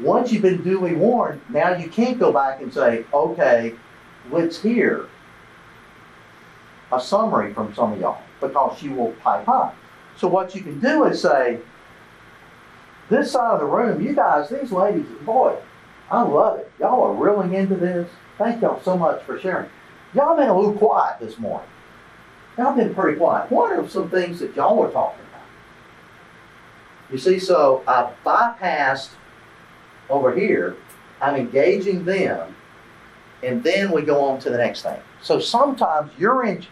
once 0.00 0.32
you've 0.32 0.42
been 0.42 0.62
duly 0.62 0.94
warned, 0.94 1.40
now 1.50 1.74
you 1.74 1.88
can't 1.88 2.18
go 2.18 2.32
back 2.32 2.62
and 2.62 2.72
say, 2.72 3.04
okay, 3.12 3.74
let's 4.30 4.60
hear 4.60 5.08
a 6.92 7.00
summary 7.00 7.52
from 7.52 7.74
some 7.74 7.92
of 7.92 8.00
y'all 8.00 8.22
because 8.40 8.78
she 8.78 8.88
will 8.88 9.12
pipe 9.22 9.48
up. 9.48 9.76
So 10.16 10.28
what 10.28 10.54
you 10.54 10.62
can 10.62 10.80
do 10.80 11.04
is 11.04 11.20
say, 11.22 11.60
this 13.10 13.32
side 13.32 13.54
of 13.54 13.60
the 13.60 13.66
room, 13.66 14.02
you 14.02 14.14
guys, 14.14 14.48
these 14.48 14.72
ladies, 14.72 15.06
boy, 15.22 15.56
I 16.10 16.22
love 16.22 16.58
it. 16.58 16.70
Y'all 16.78 17.02
are 17.02 17.14
really 17.14 17.54
into 17.56 17.74
this. 17.74 18.08
Thank 18.38 18.62
y'all 18.62 18.82
so 18.82 18.96
much 18.96 19.22
for 19.24 19.38
sharing. 19.38 19.68
Y'all 20.14 20.36
been 20.36 20.48
a 20.48 20.56
little 20.56 20.74
quiet 20.74 21.18
this 21.20 21.38
morning. 21.38 21.68
Y'all 22.56 22.76
been 22.76 22.94
pretty 22.94 23.18
quiet. 23.18 23.50
What 23.50 23.72
are 23.72 23.88
some 23.88 24.08
things 24.08 24.40
that 24.40 24.54
y'all 24.54 24.76
were 24.76 24.90
talking 24.90 25.24
about? 25.28 25.42
You 27.10 27.18
see, 27.18 27.38
so 27.38 27.82
I 27.86 28.12
bypassed 28.24 29.10
over 30.08 30.34
here. 30.34 30.76
I'm 31.20 31.36
engaging 31.36 32.04
them, 32.04 32.53
and 33.42 33.62
then 33.62 33.90
we 33.90 34.02
go 34.02 34.24
on 34.24 34.38
to 34.40 34.50
the 34.50 34.58
next 34.58 34.82
thing. 34.82 35.00
So 35.22 35.38
sometimes 35.38 36.12
you're 36.18 36.44
in, 36.44 36.64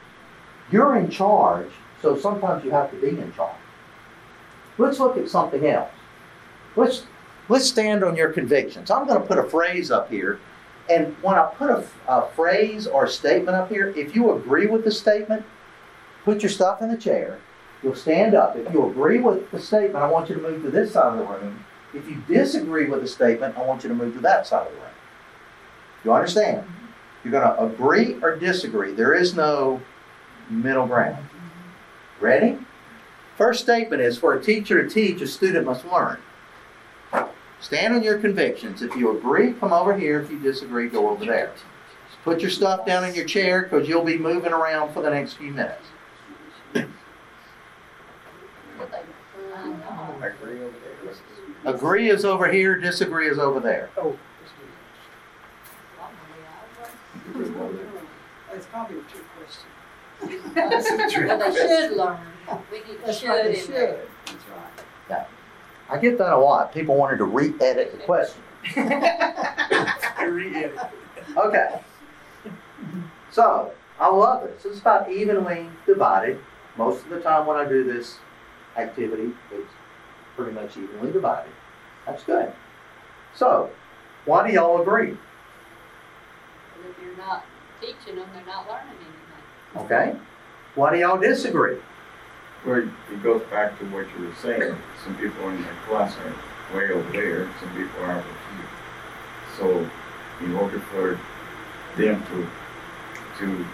you're 0.70 0.96
in 0.96 1.10
charge. 1.10 1.70
So 2.00 2.18
sometimes 2.18 2.64
you 2.64 2.70
have 2.70 2.90
to 2.90 2.96
be 3.00 3.08
in 3.08 3.32
charge. 3.32 3.56
Let's 4.78 4.98
look 4.98 5.16
at 5.16 5.28
something 5.28 5.66
else. 5.66 5.90
Let's 6.74 7.04
let's 7.48 7.66
stand 7.66 8.02
on 8.02 8.16
your 8.16 8.32
convictions. 8.32 8.90
I'm 8.90 9.06
going 9.06 9.20
to 9.20 9.26
put 9.26 9.38
a 9.38 9.44
phrase 9.44 9.90
up 9.90 10.10
here, 10.10 10.40
and 10.88 11.14
when 11.22 11.36
I 11.36 11.44
put 11.56 11.70
a, 11.70 11.84
a 12.08 12.28
phrase 12.30 12.86
or 12.86 13.04
a 13.04 13.08
statement 13.08 13.56
up 13.56 13.68
here, 13.68 13.90
if 13.90 14.16
you 14.16 14.32
agree 14.32 14.66
with 14.66 14.84
the 14.84 14.90
statement, 14.90 15.44
put 16.24 16.42
your 16.42 16.50
stuff 16.50 16.80
in 16.80 16.88
the 16.88 16.96
chair. 16.96 17.38
You'll 17.82 17.94
stand 17.94 18.34
up. 18.34 18.56
If 18.56 18.72
you 18.72 18.88
agree 18.88 19.18
with 19.18 19.50
the 19.50 19.60
statement, 19.60 19.96
I 19.96 20.08
want 20.08 20.28
you 20.28 20.36
to 20.36 20.40
move 20.40 20.62
to 20.62 20.70
this 20.70 20.92
side 20.92 21.12
of 21.12 21.18
the 21.18 21.24
room. 21.24 21.64
If 21.94 22.08
you 22.08 22.22
disagree 22.26 22.86
with 22.86 23.02
the 23.02 23.08
statement, 23.08 23.58
I 23.58 23.62
want 23.62 23.82
you 23.82 23.88
to 23.88 23.94
move 23.94 24.14
to 24.14 24.20
that 24.20 24.46
side 24.46 24.66
of 24.66 24.72
the 24.72 24.78
room. 24.78 24.91
You 26.04 26.12
understand? 26.12 26.66
You're 27.24 27.32
going 27.32 27.44
to 27.44 27.62
agree 27.62 28.16
or 28.22 28.36
disagree. 28.36 28.92
There 28.92 29.14
is 29.14 29.34
no 29.34 29.80
middle 30.50 30.86
ground. 30.86 31.24
Ready? 32.20 32.58
First 33.36 33.60
statement 33.60 34.02
is 34.02 34.18
for 34.18 34.34
a 34.34 34.42
teacher 34.42 34.82
to 34.82 34.88
teach, 34.88 35.20
a 35.22 35.26
student 35.26 35.66
must 35.66 35.84
learn. 35.84 36.18
Stand 37.60 37.94
on 37.94 38.02
your 38.02 38.18
convictions. 38.18 38.82
If 38.82 38.96
you 38.96 39.16
agree, 39.16 39.52
come 39.52 39.72
over 39.72 39.96
here. 39.96 40.20
If 40.20 40.30
you 40.30 40.38
disagree, 40.40 40.88
go 40.88 41.08
over 41.10 41.24
there. 41.24 41.52
Put 42.24 42.40
your 42.40 42.50
stuff 42.50 42.84
down 42.84 43.04
in 43.04 43.14
your 43.14 43.24
chair 43.24 43.62
because 43.62 43.88
you'll 43.88 44.04
be 44.04 44.18
moving 44.18 44.52
around 44.52 44.92
for 44.92 45.02
the 45.02 45.10
next 45.10 45.34
few 45.34 45.52
minutes. 45.52 45.84
Agree 51.64 52.10
is 52.10 52.24
over 52.24 52.50
here, 52.50 52.78
disagree 52.78 53.28
is 53.28 53.38
over 53.38 53.60
there. 53.60 53.90
Oh. 53.96 54.18
It's 58.54 58.66
probably 58.66 58.98
a 58.98 59.02
trick 59.02 59.24
question. 59.36 59.68
Well, 60.54 60.68
they 61.38 61.52
should 61.54 61.96
learn. 61.96 62.18
We 62.70 62.78
need 62.78 62.98
That's 63.04 63.18
should 63.18 63.28
right, 63.28 63.44
they 63.44 63.60
in 63.60 63.70
there. 63.70 63.96
should. 63.96 64.08
That's 64.26 64.44
right. 64.48 64.58
I 65.88 65.98
get 65.98 66.16
that 66.18 66.32
a 66.32 66.38
lot. 66.38 66.72
People 66.72 66.96
wanted 66.96 67.18
to 67.18 67.24
re-edit 67.24 67.92
the 67.92 67.98
question. 67.98 68.42
Re-edited. 68.76 70.78
Okay. 71.36 71.80
So, 73.30 73.72
I 74.00 74.08
love 74.08 74.42
this. 74.44 74.64
It's 74.64 74.80
about 74.80 75.10
evenly 75.10 75.68
divided. 75.86 76.38
Most 76.78 77.04
of 77.04 77.10
the 77.10 77.20
time 77.20 77.46
when 77.46 77.58
I 77.58 77.66
do 77.68 77.84
this 77.84 78.16
activity, 78.76 79.32
it's 79.50 79.70
pretty 80.34 80.52
much 80.52 80.76
evenly 80.78 81.12
divided. 81.12 81.52
That's 82.06 82.24
good. 82.24 82.52
So, 83.34 83.70
why 84.24 84.46
do 84.46 84.52
y'all 84.54 84.80
agree? 84.80 85.18
And 86.82 86.90
If 86.90 87.02
you're 87.02 87.16
not 87.16 87.44
teaching 87.80 88.16
them, 88.16 88.28
they're 88.34 88.44
not 88.44 88.68
learning 88.68 88.96
anything. 89.00 89.84
Okay? 89.84 90.16
Why 90.74 90.92
do 90.92 90.98
y'all 90.98 91.18
disagree? 91.18 91.78
Well, 92.66 92.88
it 93.10 93.22
goes 93.22 93.42
back 93.50 93.78
to 93.78 93.84
what 93.86 94.06
you 94.16 94.26
were 94.26 94.34
saying. 94.36 94.76
Some 95.04 95.16
people 95.16 95.48
in 95.48 95.60
the 95.60 95.68
class 95.86 96.16
are 96.18 96.76
way 96.76 96.90
over 96.90 97.10
there, 97.12 97.50
some 97.60 97.70
people 97.70 98.02
are 98.02 98.12
over 98.12 98.22
here. 98.22 98.68
So, 99.58 99.90
in 100.44 100.54
order 100.54 100.78
for 100.78 101.18
them 101.96 102.22
to, 102.26 102.48
to, 103.38 103.66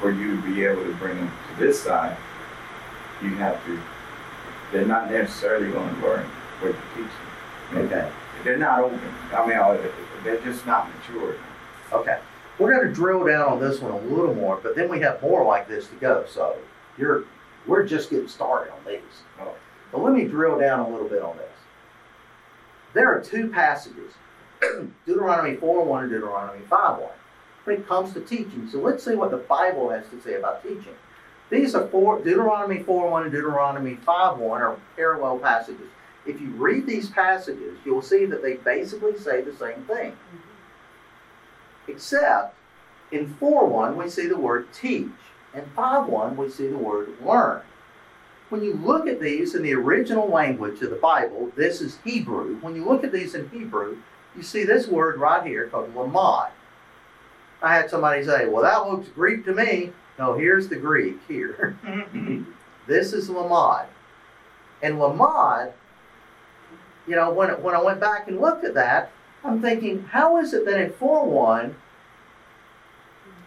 for 0.00 0.10
you 0.10 0.36
to 0.36 0.42
be 0.42 0.64
able 0.64 0.84
to 0.84 0.94
bring 0.94 1.16
them 1.16 1.30
to 1.50 1.64
this 1.64 1.82
side, 1.82 2.16
you 3.22 3.30
have 3.36 3.64
to, 3.66 3.80
they're 4.72 4.86
not 4.86 5.10
necessarily 5.10 5.70
gonna 5.70 5.92
learn 6.02 6.24
what 6.60 6.74
you're 6.74 7.06
teaching. 7.06 7.86
Okay. 7.86 8.10
They're 8.44 8.56
not 8.56 8.80
open. 8.80 9.00
I 9.32 9.46
mean, 9.46 9.56
uh, 9.56 9.76
they're 10.24 10.40
just 10.40 10.66
not 10.66 10.88
mature. 10.94 11.36
Okay. 11.92 12.18
We're 12.58 12.72
going 12.74 12.88
to 12.88 12.92
drill 12.92 13.24
down 13.24 13.48
on 13.48 13.60
this 13.60 13.80
one 13.80 13.92
a 13.92 14.00
little 14.00 14.34
more, 14.34 14.58
but 14.62 14.74
then 14.74 14.88
we 14.88 15.00
have 15.00 15.22
more 15.22 15.44
like 15.44 15.68
this 15.68 15.86
to 15.88 15.94
go. 15.96 16.24
So, 16.28 16.56
you're 16.96 17.24
we're 17.66 17.86
just 17.86 18.10
getting 18.10 18.28
started 18.28 18.72
on 18.72 18.80
these. 18.86 19.22
Oh. 19.40 19.54
But 19.92 20.02
let 20.02 20.14
me 20.14 20.24
drill 20.24 20.58
down 20.58 20.80
a 20.80 20.88
little 20.88 21.08
bit 21.08 21.22
on 21.22 21.36
this. 21.36 21.46
There 22.94 23.14
are 23.14 23.20
two 23.20 23.48
passages, 23.48 24.14
Deuteronomy 25.06 25.56
4 25.56 25.84
1 25.84 26.02
and 26.04 26.10
Deuteronomy 26.10 26.64
5 26.66 26.98
1, 26.98 27.10
when 27.64 27.76
it 27.76 27.86
comes 27.86 28.12
to 28.14 28.20
teaching. 28.20 28.68
So 28.70 28.78
let's 28.78 29.04
see 29.04 29.14
what 29.14 29.30
the 29.30 29.36
Bible 29.36 29.90
has 29.90 30.08
to 30.08 30.20
say 30.20 30.34
about 30.34 30.62
teaching. 30.62 30.94
These 31.50 31.74
are 31.74 31.86
four, 31.88 32.18
Deuteronomy 32.18 32.82
4 32.82 33.10
1 33.10 33.22
and 33.24 33.32
Deuteronomy 33.32 33.96
5 33.96 34.38
1 34.38 34.62
are 34.62 34.76
parallel 34.96 35.38
passages. 35.38 35.88
If 36.26 36.40
you 36.40 36.48
read 36.50 36.86
these 36.86 37.08
passages, 37.08 37.78
you'll 37.84 38.02
see 38.02 38.26
that 38.26 38.42
they 38.42 38.54
basically 38.54 39.16
say 39.18 39.40
the 39.42 39.56
same 39.56 39.82
thing. 39.84 40.12
Mm-hmm. 40.12 40.47
Except 41.88 42.54
in 43.10 43.34
4 43.34 43.66
1, 43.66 43.96
we 43.96 44.08
see 44.08 44.26
the 44.26 44.38
word 44.38 44.68
teach. 44.72 45.08
and 45.54 45.66
5 45.74 46.06
1, 46.06 46.36
we 46.36 46.50
see 46.50 46.68
the 46.68 46.78
word 46.78 47.14
learn. 47.24 47.62
When 48.50 48.62
you 48.62 48.74
look 48.74 49.06
at 49.06 49.20
these 49.20 49.54
in 49.54 49.62
the 49.62 49.74
original 49.74 50.28
language 50.28 50.80
of 50.80 50.90
the 50.90 50.96
Bible, 50.96 51.52
this 51.56 51.80
is 51.80 51.98
Hebrew. 52.04 52.56
When 52.60 52.74
you 52.74 52.84
look 52.84 53.04
at 53.04 53.12
these 53.12 53.34
in 53.34 53.48
Hebrew, 53.50 53.98
you 54.36 54.42
see 54.42 54.64
this 54.64 54.86
word 54.86 55.18
right 55.18 55.46
here 55.46 55.68
called 55.68 55.94
lamad. 55.94 56.50
I 57.60 57.74
had 57.74 57.90
somebody 57.90 58.24
say, 58.24 58.46
Well, 58.46 58.62
that 58.62 58.90
looks 58.90 59.08
Greek 59.08 59.44
to 59.46 59.54
me. 59.54 59.92
No, 60.18 60.34
here's 60.34 60.68
the 60.68 60.76
Greek 60.76 61.18
here. 61.28 61.78
this 62.86 63.12
is 63.12 63.28
lamad. 63.28 63.86
And 64.82 64.98
lamad, 64.98 65.72
you 67.06 67.16
know, 67.16 67.32
when, 67.32 67.50
when 67.62 67.74
I 67.74 67.82
went 67.82 68.00
back 68.00 68.28
and 68.28 68.40
looked 68.40 68.64
at 68.64 68.74
that, 68.74 69.10
I'm 69.44 69.62
thinking, 69.62 70.04
how 70.04 70.38
is 70.38 70.52
it 70.52 70.64
that 70.64 70.80
in 70.80 70.92
4 70.92 71.26
1, 71.26 71.76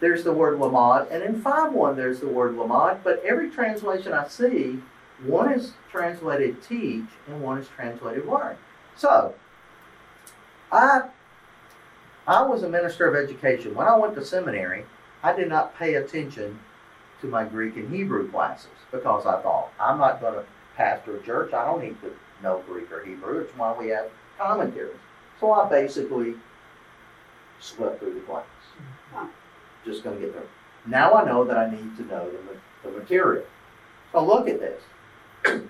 there's 0.00 0.24
the 0.24 0.32
word 0.32 0.58
lamad, 0.58 1.08
and 1.10 1.22
in 1.22 1.40
5 1.40 1.72
1, 1.72 1.96
there's 1.96 2.20
the 2.20 2.28
word 2.28 2.56
lamad, 2.56 3.04
but 3.04 3.22
every 3.24 3.50
translation 3.50 4.12
I 4.12 4.26
see, 4.28 4.82
one 5.24 5.52
is 5.52 5.74
translated 5.90 6.62
teach 6.62 7.04
and 7.28 7.40
one 7.40 7.58
is 7.58 7.68
translated 7.68 8.26
learn. 8.26 8.56
So, 8.96 9.34
I, 10.72 11.02
I 12.26 12.42
was 12.42 12.62
a 12.62 12.68
minister 12.68 13.06
of 13.06 13.14
education. 13.14 13.74
When 13.74 13.86
I 13.86 13.96
went 13.96 14.14
to 14.16 14.24
seminary, 14.24 14.84
I 15.22 15.32
did 15.32 15.48
not 15.48 15.76
pay 15.78 15.94
attention 15.94 16.58
to 17.20 17.26
my 17.28 17.44
Greek 17.44 17.76
and 17.76 17.94
Hebrew 17.94 18.28
classes 18.30 18.70
because 18.90 19.26
I 19.26 19.40
thought, 19.40 19.72
I'm 19.78 19.98
not 19.98 20.20
going 20.20 20.34
to 20.34 20.44
pastor 20.76 21.16
a 21.16 21.22
church. 21.22 21.52
I 21.52 21.64
don't 21.64 21.82
need 21.82 22.00
to 22.00 22.12
know 22.42 22.62
Greek 22.66 22.90
or 22.90 23.04
Hebrew. 23.04 23.40
It's 23.40 23.56
why 23.56 23.76
we 23.78 23.88
have 23.88 24.10
commentaries. 24.38 24.96
So 25.42 25.50
I 25.50 25.68
basically 25.68 26.36
swept 27.58 27.98
through 27.98 28.14
the 28.14 28.20
class. 28.20 28.44
Just 29.84 30.04
going 30.04 30.20
to 30.20 30.24
get 30.24 30.34
there. 30.34 30.44
Now 30.86 31.14
I 31.14 31.24
know 31.24 31.42
that 31.42 31.58
I 31.58 31.68
need 31.68 31.96
to 31.96 32.04
know 32.04 32.30
the, 32.30 32.88
the 32.88 32.96
material. 32.96 33.44
So 34.12 34.24
look 34.24 34.48
at 34.48 34.60
this. 34.60 34.82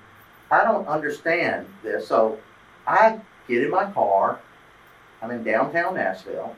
I 0.50 0.64
don't 0.64 0.86
understand 0.86 1.66
this. 1.82 2.06
So 2.06 2.38
I 2.86 3.18
get 3.48 3.62
in 3.62 3.70
my 3.70 3.90
car. 3.92 4.40
I'm 5.22 5.30
in 5.30 5.42
downtown 5.42 5.94
Nashville. 5.94 6.54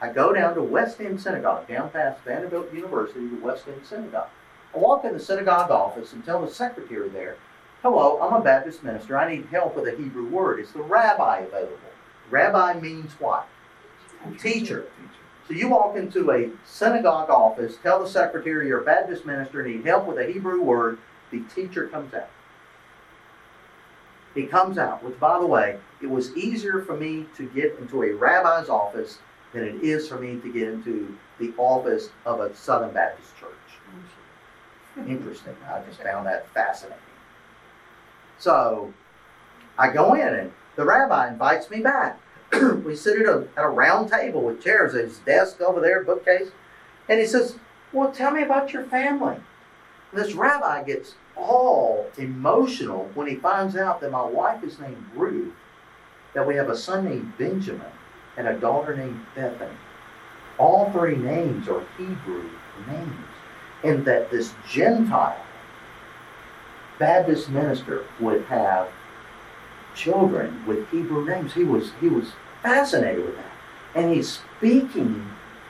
I 0.00 0.10
go 0.10 0.32
down 0.32 0.54
to 0.54 0.62
West 0.62 0.98
End 0.98 1.20
Synagogue, 1.20 1.68
down 1.68 1.90
past 1.90 2.24
Vanderbilt 2.24 2.72
University 2.72 3.28
to 3.28 3.36
West 3.42 3.68
End 3.68 3.84
Synagogue. 3.84 4.28
I 4.74 4.78
walk 4.78 5.04
in 5.04 5.12
the 5.12 5.20
synagogue 5.20 5.70
office 5.70 6.14
and 6.14 6.24
tell 6.24 6.40
the 6.40 6.50
secretary 6.50 7.10
there, 7.10 7.36
Hello, 7.82 8.18
I'm 8.22 8.40
a 8.40 8.42
Baptist 8.42 8.82
minister. 8.82 9.18
I 9.18 9.30
need 9.30 9.44
help 9.50 9.76
with 9.76 9.86
a 9.92 9.94
Hebrew 9.94 10.28
word. 10.28 10.58
Is 10.58 10.72
the 10.72 10.80
rabbi 10.80 11.40
available? 11.40 11.76
Rabbi 12.30 12.80
means 12.80 13.12
what? 13.18 13.48
Teacher. 14.38 14.86
So 15.46 15.54
you 15.54 15.68
walk 15.68 15.96
into 15.96 16.32
a 16.32 16.50
synagogue 16.64 17.30
office, 17.30 17.76
tell 17.82 18.02
the 18.02 18.08
secretary 18.08 18.66
you're 18.68 18.80
a 18.80 18.84
Baptist 18.84 19.24
minister, 19.24 19.62
need 19.62 19.84
help 19.84 20.06
with 20.06 20.18
a 20.18 20.32
Hebrew 20.32 20.60
word, 20.60 20.98
the 21.30 21.40
teacher 21.54 21.86
comes 21.88 22.12
out. 22.14 22.28
He 24.34 24.44
comes 24.44 24.76
out, 24.76 25.02
which 25.02 25.18
by 25.20 25.38
the 25.38 25.46
way, 25.46 25.78
it 26.02 26.10
was 26.10 26.36
easier 26.36 26.82
for 26.82 26.96
me 26.96 27.26
to 27.36 27.48
get 27.50 27.76
into 27.78 28.02
a 28.02 28.12
rabbi's 28.12 28.68
office 28.68 29.18
than 29.52 29.64
it 29.64 29.82
is 29.82 30.08
for 30.08 30.18
me 30.18 30.38
to 30.40 30.52
get 30.52 30.68
into 30.68 31.16
the 31.38 31.54
office 31.56 32.10
of 32.26 32.40
a 32.40 32.54
Southern 32.54 32.92
Baptist 32.92 33.36
church. 33.38 33.50
Interesting. 35.08 35.54
I 35.70 35.80
just 35.88 36.02
found 36.02 36.26
that 36.26 36.48
fascinating. 36.52 36.98
So 38.38 38.92
I 39.78 39.90
go 39.92 40.14
in 40.14 40.34
and 40.34 40.52
the 40.76 40.84
rabbi 40.84 41.28
invites 41.28 41.70
me 41.70 41.80
back. 41.80 42.20
we 42.84 42.94
sit 42.94 43.20
at 43.20 43.26
a, 43.26 43.48
at 43.56 43.64
a 43.64 43.68
round 43.68 44.10
table 44.10 44.42
with 44.42 44.62
chairs, 44.62 44.94
his 44.94 45.18
desk 45.18 45.60
over 45.60 45.80
there, 45.80 46.04
bookcase, 46.04 46.50
and 47.08 47.18
he 47.18 47.26
says, 47.26 47.56
Well, 47.92 48.12
tell 48.12 48.30
me 48.30 48.42
about 48.42 48.72
your 48.72 48.84
family. 48.84 49.36
And 50.12 50.20
this 50.20 50.34
rabbi 50.34 50.84
gets 50.84 51.14
all 51.36 52.08
emotional 52.16 53.10
when 53.14 53.26
he 53.26 53.36
finds 53.36 53.76
out 53.76 54.00
that 54.00 54.12
my 54.12 54.24
wife 54.24 54.62
is 54.62 54.78
named 54.78 55.04
Ruth, 55.14 55.52
that 56.34 56.46
we 56.46 56.54
have 56.56 56.70
a 56.70 56.76
son 56.76 57.04
named 57.04 57.36
Benjamin, 57.36 57.92
and 58.36 58.46
a 58.46 58.58
daughter 58.58 58.96
named 58.96 59.20
Bethany. 59.34 59.76
All 60.58 60.90
three 60.92 61.16
names 61.16 61.68
are 61.68 61.84
Hebrew 61.98 62.48
names. 62.86 63.14
and 63.82 64.04
that 64.04 64.30
this 64.30 64.54
Gentile 64.68 65.36
Baptist 66.98 67.50
minister 67.50 68.04
would 68.20 68.42
have 68.44 68.88
children 69.96 70.64
with 70.66 70.88
Hebrew 70.90 71.26
names. 71.26 71.54
He 71.54 71.64
was 71.64 71.90
he 72.00 72.08
was 72.08 72.32
fascinated 72.62 73.24
with 73.24 73.36
that. 73.36 73.52
And 73.94 74.14
he's 74.14 74.38
speaking 74.58 75.28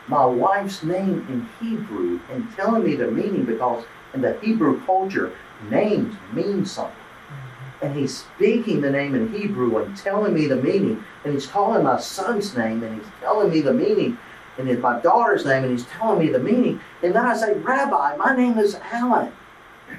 my 0.09 0.25
wife's 0.25 0.83
name 0.83 1.27
in 1.29 1.49
Hebrew 1.61 2.21
and 2.31 2.51
telling 2.55 2.85
me 2.85 2.97
the 2.97 3.11
meaning 3.11 3.45
because 3.45 3.85
in 4.15 4.21
the 4.21 4.39
Hebrew 4.41 4.81
culture, 4.85 5.33
names 5.71 6.15
mean 6.33 6.65
something. 6.65 6.95
Mm-hmm. 6.95 7.87
And 7.87 7.97
he's 7.97 8.19
speaking 8.19 8.81
the 8.81 8.91
name 8.91 9.15
in 9.15 9.33
Hebrew 9.33 9.79
and 9.79 9.97
telling 9.97 10.35
me 10.35 10.47
the 10.47 10.57
meaning. 10.57 11.03
And 11.25 11.33
he's 11.33 11.47
calling 11.47 11.85
my 11.85 12.01
son's 12.01 12.57
name 12.57 12.83
and 12.83 13.01
he's 13.01 13.11
telling 13.21 13.51
me 13.51 13.61
the 13.61 13.73
meaning. 13.73 14.19
And 14.59 14.69
it's 14.69 14.81
my 14.81 15.01
daughter's 15.01 15.45
name 15.45 15.65
and 15.65 15.73
he's 15.73 15.87
telling 15.87 16.19
me 16.19 16.31
the 16.31 16.39
meaning. 16.39 16.81
And 17.03 17.15
then 17.15 17.27
I 17.27 17.37
say, 17.37 17.55
Rabbi, 17.55 18.17
my 18.17 18.35
name 18.37 18.59
is 18.59 18.77
Alan. 18.93 19.33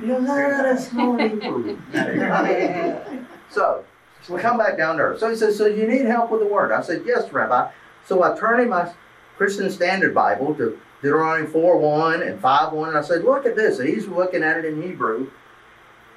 You 0.02 0.08
know, 0.08 0.20
no, 0.20 0.36
that's 0.36 0.92
not 0.92 1.18
Hebrew. 1.22 1.80
so, 3.50 3.86
so 4.28 4.36
we 4.36 4.42
come 4.42 4.58
back 4.58 4.78
down 4.78 4.98
there. 4.98 5.18
So 5.18 5.30
he 5.30 5.38
says, 5.38 5.58
So 5.58 5.68
you 5.68 5.88
need 5.88 6.06
help 6.06 6.32
with 6.32 6.42
the 6.42 6.48
word? 6.48 6.74
I 6.74 6.82
said, 6.82 7.04
Yes, 7.06 7.32
Rabbi. 7.32 7.72
So 8.06 8.24
I 8.24 8.38
turn 8.38 8.60
in 8.60 8.70
my 8.70 8.92
Christian 9.38 9.70
Standard 9.70 10.14
Bible 10.14 10.54
to 10.56 10.78
Deuteronomy 11.02 11.48
4 11.48 11.78
1 11.78 12.24
and 12.24 12.40
5 12.40 12.74
1. 12.74 12.90
And 12.90 12.98
I 12.98 13.02
said, 13.02 13.24
Look 13.24 13.46
at 13.46 13.56
this. 13.56 13.80
And 13.80 13.88
he's 13.88 14.06
looking 14.08 14.44
at 14.44 14.58
it 14.58 14.66
in 14.66 14.82
Hebrew. 14.82 15.32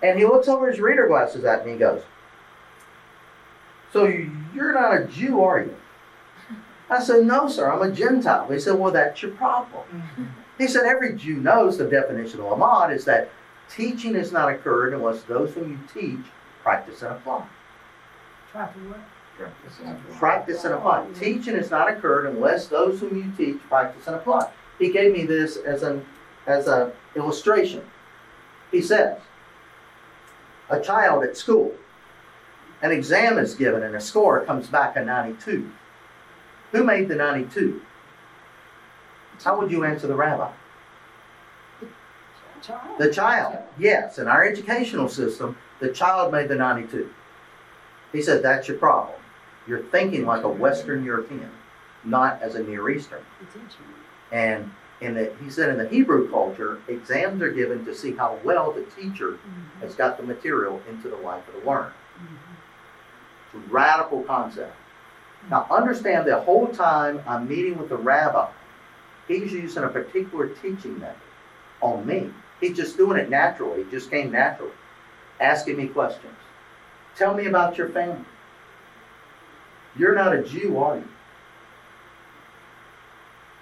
And 0.03 0.19
he 0.19 0.25
looks 0.25 0.49
over 0.49 0.69
his 0.69 0.81
reader 0.81 1.07
glasses 1.07 1.45
at 1.45 1.65
me 1.65 1.73
and 1.73 1.81
he 1.81 1.87
goes, 1.87 2.03
So 3.93 4.07
you're 4.07 4.73
not 4.73 5.01
a 5.01 5.05
Jew, 5.05 5.43
are 5.43 5.61
you? 5.61 5.77
I 6.89 7.01
said, 7.01 7.25
No, 7.25 7.49
sir, 7.49 7.71
I'm 7.71 7.89
a 7.89 7.95
Gentile. 7.95 8.51
He 8.51 8.59
said, 8.59 8.77
Well, 8.77 8.91
that's 8.91 9.23
your 9.23 9.33
problem. 9.33 10.33
He 10.59 10.67
said, 10.67 10.83
Every 10.85 11.15
Jew 11.15 11.37
knows 11.37 11.79
the 11.79 11.89
definition 11.89 12.41
of 12.41 12.47
Lamad 12.47 12.93
is 12.93 13.05
that 13.05 13.31
teaching 13.69 14.15
has 14.15 14.33
not 14.33 14.51
occurred 14.51 14.95
unless 14.95 15.23
those 15.23 15.55
whom 15.55 15.71
you 15.71 15.79
teach 15.95 16.27
practice 16.65 17.03
and 17.03 17.13
apply. 17.13 17.47
Try 18.53 18.67
to 18.67 18.79
what? 18.89 19.01
Practice 20.19 20.65
and 20.65 20.75
apply. 20.75 21.01
Mm-hmm. 21.01 21.21
Teaching 21.21 21.55
has 21.55 21.71
not 21.71 21.91
occurred 21.91 22.27
unless 22.27 22.67
those 22.67 23.01
whom 23.01 23.17
you 23.17 23.33
teach 23.37 23.63
practice 23.69 24.07
and 24.07 24.17
apply. 24.17 24.51
He 24.79 24.91
gave 24.91 25.13
me 25.13 25.25
this 25.25 25.57
as 25.57 25.83
an 25.83 26.05
as 26.47 26.67
an 26.67 26.93
illustration. 27.15 27.83
He 28.71 28.83
says, 28.83 29.19
a 30.69 30.81
child 30.81 31.25
at 31.25 31.37
school, 31.37 31.75
an 32.83 32.93
exam 32.93 33.39
is 33.39 33.55
given 33.55 33.83
and 33.83 33.95
a 33.95 34.01
score 34.01 34.45
comes 34.45 34.69
back 34.69 34.97
a 34.97 35.05
92. 35.05 35.71
Who 36.73 36.85
made 36.85 37.09
the 37.09 37.17
92? 37.17 37.83
How 39.43 39.59
would 39.59 39.71
you 39.71 39.85
answer 39.85 40.07
the 40.07 40.15
rabbi? 40.15 40.51
The 41.81 41.87
child. 42.63 42.99
The 42.99 43.13
child. 43.13 43.59
Yes, 43.79 44.19
in 44.19 44.29
our 44.29 44.45
educational 44.45 45.09
system, 45.09 45.57
the 45.81 45.93
child 45.93 46.33
made 46.33 46.49
the 46.49 46.55
92. 46.55 47.11
He 48.13 48.23
said, 48.23 48.43
that's 48.43 48.69
your 48.69 48.77
problem. 48.79 49.19
You're 49.67 49.85
thinking 49.85 50.27
like 50.27 50.43
a 50.43 50.49
Western 50.49 51.05
European, 51.05 51.51
not 52.05 52.43
as 52.43 52.55
a 52.55 52.63
Near 52.63 52.91
Eastern. 52.91 53.23
And 54.33 54.71
in 55.01 55.15
the, 55.15 55.33
he 55.43 55.51
said 55.51 55.71
in 55.71 55.79
the 55.79 55.89
Hebrew 55.89 56.31
culture, 56.31 56.81
exams 56.89 57.41
are 57.43 57.53
given 57.53 57.85
to 57.85 57.95
see 57.95 58.13
how 58.13 58.39
well 58.45 58.73
the 58.73 58.83
teacher 58.83 59.33
mm-hmm. 59.33 59.81
has 59.81 59.95
got 59.95 60.17
the 60.17 60.23
material 60.23 60.81
into 60.89 61.09
the 61.09 61.17
life 61.17 61.47
of 61.49 61.55
the 61.55 61.71
learner. 61.71 61.93
Mm-hmm. 62.17 63.57
It's 63.57 63.67
a 63.67 63.73
radical 63.73 64.23
concept. 64.23 64.75
Now 65.49 65.67
understand 65.71 66.27
the 66.27 66.41
whole 66.41 66.67
time 66.67 67.23
I'm 67.27 67.49
meeting 67.49 67.79
with 67.79 67.89
the 67.89 67.97
rabbi, 67.97 68.51
he's 69.27 69.53
using 69.53 69.85
a 69.85 69.89
particular 69.89 70.49
teaching 70.49 70.99
method 70.99 71.17
on 71.81 72.07
me. 72.07 72.31
He's 72.61 72.77
just 72.77 72.97
doing 72.99 73.19
it 73.19 73.31
naturally. 73.31 73.83
It 73.83 73.91
just 73.91 74.11
came 74.11 74.33
naturally. 74.33 74.73
Asking 75.41 75.79
me 75.79 75.87
questions. 75.87 76.35
Tell 77.21 77.35
me 77.35 77.45
about 77.45 77.77
your 77.77 77.91
family. 77.91 78.25
You're 79.95 80.15
not 80.15 80.35
a 80.35 80.43
Jew, 80.43 80.79
are 80.79 80.97
you? 80.97 81.05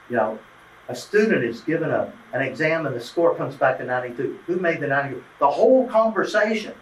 You 0.09 0.17
know, 0.17 0.39
a 0.87 0.95
student 0.95 1.43
is 1.43 1.63
given 1.63 1.91
a, 1.91 2.13
an 2.33 2.41
exam 2.41 2.87
and 2.87 2.95
the 2.95 3.01
score 3.01 3.35
comes 3.35 3.57
back 3.57 3.79
to 3.79 3.85
92. 3.85 4.39
Who 4.47 4.59
made 4.59 4.79
the 4.79 4.87
92? 4.87 5.25
The 5.41 5.51
whole 5.51 5.89
conversation 5.89 6.73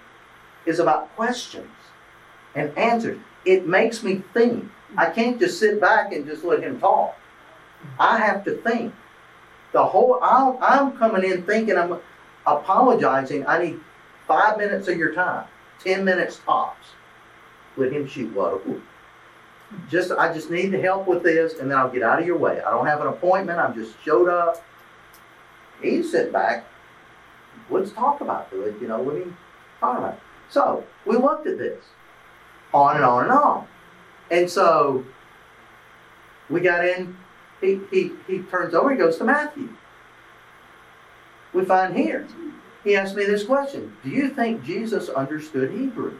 is 0.66 0.78
about 0.78 1.16
questions 1.16 1.70
and 2.54 2.76
answers. 2.76 3.20
It 3.46 3.66
makes 3.66 4.02
me 4.02 4.22
think. 4.34 4.70
I 4.98 5.08
can't 5.08 5.40
just 5.40 5.58
sit 5.58 5.80
back 5.80 6.12
and 6.12 6.26
just 6.26 6.44
let 6.44 6.62
him 6.62 6.78
talk. 6.78 7.16
I 7.98 8.18
have 8.18 8.44
to 8.44 8.54
think. 8.54 8.94
The 9.72 9.82
whole, 9.82 10.18
I'm, 10.20 10.58
I'm 10.60 10.98
coming 10.98 11.24
in 11.24 11.42
thinking 11.44 11.78
I'm 11.78 11.98
apologizing. 12.46 13.46
I 13.46 13.64
need 13.64 13.80
five 14.28 14.58
minutes 14.58 14.88
of 14.88 14.98
your 14.98 15.14
time, 15.14 15.46
10 15.86 16.04
minutes 16.04 16.40
tops. 16.44 16.88
Let 17.76 17.92
him 17.92 18.06
shoot 18.06 18.34
what? 18.34 18.62
Just, 19.88 20.10
I 20.12 20.32
just 20.32 20.50
need 20.50 20.72
the 20.72 20.80
help 20.80 21.06
with 21.06 21.22
this 21.22 21.58
and 21.58 21.70
then 21.70 21.78
I'll 21.78 21.90
get 21.90 22.02
out 22.02 22.18
of 22.18 22.26
your 22.26 22.38
way. 22.38 22.60
I 22.60 22.70
don't 22.70 22.86
have 22.86 23.00
an 23.00 23.06
appointment. 23.06 23.58
I'm 23.58 23.74
just 23.74 23.94
showed 24.02 24.28
up. 24.28 24.62
He 25.80 26.02
sitting 26.02 26.32
back. 26.32 26.66
Let's 27.70 27.92
talk 27.92 28.20
about 28.20 28.48
it. 28.52 28.80
You 28.80 28.88
know, 28.88 29.02
let 29.02 29.16
me 29.16 29.32
talk 29.80 29.98
about. 29.98 30.18
So 30.48 30.84
we 31.04 31.16
looked 31.16 31.46
at 31.46 31.58
this 31.58 31.84
on 32.72 32.96
and 32.96 33.04
on 33.04 33.24
and 33.24 33.32
on. 33.32 33.66
And 34.30 34.50
so 34.50 35.04
we 36.48 36.60
got 36.60 36.84
in, 36.84 37.16
he, 37.60 37.80
he, 37.90 38.12
he 38.26 38.38
turns 38.40 38.74
over, 38.74 38.90
he 38.90 38.96
goes 38.96 39.18
to 39.18 39.24
Matthew. 39.24 39.68
We 41.52 41.64
find 41.64 41.96
here, 41.96 42.26
he 42.86 42.94
asked 42.94 43.16
me 43.16 43.24
this 43.24 43.42
question 43.42 43.92
Do 44.04 44.10
you 44.10 44.28
think 44.28 44.64
Jesus 44.64 45.08
understood 45.08 45.72
Hebrew? 45.72 46.18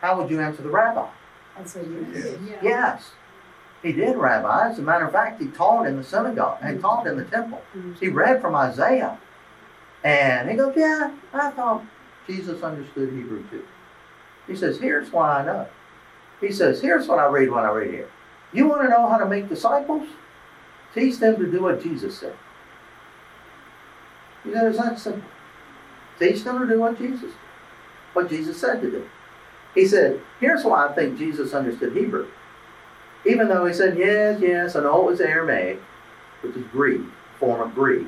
How 0.00 0.20
would 0.20 0.28
you 0.28 0.40
answer 0.40 0.62
the 0.62 0.68
rabbi? 0.68 1.08
I'd 1.56 1.68
say 1.68 1.86
yes. 2.12 2.38
Yeah. 2.44 2.58
Yes, 2.60 3.10
he 3.82 3.92
did, 3.92 4.16
Rabbi. 4.16 4.70
As 4.70 4.78
a 4.80 4.82
matter 4.82 5.06
of 5.06 5.12
fact, 5.12 5.40
he 5.40 5.46
taught 5.48 5.86
in 5.86 5.96
the 5.96 6.02
synagogue, 6.02 6.58
he 6.60 6.66
mm-hmm. 6.66 6.80
taught 6.80 7.06
in 7.06 7.16
the 7.16 7.24
temple. 7.24 7.62
Mm-hmm. 7.76 7.92
He 8.00 8.08
read 8.08 8.40
from 8.40 8.56
Isaiah. 8.56 9.16
And 10.02 10.50
he 10.50 10.56
goes, 10.56 10.74
Yeah, 10.76 11.14
I 11.32 11.50
thought 11.52 11.84
Jesus 12.26 12.60
understood 12.62 13.12
Hebrew 13.12 13.48
too. 13.48 13.64
He 14.48 14.56
says, 14.56 14.80
Here's 14.80 15.12
why 15.12 15.38
I 15.38 15.44
know. 15.44 15.68
He 16.40 16.50
says, 16.50 16.80
Here's 16.80 17.06
what 17.06 17.20
I 17.20 17.26
read 17.26 17.48
when 17.48 17.64
I 17.64 17.70
read 17.70 17.92
here. 17.92 18.10
You 18.52 18.66
want 18.66 18.82
to 18.82 18.88
know 18.88 19.08
how 19.08 19.18
to 19.18 19.26
make 19.26 19.48
disciples? 19.48 20.08
Teach 20.94 21.18
them 21.18 21.36
to 21.36 21.48
do 21.48 21.62
what 21.62 21.80
Jesus 21.80 22.18
said. 22.18 22.34
He 24.44 24.50
know, 24.50 24.68
It's 24.68 24.78
that 24.78 24.98
simple. 24.98 25.28
Teach 26.18 26.44
them 26.44 26.60
to 26.60 26.66
do 26.66 26.80
what 26.80 26.98
Jesus, 26.98 27.32
what 28.12 28.28
Jesus 28.28 28.60
said 28.60 28.80
to 28.80 28.90
do. 28.90 29.08
He 29.74 29.86
said, 29.86 30.20
Here's 30.40 30.64
why 30.64 30.86
I 30.86 30.92
think 30.92 31.18
Jesus 31.18 31.54
understood 31.54 31.96
Hebrew. 31.96 32.28
Even 33.24 33.48
though 33.48 33.66
he 33.66 33.72
said, 33.72 33.96
Yes, 33.96 34.40
yes, 34.40 34.74
know 34.74 35.00
it 35.00 35.10
was 35.10 35.20
Aramaic, 35.20 35.80
which 36.42 36.56
is 36.56 36.66
Greek, 36.72 37.02
form 37.38 37.60
of 37.60 37.74
Greek. 37.74 38.06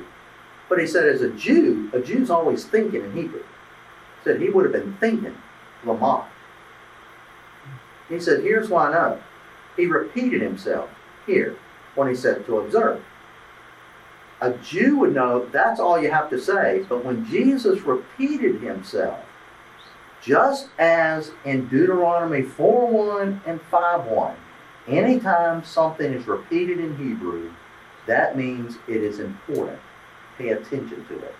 But 0.69 0.79
he 0.79 0.87
said, 0.87 1.07
as 1.07 1.21
a 1.21 1.29
Jew, 1.29 1.89
a 1.93 1.99
Jew's 1.99 2.29
always 2.29 2.65
thinking 2.65 3.03
in 3.03 3.13
Hebrew. 3.13 3.43
He 3.43 4.23
said 4.23 4.41
he 4.41 4.49
would 4.49 4.65
have 4.65 4.73
been 4.73 4.97
thinking 4.97 5.35
lamad. 5.85 6.25
He 8.09 8.19
said, 8.19 8.41
Here's 8.41 8.69
why 8.69 8.91
know. 8.91 9.21
He 9.75 9.85
repeated 9.85 10.41
himself 10.41 10.89
here 11.25 11.57
when 11.95 12.07
he 12.07 12.15
said 12.15 12.45
to 12.45 12.59
observe. 12.59 13.03
A 14.41 14.51
Jew 14.51 14.97
would 14.99 15.13
know 15.13 15.45
that's 15.45 15.79
all 15.79 16.01
you 16.01 16.11
have 16.11 16.29
to 16.29 16.39
say, 16.39 16.85
but 16.89 17.05
when 17.05 17.25
Jesus 17.25 17.81
repeated 17.81 18.61
himself, 18.61 19.19
just 20.21 20.69
as 20.77 21.31
in 21.45 21.67
Deuteronomy 21.67 22.41
4 22.41 22.87
1 22.87 23.41
and 23.45 23.61
5 23.61 24.05
1, 24.05 24.35
anytime 24.87 25.63
something 25.63 26.13
is 26.13 26.27
repeated 26.27 26.79
in 26.79 26.97
Hebrew, 26.97 27.51
that 28.07 28.37
means 28.37 28.77
it 28.87 28.97
is 28.97 29.19
important. 29.19 29.79
Pay 30.37 30.49
attention 30.49 31.05
to 31.05 31.19
it. 31.19 31.35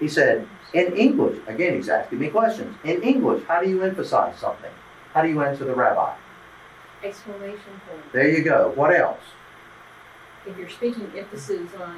He 0.00 0.08
said, 0.08 0.48
in 0.72 0.96
English, 0.96 1.38
again, 1.46 1.74
he's 1.74 1.88
asking 1.88 2.18
me 2.18 2.28
questions. 2.28 2.74
In 2.84 3.02
English, 3.02 3.44
how 3.46 3.62
do 3.62 3.68
you 3.68 3.82
emphasize 3.82 4.38
something? 4.38 4.70
How 5.12 5.22
do 5.22 5.28
you 5.28 5.42
answer 5.42 5.64
the 5.64 5.74
rabbi? 5.74 6.14
Exclamation 7.02 7.80
point. 7.86 8.12
There 8.12 8.28
you 8.28 8.42
go. 8.42 8.72
What 8.74 8.94
else? 8.94 9.20
If 10.46 10.56
you're 10.56 10.68
speaking 10.68 11.10
emphasis 11.16 11.70
on, 11.80 11.96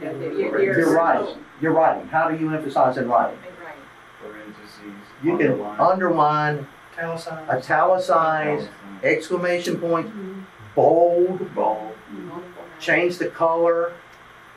you 0.00 0.06
know, 0.06 0.18
the- 0.18 0.24
You're 0.26 0.36
your, 0.36 0.62
your. 0.62 0.78
You're 0.78 0.94
writing. 0.94 1.44
You're 1.60 1.72
writing. 1.72 2.06
How 2.08 2.30
do 2.30 2.36
you 2.36 2.52
emphasize 2.54 2.96
in 2.96 3.08
writing? 3.08 3.38
Right. 3.64 3.74
Parentheses. 4.22 5.08
You 5.22 5.36
can 5.38 5.46
underline, 5.52 5.80
underline, 5.80 6.66
Italicized. 6.96 7.50
italicize, 7.50 8.68
exclamation 9.02 9.78
point, 9.78 10.08
mm-hmm. 10.08 10.40
bold, 10.74 11.54
Bold. 11.54 11.92
change 12.78 13.18
the 13.18 13.28
color, 13.28 13.92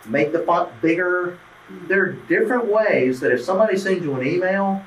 make 0.05 0.31
the 0.31 0.39
font 0.39 0.69
bigger. 0.81 1.37
Mm-hmm. 1.71 1.87
There 1.87 2.01
are 2.03 2.11
different 2.11 2.65
ways 2.65 3.19
that 3.21 3.31
if 3.31 3.41
somebody 3.41 3.77
sends 3.77 4.03
you 4.03 4.13
an 4.15 4.25
email 4.27 4.83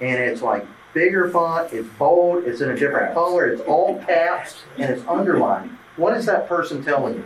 and 0.00 0.18
it's 0.18 0.42
like 0.42 0.66
bigger 0.92 1.28
font, 1.30 1.72
it's 1.72 1.88
bold, 1.98 2.44
it's 2.44 2.60
in 2.60 2.70
a 2.70 2.76
different 2.78 3.14
color, 3.14 3.46
it's 3.46 3.62
all 3.62 3.98
caps, 4.04 4.64
and 4.78 4.90
it's 4.90 5.02
underlined, 5.08 5.70
what 5.96 6.16
is 6.16 6.26
that 6.26 6.48
person 6.48 6.84
telling 6.84 7.14
you? 7.14 7.24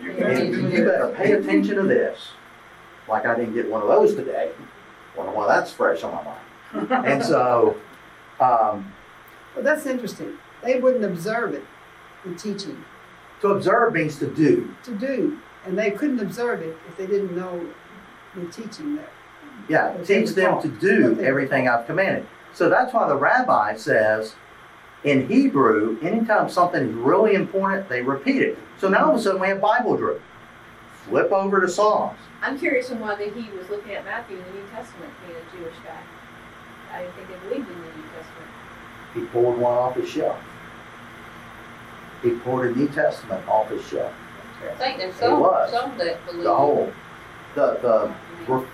You 0.00 0.12
And 0.12 0.72
you 0.72 0.84
better 0.84 1.12
pay 1.16 1.32
attention 1.32 1.76
to 1.76 1.82
this. 1.82 2.28
Like 3.08 3.26
I 3.26 3.34
didn't 3.36 3.54
get 3.54 3.68
one 3.68 3.82
of 3.82 3.88
those 3.88 4.14
today. 4.14 4.50
Wonder 5.16 5.32
why 5.32 5.46
that's 5.48 5.72
fresh 5.72 6.02
on 6.04 6.14
my 6.14 6.24
mind. 6.24 7.06
And 7.06 7.24
so, 7.24 7.76
um, 8.40 8.92
Well, 9.54 9.64
that's 9.64 9.86
interesting. 9.86 10.34
They 10.62 10.78
wouldn't 10.78 11.04
observe 11.04 11.54
it, 11.54 11.64
the 12.24 12.34
teaching, 12.34 12.84
to 13.40 13.48
observe 13.48 13.94
means 13.94 14.18
to 14.18 14.26
do. 14.26 14.74
to 14.84 14.94
do, 14.94 15.38
and 15.64 15.78
they 15.78 15.92
couldn't 15.92 16.20
observe 16.20 16.60
it 16.62 16.76
if 16.88 16.96
they 16.96 17.06
didn't 17.06 17.34
know 17.36 17.66
the 18.34 18.46
teaching 18.52 18.96
there. 18.96 19.08
Yeah, 19.68 19.96
teach 20.04 20.30
them 20.30 20.54
taught. 20.54 20.62
to 20.62 20.68
do 20.68 21.02
What 21.10 21.16
they 21.16 21.22
were 21.22 21.28
everything. 21.28 21.68
I've 21.68 21.86
commanded. 21.86 22.26
So 22.52 22.68
that's 22.68 22.92
why 22.92 23.08
the 23.08 23.16
rabbi 23.16 23.76
says 23.76 24.34
in 25.04 25.28
Hebrew, 25.28 25.98
anytime 26.02 26.48
something 26.48 26.88
is 26.88 26.94
really 26.94 27.34
important, 27.34 27.88
they 27.88 28.02
repeat 28.02 28.42
it. 28.42 28.58
So 28.78 28.88
now 28.88 29.06
all 29.06 29.14
of 29.14 29.20
a 29.20 29.22
sudden 29.22 29.40
we 29.40 29.48
have 29.48 29.60
Bible 29.60 29.96
drill. 29.96 30.20
Flip 31.04 31.32
over 31.32 31.60
to 31.60 31.68
Psalms. 31.68 32.18
I'm 32.42 32.58
curious 32.58 32.90
on 32.90 33.00
why 33.00 33.14
that 33.14 33.32
he 33.32 33.50
was 33.56 33.68
looking 33.70 33.92
at 33.92 34.04
Matthew 34.04 34.36
in 34.36 34.44
the 34.44 34.50
New 34.50 34.66
Testament, 34.68 35.12
being 35.26 35.38
a 35.38 35.56
Jewish 35.56 35.76
guy. 35.84 36.00
I 36.92 37.02
didn't 37.02 37.14
think 37.14 37.28
they 37.28 37.48
believed 37.48 37.68
in 37.68 37.76
the 37.76 37.86
New 37.96 38.02
Testament. 38.14 38.50
He 39.14 39.20
pulled 39.26 39.58
one 39.58 39.74
off 39.74 39.96
his 39.96 40.08
shelf. 40.08 40.38
He 42.22 42.30
pulled 42.30 42.64
a 42.64 42.72
New 42.72 42.88
Testament 42.88 43.46
off 43.48 43.70
his 43.70 43.84
shelf. 43.86 44.12
I 44.62 44.74
think 44.74 44.98
there's 44.98 45.14
some, 45.14 45.40
was. 45.40 45.70
some 45.70 45.96
that 45.98 46.24
believe. 46.26 46.42
The 46.42 46.54
whole, 46.54 46.92
the, 47.54 47.78
the 47.80 47.88
mm-hmm. 48.08 48.52
re- 48.52 48.66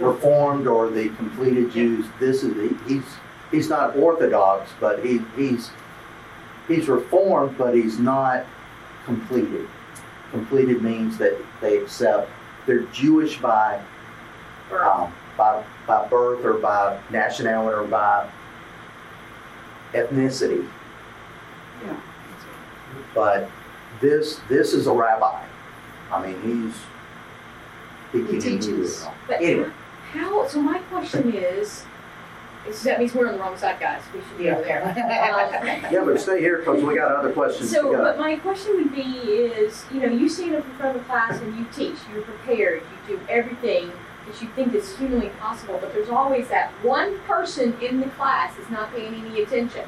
Reformed 0.00 0.68
or 0.68 0.88
the 0.90 1.08
completed 1.10 1.72
Jews, 1.72 2.06
this 2.20 2.44
is, 2.44 2.54
he- 2.54 2.94
he's, 2.94 3.04
he's 3.50 3.68
not 3.68 3.96
Orthodox, 3.96 4.70
but 4.80 5.04
he, 5.04 5.20
he's, 5.36 5.70
he's 6.66 6.88
Reformed, 6.88 7.56
but 7.58 7.74
he's 7.74 7.98
not 7.98 8.44
completed. 9.04 9.68
Completed 10.30 10.82
means 10.82 11.16
that 11.18 11.36
they 11.60 11.78
accept, 11.78 12.28
they're 12.66 12.82
Jewish 12.92 13.38
by, 13.40 13.80
um, 14.72 15.12
by, 15.36 15.64
by 15.86 16.06
birth 16.08 16.44
or 16.44 16.54
by 16.54 17.00
nationality 17.10 17.74
or 17.76 17.84
by 17.84 18.28
ethnicity. 19.94 20.68
Yeah. 21.84 21.96
But 23.14 23.48
this, 24.00 24.40
this 24.48 24.74
is 24.74 24.86
a 24.86 24.92
rabbi. 24.92 25.44
I 26.12 26.26
mean, 26.26 26.40
he's, 26.42 26.74
he 28.12 28.32
He 28.32 28.40
teaches. 28.40 29.06
but 29.26 29.40
Anyway. 29.40 29.70
how? 30.12 30.46
So 30.48 30.60
my 30.60 30.78
question 30.90 31.34
is, 31.34 31.84
is 32.68 32.82
that 32.82 32.98
means 32.98 33.14
we're 33.14 33.26
on 33.28 33.34
the 33.34 33.38
wrong 33.40 33.56
side, 33.56 33.78
guys. 33.80 34.02
We 34.14 34.20
should 34.20 34.38
be 34.38 34.50
over 34.50 34.62
there. 34.62 34.82
Um, 35.88 35.92
Yeah, 35.92 36.04
but 36.04 36.20
stay 36.20 36.40
here 36.40 36.58
because 36.58 36.82
we 36.82 36.94
got 36.96 37.12
other 37.12 37.32
questions 37.32 37.70
to 37.70 37.76
So, 37.76 37.92
go. 37.92 37.98
but 38.02 38.18
my 38.18 38.36
question 38.36 38.76
would 38.76 38.94
be 38.94 39.02
is, 39.02 39.84
you 39.92 40.00
know, 40.00 40.08
you 40.08 40.28
stand 40.28 40.54
up 40.56 40.64
in 40.64 40.72
front 40.72 40.96
of 40.96 41.02
a 41.02 41.04
class 41.06 41.40
and 41.40 41.56
you 41.58 41.66
teach, 41.74 41.96
you're 42.12 42.22
prepared, 42.22 42.82
you 43.08 43.16
do 43.16 43.22
everything 43.28 43.90
that 44.26 44.42
you 44.42 44.48
think 44.56 44.74
is 44.74 44.96
humanly 44.96 45.30
possible, 45.40 45.78
but 45.80 45.92
there's 45.94 46.10
always 46.10 46.48
that 46.48 46.70
one 46.82 47.18
person 47.20 47.74
in 47.80 48.00
the 48.00 48.06
class 48.10 48.54
that's 48.56 48.70
not 48.70 48.92
paying 48.94 49.14
any 49.14 49.42
attention. 49.42 49.86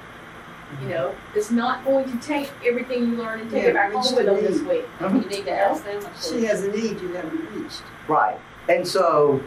You 0.81 0.89
know, 0.89 1.15
that's 1.35 1.51
not 1.51 1.85
going 1.85 2.11
to 2.11 2.25
take 2.27 2.49
everything 2.65 3.01
you 3.11 3.17
learn 3.17 3.41
and 3.41 3.51
take 3.51 3.65
Yeah, 3.65 3.71
it 3.71 3.75
back 3.75 3.89
which 3.93 4.05
home 4.07 4.15
with 4.17 4.27
them 4.27 4.37
you 4.37 4.43
this 4.43 4.61
need. 4.61 4.69
week. 4.69 4.85
You 5.01 5.09
need 5.29 5.45
to 5.47 5.51
ask 5.51 5.85
them. 5.85 6.01
a 6.05 6.23
She 6.23 6.45
has 6.45 6.63
a 6.63 6.71
need 6.71 7.01
you 7.01 7.09
haven't 7.13 7.55
reached. 7.57 7.83
Right. 8.07 8.39
And 8.69 8.87
so 8.87 9.43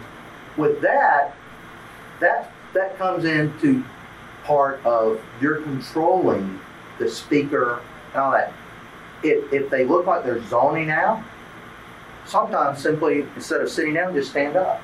with 0.58 0.82
that, 0.82 1.34
that 2.20 2.52
that 2.74 2.98
comes 2.98 3.26
into 3.26 3.84
part 4.44 4.84
of 4.86 5.22
you're 5.40 5.62
controlling 5.62 6.60
the 7.00 7.10
speaker 7.10 7.82
and 8.14 8.22
all 8.22 8.32
that. 8.32 8.54
If 9.24 9.52
if 9.54 9.70
they 9.70 9.86
look 9.86 10.06
like 10.06 10.24
they're 10.24 10.44
zoning 10.48 10.90
out, 10.90 11.24
sometimes 12.26 12.80
simply 12.80 13.26
instead 13.36 13.62
of 13.62 13.70
sitting 13.70 13.94
down, 13.94 14.14
just 14.14 14.32
stand 14.32 14.56
up. 14.56 14.82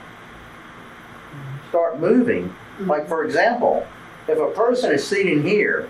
Start 1.69 1.99
moving. 1.99 2.49
Mm-hmm. 2.49 2.89
Like 2.89 3.07
for 3.07 3.25
example, 3.25 3.85
if 4.27 4.37
a 4.37 4.51
person 4.51 4.91
is 4.91 5.05
sitting 5.05 5.43
here 5.43 5.89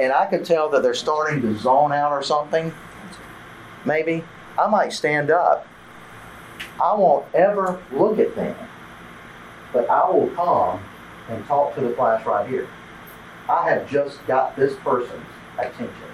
and 0.00 0.12
I 0.12 0.26
can 0.26 0.42
tell 0.42 0.70
that 0.70 0.82
they're 0.82 0.94
starting 0.94 1.42
to 1.42 1.58
zone 1.58 1.92
out 1.92 2.12
or 2.12 2.22
something, 2.22 2.72
maybe, 3.84 4.24
I 4.58 4.66
might 4.66 4.92
stand 4.92 5.30
up 5.30 5.66
I 6.82 6.94
won't 6.94 7.26
ever 7.34 7.80
look 7.92 8.18
at 8.18 8.34
them, 8.34 8.56
but 9.72 9.88
I 9.88 10.08
will 10.10 10.28
come 10.30 10.80
and 11.30 11.46
talk 11.46 11.74
to 11.76 11.80
the 11.80 11.92
class 11.92 12.24
right 12.26 12.48
here. 12.48 12.68
I 13.48 13.70
have 13.70 13.88
just 13.88 14.24
got 14.26 14.56
this 14.56 14.74
person's 14.76 15.24
attention. 15.58 16.10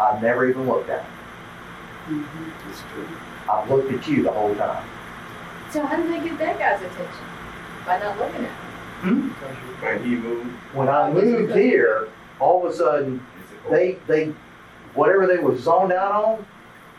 I've 0.00 0.22
never 0.22 0.48
even 0.48 0.66
looked 0.66 0.90
at 0.90 1.02
mm-hmm. 1.02 2.22
them. 2.22 2.52
It's 2.70 2.80
true. 2.92 3.08
I've 3.50 3.68
looked 3.70 3.92
at 3.92 4.06
you 4.06 4.22
the 4.22 4.32
whole 4.32 4.54
time. 4.54 4.88
So 5.72 5.84
how 5.84 5.96
did 5.96 6.10
they 6.10 6.28
get 6.28 6.38
that 6.38 6.58
guy's 6.58 6.80
attention? 6.80 7.24
By 7.84 7.98
not 7.98 8.18
looking 8.18 8.44
at 8.44 8.50
him. 8.50 8.68
Hmm? 9.00 9.28
When 9.84 10.04
he 10.04 10.16
moved, 10.16 10.50
When 10.74 10.88
I 10.88 11.10
moved 11.10 11.54
here, 11.54 12.08
all 12.40 12.66
of 12.66 12.72
a 12.72 12.76
sudden, 12.76 13.24
they, 13.70 13.98
they, 14.06 14.34
whatever 14.94 15.26
they 15.26 15.38
were 15.38 15.56
zoned 15.56 15.92
out 15.92 16.12
on, 16.12 16.46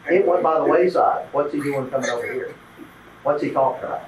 it 0.10 0.26
went 0.26 0.44
by 0.44 0.60
the 0.60 0.66
wayside. 0.66 1.28
What's 1.32 1.54
he 1.54 1.60
doing 1.60 1.90
coming 1.90 2.10
over 2.10 2.32
here? 2.32 2.56
What's 3.24 3.44
he 3.44 3.52
talking 3.52 3.84
about? 3.84 4.04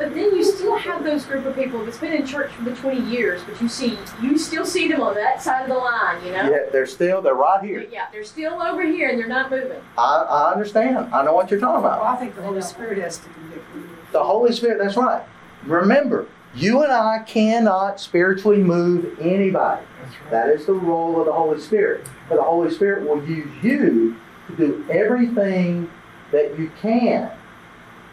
But 0.00 0.14
then 0.14 0.34
you 0.34 0.42
still 0.42 0.78
have 0.78 1.04
those 1.04 1.26
group 1.26 1.44
of 1.44 1.54
people 1.54 1.84
that's 1.84 1.98
been 1.98 2.14
in 2.14 2.26
church 2.26 2.50
for 2.52 2.62
the 2.62 2.74
20 2.74 3.02
years, 3.10 3.42
but 3.44 3.60
you 3.60 3.68
see, 3.68 3.98
you 4.22 4.38
still 4.38 4.64
see 4.64 4.88
them 4.88 5.02
on 5.02 5.14
that 5.14 5.42
side 5.42 5.64
of 5.64 5.68
the 5.68 5.74
line, 5.74 6.24
you 6.24 6.32
know? 6.32 6.50
Yeah, 6.50 6.70
they're 6.72 6.86
still, 6.86 7.20
they're 7.20 7.34
right 7.34 7.62
here. 7.62 7.86
Yeah, 7.92 8.06
they're 8.10 8.24
still 8.24 8.62
over 8.62 8.80
here 8.80 9.10
and 9.10 9.18
they're 9.18 9.28
not 9.28 9.50
moving. 9.50 9.78
I, 9.98 10.22
I 10.22 10.52
understand. 10.52 10.96
I 11.14 11.22
know 11.22 11.34
what 11.34 11.50
you're 11.50 11.60
talking 11.60 11.82
Well, 11.82 11.92
about. 11.96 12.16
I 12.16 12.16
think 12.16 12.34
the 12.34 12.40
Holy 12.40 12.62
Spirit 12.62 12.96
has 12.96 13.18
to 13.18 13.28
convict 13.28 13.76
me. 13.76 13.82
The 14.12 14.24
Holy 14.24 14.52
Spirit, 14.52 14.78
that's 14.78 14.96
right. 14.96 15.22
Remember, 15.66 16.26
you 16.54 16.82
and 16.82 16.90
I 16.90 17.18
cannot 17.24 18.00
spiritually 18.00 18.62
move 18.62 19.18
anybody. 19.20 19.84
That 20.30 20.48
is 20.48 20.64
the 20.64 20.72
role 20.72 21.20
of 21.20 21.26
the 21.26 21.32
Holy 21.34 21.60
Spirit. 21.60 22.06
But 22.30 22.36
the 22.36 22.42
Holy 22.42 22.70
Spirit 22.70 23.06
will 23.06 23.22
use 23.22 23.52
you 23.62 24.16
to 24.46 24.56
do 24.56 24.86
everything 24.90 25.90
that 26.32 26.58
you 26.58 26.72
can. 26.80 27.30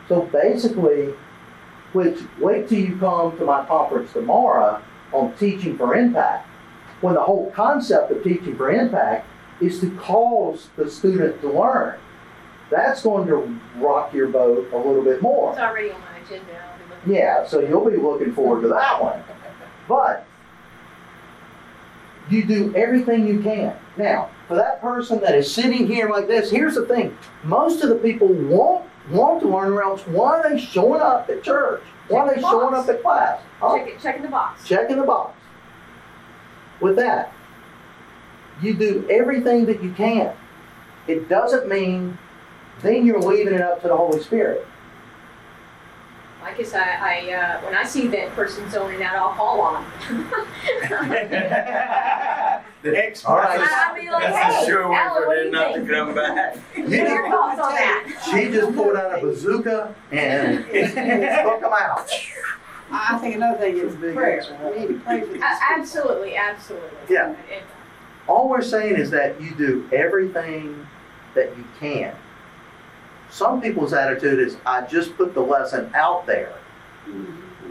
So 0.09 0.23
basically, 0.23 1.13
which 1.97 2.19
wait 2.37 2.69
till 2.69 2.77
you 2.77 2.95
come 2.97 3.35
to 3.39 3.43
my 3.43 3.65
conference 3.65 4.13
tomorrow 4.13 4.79
on 5.11 5.33
teaching 5.37 5.75
for 5.75 5.95
impact. 5.95 6.47
When 7.01 7.15
the 7.15 7.23
whole 7.23 7.49
concept 7.51 8.11
of 8.11 8.23
teaching 8.23 8.55
for 8.55 8.69
impact 8.69 9.27
is 9.59 9.79
to 9.79 9.89
cause 9.97 10.69
the 10.75 10.91
student 10.91 11.41
to 11.41 11.49
learn. 11.49 11.97
That's 12.69 13.01
going 13.01 13.25
to 13.27 13.59
rock 13.77 14.13
your 14.13 14.27
boat 14.27 14.71
a 14.71 14.77
little 14.77 15.03
bit 15.03 15.23
more. 15.23 15.53
It's 15.53 15.59
already 15.59 15.89
on 15.89 16.01
my 16.01 16.19
agenda. 16.19 16.51
I'll 16.53 16.77
be 16.77 16.93
looking. 16.93 17.15
Yeah, 17.15 17.47
so 17.47 17.61
you'll 17.61 17.89
be 17.89 17.97
looking 17.97 18.31
forward 18.31 18.61
to 18.61 18.67
that 18.67 19.01
one. 19.01 19.23
But 19.89 20.27
you 22.29 22.45
do 22.45 22.75
everything 22.75 23.25
you 23.25 23.41
can. 23.41 23.75
Now, 23.97 24.29
for 24.47 24.55
that 24.55 24.81
person 24.81 25.19
that 25.21 25.33
is 25.33 25.51
sitting 25.51 25.87
here 25.87 26.09
like 26.09 26.27
this, 26.27 26.51
here's 26.51 26.75
the 26.75 26.85
thing. 26.85 27.17
Most 27.43 27.81
of 27.83 27.89
the 27.89 27.95
people 27.95 28.27
won't 28.27 28.51
want 28.53 28.85
to 29.09 29.47
learn 29.47 29.77
else 29.81 30.01
why 30.07 30.39
are 30.39 30.49
they 30.49 30.59
showing 30.59 31.01
up 31.01 31.29
at 31.29 31.43
church? 31.43 31.83
Why 32.07 32.21
are 32.21 32.35
they 32.35 32.41
the 32.41 32.47
showing 32.47 32.71
box. 32.71 32.89
up 32.89 32.95
at 32.95 33.01
class? 33.01 33.41
Huh? 33.59 33.77
Check 33.77 33.87
it, 33.87 34.01
check 34.01 34.15
in 34.17 34.21
the 34.23 34.27
box. 34.29 34.67
Checking 34.67 34.97
the 34.97 35.03
box. 35.03 35.37
With 36.79 36.95
that, 36.97 37.33
you 38.61 38.73
do 38.73 39.07
everything 39.09 39.65
that 39.65 39.83
you 39.83 39.91
can. 39.91 40.33
It 41.07 41.29
doesn't 41.29 41.67
mean 41.67 42.17
then 42.81 43.05
you're 43.05 43.19
leaving 43.19 43.53
it 43.53 43.61
up 43.61 43.81
to 43.81 43.87
the 43.87 43.95
Holy 43.97 44.21
Spirit. 44.21 44.67
I 46.47 46.53
guess 46.53 46.73
I, 46.73 46.81
I 47.27 47.33
uh, 47.33 47.61
when 47.65 47.75
I 47.75 47.83
see 47.83 48.07
that 48.07 48.31
person 48.31 48.69
zoning 48.71 49.03
out, 49.03 49.15
I'll 49.17 49.33
call 49.33 49.59
on 49.61 49.83
them. 49.83 50.31
the 52.83 52.91
next 52.91 53.25
All 53.25 53.35
right. 53.35 53.59
one. 53.59 53.67
I'll 53.69 53.95
be 53.95 54.09
like, 54.09 54.23
That's 54.31 54.55
a 54.55 54.59
hey, 54.59 54.65
sure 54.65 54.89
way 54.89 54.95
Alan, 54.95 55.21
for 55.23 55.27
what 55.27 55.35
do 55.35 55.39
them 55.39 55.45
you 55.45 55.51
not 55.51 55.67
to 55.67 55.73
think? 55.73 55.89
come 55.89 56.15
back. 56.15 56.55
What 56.55 56.93
are 56.93 56.95
your 56.95 57.29
thoughts 57.29 57.59
on 57.59 57.73
that? 57.75 58.29
She 58.31 58.49
just 58.51 58.73
pulled 58.75 58.95
out 58.95 59.19
a 59.19 59.21
bazooka 59.21 59.95
and 60.11 60.65
took 60.67 60.93
them 60.95 61.73
out. 61.73 62.09
I 62.89 63.15
I 63.15 63.17
think 63.17 63.35
another 63.35 63.57
thing 63.59 63.77
is 63.77 63.95
prayer. 63.95 64.41
We 64.73 64.79
need 64.79 64.87
to 64.87 64.99
pray 65.01 65.19
for 65.21 65.25
these 65.27 65.35
A- 65.35 65.41
people. 65.41 65.49
absolutely, 65.69 66.37
absolutely. 66.37 66.89
Yeah. 67.09 67.35
And- 67.51 67.65
All 68.27 68.47
we're 68.47 68.61
saying 68.61 68.95
is 68.95 69.11
that 69.11 69.41
you 69.41 69.53
do 69.55 69.89
everything 69.91 70.87
that 71.35 71.55
you 71.57 71.65
can. 71.79 72.15
Some 73.30 73.61
people's 73.61 73.93
attitude 73.93 74.39
is, 74.39 74.57
I 74.65 74.82
just 74.82 75.15
put 75.17 75.34
the 75.34 75.41
lesson 75.41 75.91
out 75.93 76.25
there. 76.25 76.53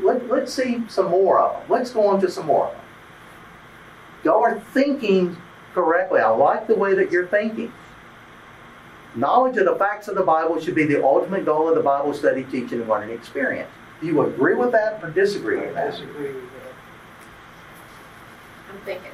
Let, 0.01 0.29
let's 0.29 0.53
see 0.53 0.85
some 0.89 1.11
more 1.11 1.39
of 1.39 1.61
them. 1.61 1.71
Let's 1.71 1.91
go 1.91 2.07
on 2.09 2.21
to 2.21 2.31
some 2.31 2.47
more 2.47 2.67
of 2.67 2.73
them. 2.73 2.83
Y'all 4.25 4.43
are 4.43 4.61
thinking 4.61 5.37
correctly. 5.73 6.21
I 6.21 6.29
like 6.29 6.67
the 6.67 6.75
way 6.75 6.95
that 6.95 7.11
you're 7.11 7.27
thinking. 7.27 7.73
Knowledge 9.15 9.57
of 9.57 9.65
the 9.65 9.77
facts 9.77 10.09
of 10.09 10.15
the 10.15 10.23
Bible 10.23 10.61
should 10.61 10.75
be 10.75 10.85
the 10.85 11.03
ultimate 11.03 11.45
goal 11.47 11.69
of 11.69 11.75
the 11.75 11.83
Bible 11.83 12.13
study, 12.13 12.45
teaching, 12.45 12.81
and 12.81 12.89
learning 12.89 13.17
experience. 13.17 13.71
Do 14.01 14.07
you 14.07 14.21
agree 14.23 14.55
with 14.55 14.73
that 14.73 15.03
or 15.03 15.11
disagree 15.11 15.59
with 15.59 15.75
that? 15.75 15.87
I 15.87 15.91
Disagree 15.91 16.33
with 16.33 16.53
that. 16.53 16.73
I'm 18.71 18.81
thinking. 18.81 19.13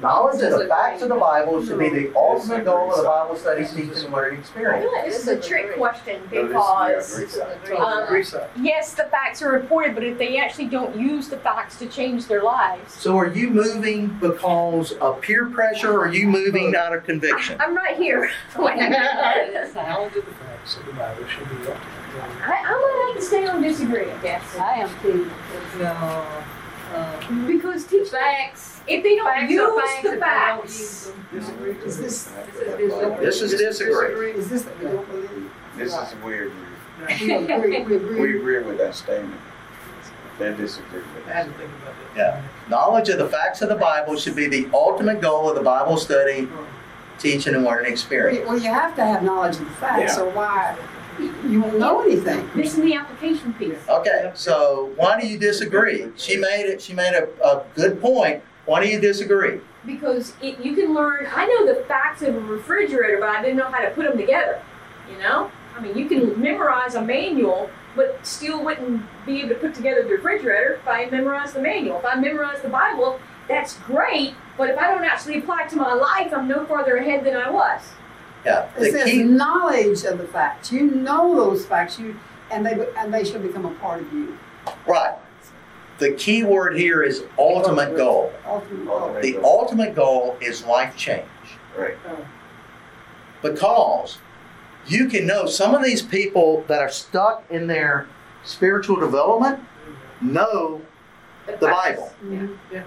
Knowledge 0.00 0.42
of 0.42 0.58
the 0.60 0.66
facts 0.68 1.02
of 1.02 1.08
the 1.08 1.16
Bible 1.16 1.64
should 1.64 1.78
be 1.78 1.88
the 1.88 2.14
ultimate 2.16 2.64
goal 2.64 2.90
of 2.92 2.98
the 2.98 3.02
Bible 3.02 3.34
study, 3.34 3.64
teaching, 3.64 3.90
and 4.04 4.12
learning 4.12 4.38
I 4.38 4.40
experience. 4.40 4.84
feel 4.84 4.92
like 4.92 5.04
this 5.06 5.18
is 5.22 5.28
a 5.28 5.40
trick 5.40 5.74
question 5.76 6.22
No, 6.32 6.48
this 6.88 7.18
is 7.18 7.34
the 7.34 7.58
because. 7.64 8.34
Um, 8.34 8.64
yes, 8.64 8.94
the 8.94 9.04
facts 9.04 9.42
are 9.42 9.50
reported, 9.50 9.94
but 9.96 10.04
if 10.04 10.16
they 10.16 10.38
actually 10.38 10.66
don't 10.66 10.96
use 10.96 11.28
the 11.28 11.38
facts 11.38 11.78
to 11.80 11.86
change 11.86 12.26
their 12.26 12.42
lives, 12.44 12.94
So 12.94 13.16
are 13.18 13.26
you 13.26 13.50
moving 13.50 14.08
because 14.20 14.92
of 14.92 15.20
peer 15.20 15.46
pressure 15.46 15.92
or 15.92 16.06
are 16.06 16.14
you 16.14 16.28
moving 16.28 16.76
out 16.76 16.94
of 16.94 17.04
conviction? 17.04 17.56
I'm 17.60 17.76
right 17.76 17.96
here. 17.96 18.30
I, 18.54 19.68
Knowledge 19.74 20.16
of 20.16 20.24
the 20.26 20.32
facts 20.32 20.76
of 20.76 20.86
the 20.86 20.92
Bible 20.92 21.26
should 21.26 21.48
be 21.48 21.56
ultimate. 21.56 21.76
I 22.46 22.74
would 22.74 23.08
like 23.08 23.20
to 23.20 23.22
stay 23.26 23.46
on 23.46 23.62
disagree, 23.62 24.10
I 24.10 24.22
guess. 24.22 24.56
I 24.56 24.74
am 24.74 24.90
too. 25.02 25.30
No. 25.78 26.26
Uh, 26.94 27.46
Because 27.46 27.84
teach 27.86 28.08
Facts. 28.08 28.80
if 28.86 29.02
they 29.02 29.16
don't 29.16 29.26
Facts 29.26 29.50
use 29.50 29.80
facts 29.82 30.02
the 30.02 30.16
facts, 30.16 30.78
use 30.78 31.06
them. 31.06 31.24
Disagree. 31.40 31.72
Is 31.84 31.98
this- 31.98 32.32
This 33.20 33.42
is 33.42 33.50
disagree. 33.60 34.30
Is 34.32 34.48
this 34.48 34.62
that 34.62 34.78
we 34.78 34.84
don't 34.86 35.08
believe? 35.10 35.50
This 35.76 35.94
is 35.94 36.14
weird. 36.24 36.52
We 37.08 37.32
agree, 37.32 37.82
we 37.84 37.96
agree. 37.96 38.20
We 38.20 38.38
agree 38.38 38.58
with 38.62 38.78
that 38.78 38.94
statement. 38.94 39.40
They 40.38 40.52
disagree 40.54 41.00
with 41.00 41.26
that. 41.26 41.46
to 41.46 41.52
think 41.52 41.70
about 41.82 41.94
that. 42.14 42.16
Yeah. 42.16 42.42
Knowledge 42.68 43.08
of 43.08 43.18
the 43.18 43.28
facts 43.28 43.60
of 43.62 43.68
the 43.68 43.74
Bible 43.76 44.16
should 44.16 44.36
be 44.36 44.46
the 44.48 44.68
ultimate 44.72 45.20
goal 45.20 45.48
of 45.48 45.56
the 45.56 45.62
Bible 45.62 45.96
study, 45.96 46.48
teaching, 47.18 47.54
and 47.54 47.64
learning 47.64 47.90
experience. 47.92 48.46
Well, 48.48 48.58
you 48.58 48.72
have 48.72 48.94
to 48.96 49.04
have 49.04 49.22
knowledge 49.24 49.56
of 49.56 49.64
the 49.64 49.70
facts, 49.72 50.16
Yeah. 50.16 50.22
or 50.22 50.30
why, 50.30 50.76
you 51.18 51.60
won't 51.60 51.78
know 51.78 52.02
anything. 52.02 52.48
missing 52.54 52.84
the 52.84 52.94
application 52.94 53.52
piece. 53.54 53.78
Okay, 53.88 54.30
so 54.34 54.92
why 54.96 55.20
do 55.20 55.26
you 55.26 55.38
disagree? 55.38 56.08
She 56.16 56.36
made 56.36 56.66
it, 56.66 56.80
she 56.80 56.94
made 56.94 57.14
a, 57.14 57.28
a 57.44 57.64
good 57.74 58.00
point. 58.00 58.42
Why 58.66 58.82
do 58.84 58.88
you 58.88 59.00
disagree? 59.00 59.60
Because 59.86 60.34
it, 60.42 60.60
you 60.60 60.74
can 60.74 60.92
learn. 60.92 61.26
I 61.34 61.46
know 61.46 61.66
the 61.66 61.82
facts 61.84 62.22
of 62.22 62.34
a 62.36 62.40
refrigerator, 62.40 63.18
but 63.18 63.30
I 63.30 63.40
didn't 63.40 63.56
know 63.56 63.70
how 63.70 63.80
to 63.80 63.90
put 63.90 64.06
them 64.06 64.18
together. 64.18 64.60
You 65.10 65.18
know, 65.18 65.50
I 65.76 65.80
mean, 65.80 65.96
you 65.96 66.06
can 66.06 66.38
memorize 66.40 66.94
a 66.94 67.02
manual, 67.02 67.70
but 67.96 68.24
still 68.26 68.62
wouldn't 68.62 69.02
be 69.24 69.38
able 69.40 69.50
to 69.50 69.54
put 69.54 69.74
together 69.74 70.02
the 70.02 70.10
refrigerator 70.10 70.74
if 70.74 70.86
I 70.86 71.06
memorize 71.06 71.54
the 71.54 71.60
manual. 71.62 71.98
If 71.98 72.04
I 72.04 72.16
memorize 72.16 72.60
the 72.60 72.68
Bible, 72.68 73.18
that's 73.48 73.78
great. 73.78 74.34
But 74.58 74.70
if 74.70 74.78
I 74.78 74.88
don't 74.88 75.04
actually 75.04 75.38
apply 75.38 75.62
it 75.62 75.70
to 75.70 75.76
my 75.76 75.94
life, 75.94 76.32
I'm 76.34 76.46
no 76.46 76.66
farther 76.66 76.96
ahead 76.96 77.24
than 77.24 77.36
I 77.36 77.50
was. 77.50 77.80
Yeah, 78.48 78.70
It 78.76 78.80
the 78.80 78.90
says 78.92 79.04
key, 79.04 79.22
knowledge 79.24 80.04
of 80.04 80.16
the 80.16 80.26
facts. 80.26 80.72
You 80.72 80.90
know 80.90 81.34
those 81.34 81.66
facts, 81.66 81.98
you, 81.98 82.18
and 82.50 82.64
they, 82.64 82.86
and 82.96 83.12
they 83.12 83.22
should 83.22 83.42
become 83.42 83.66
a 83.66 83.74
part 83.74 84.00
of 84.00 84.10
you. 84.12 84.38
right. 84.86 85.16
The 85.98 86.12
key 86.12 86.44
word 86.44 86.78
here 86.78 87.02
is 87.02 87.24
ultimate 87.38 87.96
goal. 87.96 88.32
Ultimate 88.46 88.86
goal. 88.86 89.18
The 89.20 89.38
ultimate 89.42 89.94
goal 89.96 90.36
is 90.40 90.64
life 90.64 90.96
change. 90.96 91.26
Right. 91.76 91.96
Because 93.42 94.18
you 94.86 95.08
can 95.08 95.26
know 95.26 95.46
some 95.46 95.74
of 95.74 95.82
these 95.84 96.00
people 96.00 96.64
that 96.68 96.80
are 96.80 96.88
stuck 96.88 97.44
in 97.50 97.66
their 97.66 98.06
spiritual 98.44 98.96
development 98.96 99.60
know 100.20 100.80
the. 101.46 101.66
Bible. 101.66 102.12
Mm-hmm. 102.22 102.54
Yeah. 102.72 102.82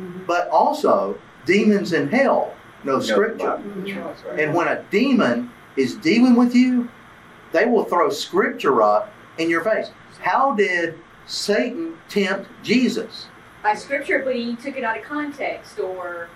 Mm-hmm. 0.00 0.24
But 0.26 0.48
also, 0.48 1.16
demons 1.46 1.92
in 1.92 2.08
hell 2.08 2.54
know 2.88 3.00
scripture. 3.00 3.60
And 4.36 4.54
when 4.54 4.68
a 4.68 4.82
demon 4.90 5.50
is 5.76 5.94
dealing 5.96 6.34
with 6.34 6.54
you, 6.54 6.88
they 7.52 7.66
will 7.66 7.84
throw 7.84 8.10
scripture 8.10 8.82
up 8.82 9.12
in 9.38 9.48
your 9.48 9.62
face. 9.62 9.90
How 10.20 10.54
did 10.54 10.98
Satan 11.26 11.96
tempt 12.08 12.48
Jesus? 12.62 13.26
By 13.62 13.74
scripture, 13.74 14.22
but 14.24 14.34
he 14.34 14.56
took 14.56 14.76
it 14.76 14.84
out 14.84 14.98
of 14.98 15.04
context, 15.04 15.78
or 15.78 16.28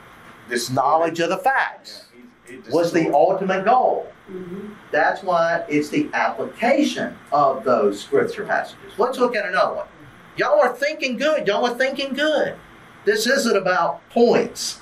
This 0.49 0.71
Knowledge 0.71 1.21
of 1.21 1.31
the 1.31 1.39
facts 1.39 2.07
He- 2.45 2.53
he 2.55 2.59
was 2.71 2.93
the 2.93 3.11
ultimate 3.13 3.65
goal. 3.65 4.13
Mhm. 4.31 4.75
That's 4.91 5.23
why 5.23 5.65
it's 5.69 5.89
the 5.89 6.11
application 6.13 7.17
of 7.33 7.65
those 7.65 8.01
scripture 8.01 8.45
passages. 8.45 8.93
Let's 8.99 9.19
look 9.19 9.35
at 9.37 9.47
another 9.47 9.75
one. 9.75 9.87
Y'all 10.37 10.61
are 10.61 10.73
thinking 10.75 11.17
good. 11.17 11.47
Y'all 11.47 11.65
are 11.67 11.75
thinking 11.75 12.15
good. 12.15 12.55
This 13.05 13.27
isn't 13.27 13.57
about 13.57 14.01
points. 14.11 14.81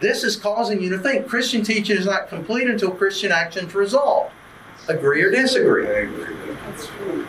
This 0.00 0.22
is 0.22 0.36
causing 0.36 0.80
you 0.82 0.90
to 0.90 0.98
think. 0.98 1.26
Christian 1.26 1.62
teaching 1.62 1.96
is 1.96 2.06
not 2.06 2.28
complete 2.28 2.68
until 2.68 2.90
Christian 2.90 3.32
actions 3.32 3.74
result. 3.74 4.30
Agree 4.86 5.22
or 5.22 5.30
disagree? 5.30 5.86
I 5.86 5.90
agree. 5.90 6.36
That's 6.66 6.86
true. 6.86 7.26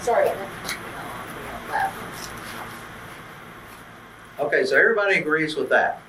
sorry. 0.00 0.30
Okay, 4.38 4.64
so 4.64 4.76
everybody 4.76 5.16
agrees 5.16 5.56
with 5.56 5.68
that. 5.70 6.00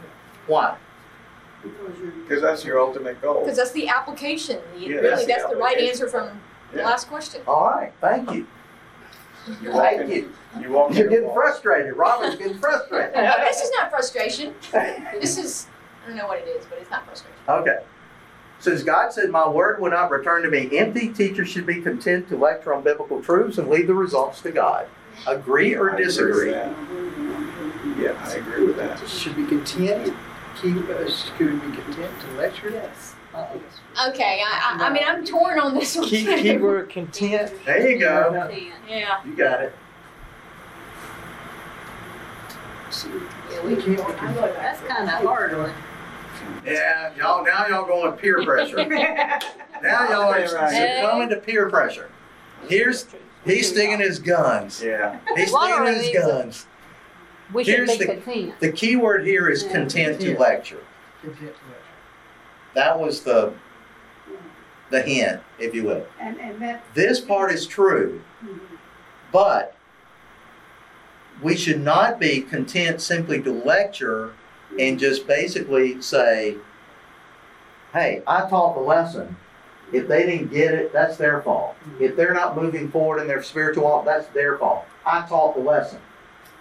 Why? 0.47 0.77
Because 1.63 2.41
that's 2.41 2.63
your 2.65 2.79
ultimate 2.79 3.21
goal. 3.21 3.41
Because 3.41 3.57
that's 3.57 3.71
the 3.71 3.87
application. 3.87 4.59
Yeah, 4.77 4.89
really, 4.89 5.01
that's 5.01 5.25
that's, 5.25 5.43
the 5.43 5.49
the, 5.49 5.55
right 5.55 5.77
answer 5.77 6.07
from 6.07 6.39
the 6.71 6.83
last 6.83 7.07
question. 7.07 7.41
All 7.47 7.69
right, 7.69 7.93
thank 8.01 8.31
you. 8.31 8.47
You 9.61 9.71
walk 9.71 9.83
Thank 9.83 10.01
in- 10.01 10.09
you. 10.11 10.31
you 10.61 10.69
walk 10.71 10.93
You're 10.93 11.03
the 11.05 11.09
getting 11.09 11.25
wall. 11.25 11.35
frustrated. 11.35 11.95
Robert's 11.95 12.35
getting 12.35 12.57
frustrated. 12.59 13.13
No, 13.15 13.35
this 13.41 13.61
is 13.61 13.71
not 13.77 13.89
frustration. 13.89 14.53
This 15.21 15.37
is, 15.37 15.67
I 16.03 16.07
don't 16.09 16.17
know 16.17 16.27
what 16.27 16.39
it 16.39 16.47
is, 16.47 16.65
but 16.65 16.79
it's 16.79 16.89
not 16.91 17.05
frustration. 17.05 17.37
Okay. 17.47 17.79
Since 18.59 18.83
God 18.83 19.11
said, 19.13 19.29
My 19.29 19.47
word 19.47 19.79
will 19.81 19.91
not 19.91 20.09
return 20.11 20.43
to 20.43 20.49
me 20.49 20.77
empty, 20.77 21.09
teachers 21.09 21.49
should 21.49 21.65
be 21.65 21.81
content 21.81 22.29
to 22.29 22.37
lecture 22.37 22.73
on 22.73 22.83
biblical 22.83 23.21
truths 23.21 23.57
and 23.57 23.69
leave 23.69 23.87
the 23.87 23.93
results 23.93 24.41
to 24.41 24.51
God. 24.51 24.87
Agree 25.27 25.75
or 25.75 25.91
I 25.91 25.93
agree 25.93 26.05
with 26.05 26.15
disagree? 26.15 26.51
that. 26.51 26.75
Yeah, 27.97 28.25
I 28.25 28.33
agree 28.35 28.65
with 28.65 28.77
that. 28.77 29.07
Should 29.07 29.35
be 29.35 29.45
content, 29.45 30.15
keep, 30.61 30.75
uh, 30.89 31.09
should 31.09 31.37
be 31.61 31.77
content 31.77 32.11
to 32.21 32.31
lecture? 32.37 32.69
Yes. 32.71 33.14
Okay, 34.09 34.41
I, 34.45 34.77
I, 34.79 34.87
I 34.87 34.93
mean, 34.93 35.03
I'm 35.05 35.25
torn 35.25 35.59
on 35.59 35.73
this 35.73 35.95
one. 35.95 36.05
Keep, 36.07 36.27
too. 36.27 36.41
keyword 36.41 36.89
content. 36.89 37.53
There 37.65 37.89
you 37.89 37.99
go. 37.99 38.49
Yeah. 38.87 39.23
You 39.25 39.35
got 39.35 39.61
it. 39.61 39.73
Yeah, 43.51 43.65
we 43.65 43.75
can't. 43.75 43.97
that's 44.17 44.81
kind 44.81 45.03
of 45.09 45.15
hard 45.25 45.57
one. 45.57 45.73
Yeah, 46.65 47.13
y'all 47.15 47.43
now 47.43 47.67
y'all 47.67 47.85
going 47.85 48.13
peer 48.13 48.43
pressure. 48.43 48.77
Now 49.83 50.09
y'all 50.09 50.33
are 50.33 50.47
succumbing 50.47 51.29
to 51.29 51.35
peer 51.35 51.69
pressure. 51.69 52.09
Here's 52.69 53.05
he's 53.43 53.67
sticking 53.69 53.99
his 53.99 54.19
guns. 54.19 54.81
Yeah. 54.81 55.19
He's 55.35 55.51
What 55.51 55.69
sticking 55.85 56.01
his 56.13 56.25
guns. 56.25 56.65
We 57.53 57.65
should 57.65 57.75
Here's 57.75 57.97
be 57.97 58.05
the- 58.05 58.13
content. 58.15 58.59
The 58.61 58.71
key 58.71 58.95
word 58.95 59.25
here 59.27 59.49
is 59.49 59.63
Yeah. 59.63 59.71
content 59.73 60.21
to 60.21 60.39
lecture. 60.39 60.79
Content 61.21 61.39
to 61.39 61.45
lecture. 61.45 61.64
That 62.75 62.99
was 62.99 63.21
the 63.21 63.53
the 64.91 65.01
hint, 65.01 65.41
if 65.57 65.73
you 65.73 65.83
will. 65.83 66.05
And, 66.19 66.39
and 66.39 66.61
that, 66.61 66.83
This 66.93 67.19
part 67.19 67.51
is 67.51 67.65
true, 67.65 68.21
mhm. 68.43 68.59
but 69.31 69.75
we 71.41 71.55
should 71.55 71.81
not 71.81 72.19
be 72.19 72.41
content 72.41 73.01
simply 73.01 73.41
to 73.41 73.51
lecture 73.51 74.33
and 74.79 74.99
just 74.99 75.27
basically 75.27 76.01
say, 76.01 76.57
hey, 77.93 78.21
I 78.27 78.49
taught 78.49 78.75
the 78.75 78.81
lesson. 78.81 79.35
If 79.91 80.07
they 80.07 80.25
didn't 80.25 80.51
get 80.51 80.73
it, 80.73 80.93
that's 80.93 81.17
their 81.17 81.41
fault. 81.41 81.75
If 81.99 82.15
they're 82.15 82.33
not 82.33 82.55
moving 82.55 82.89
forward 82.89 83.21
in 83.21 83.27
their 83.27 83.43
spiritual 83.43 83.83
walk, 83.83 84.05
that's 84.05 84.27
their 84.27 84.57
fault. 84.57 84.85
I 85.05 85.25
taught 85.27 85.55
the 85.55 85.61
lesson. 85.61 85.99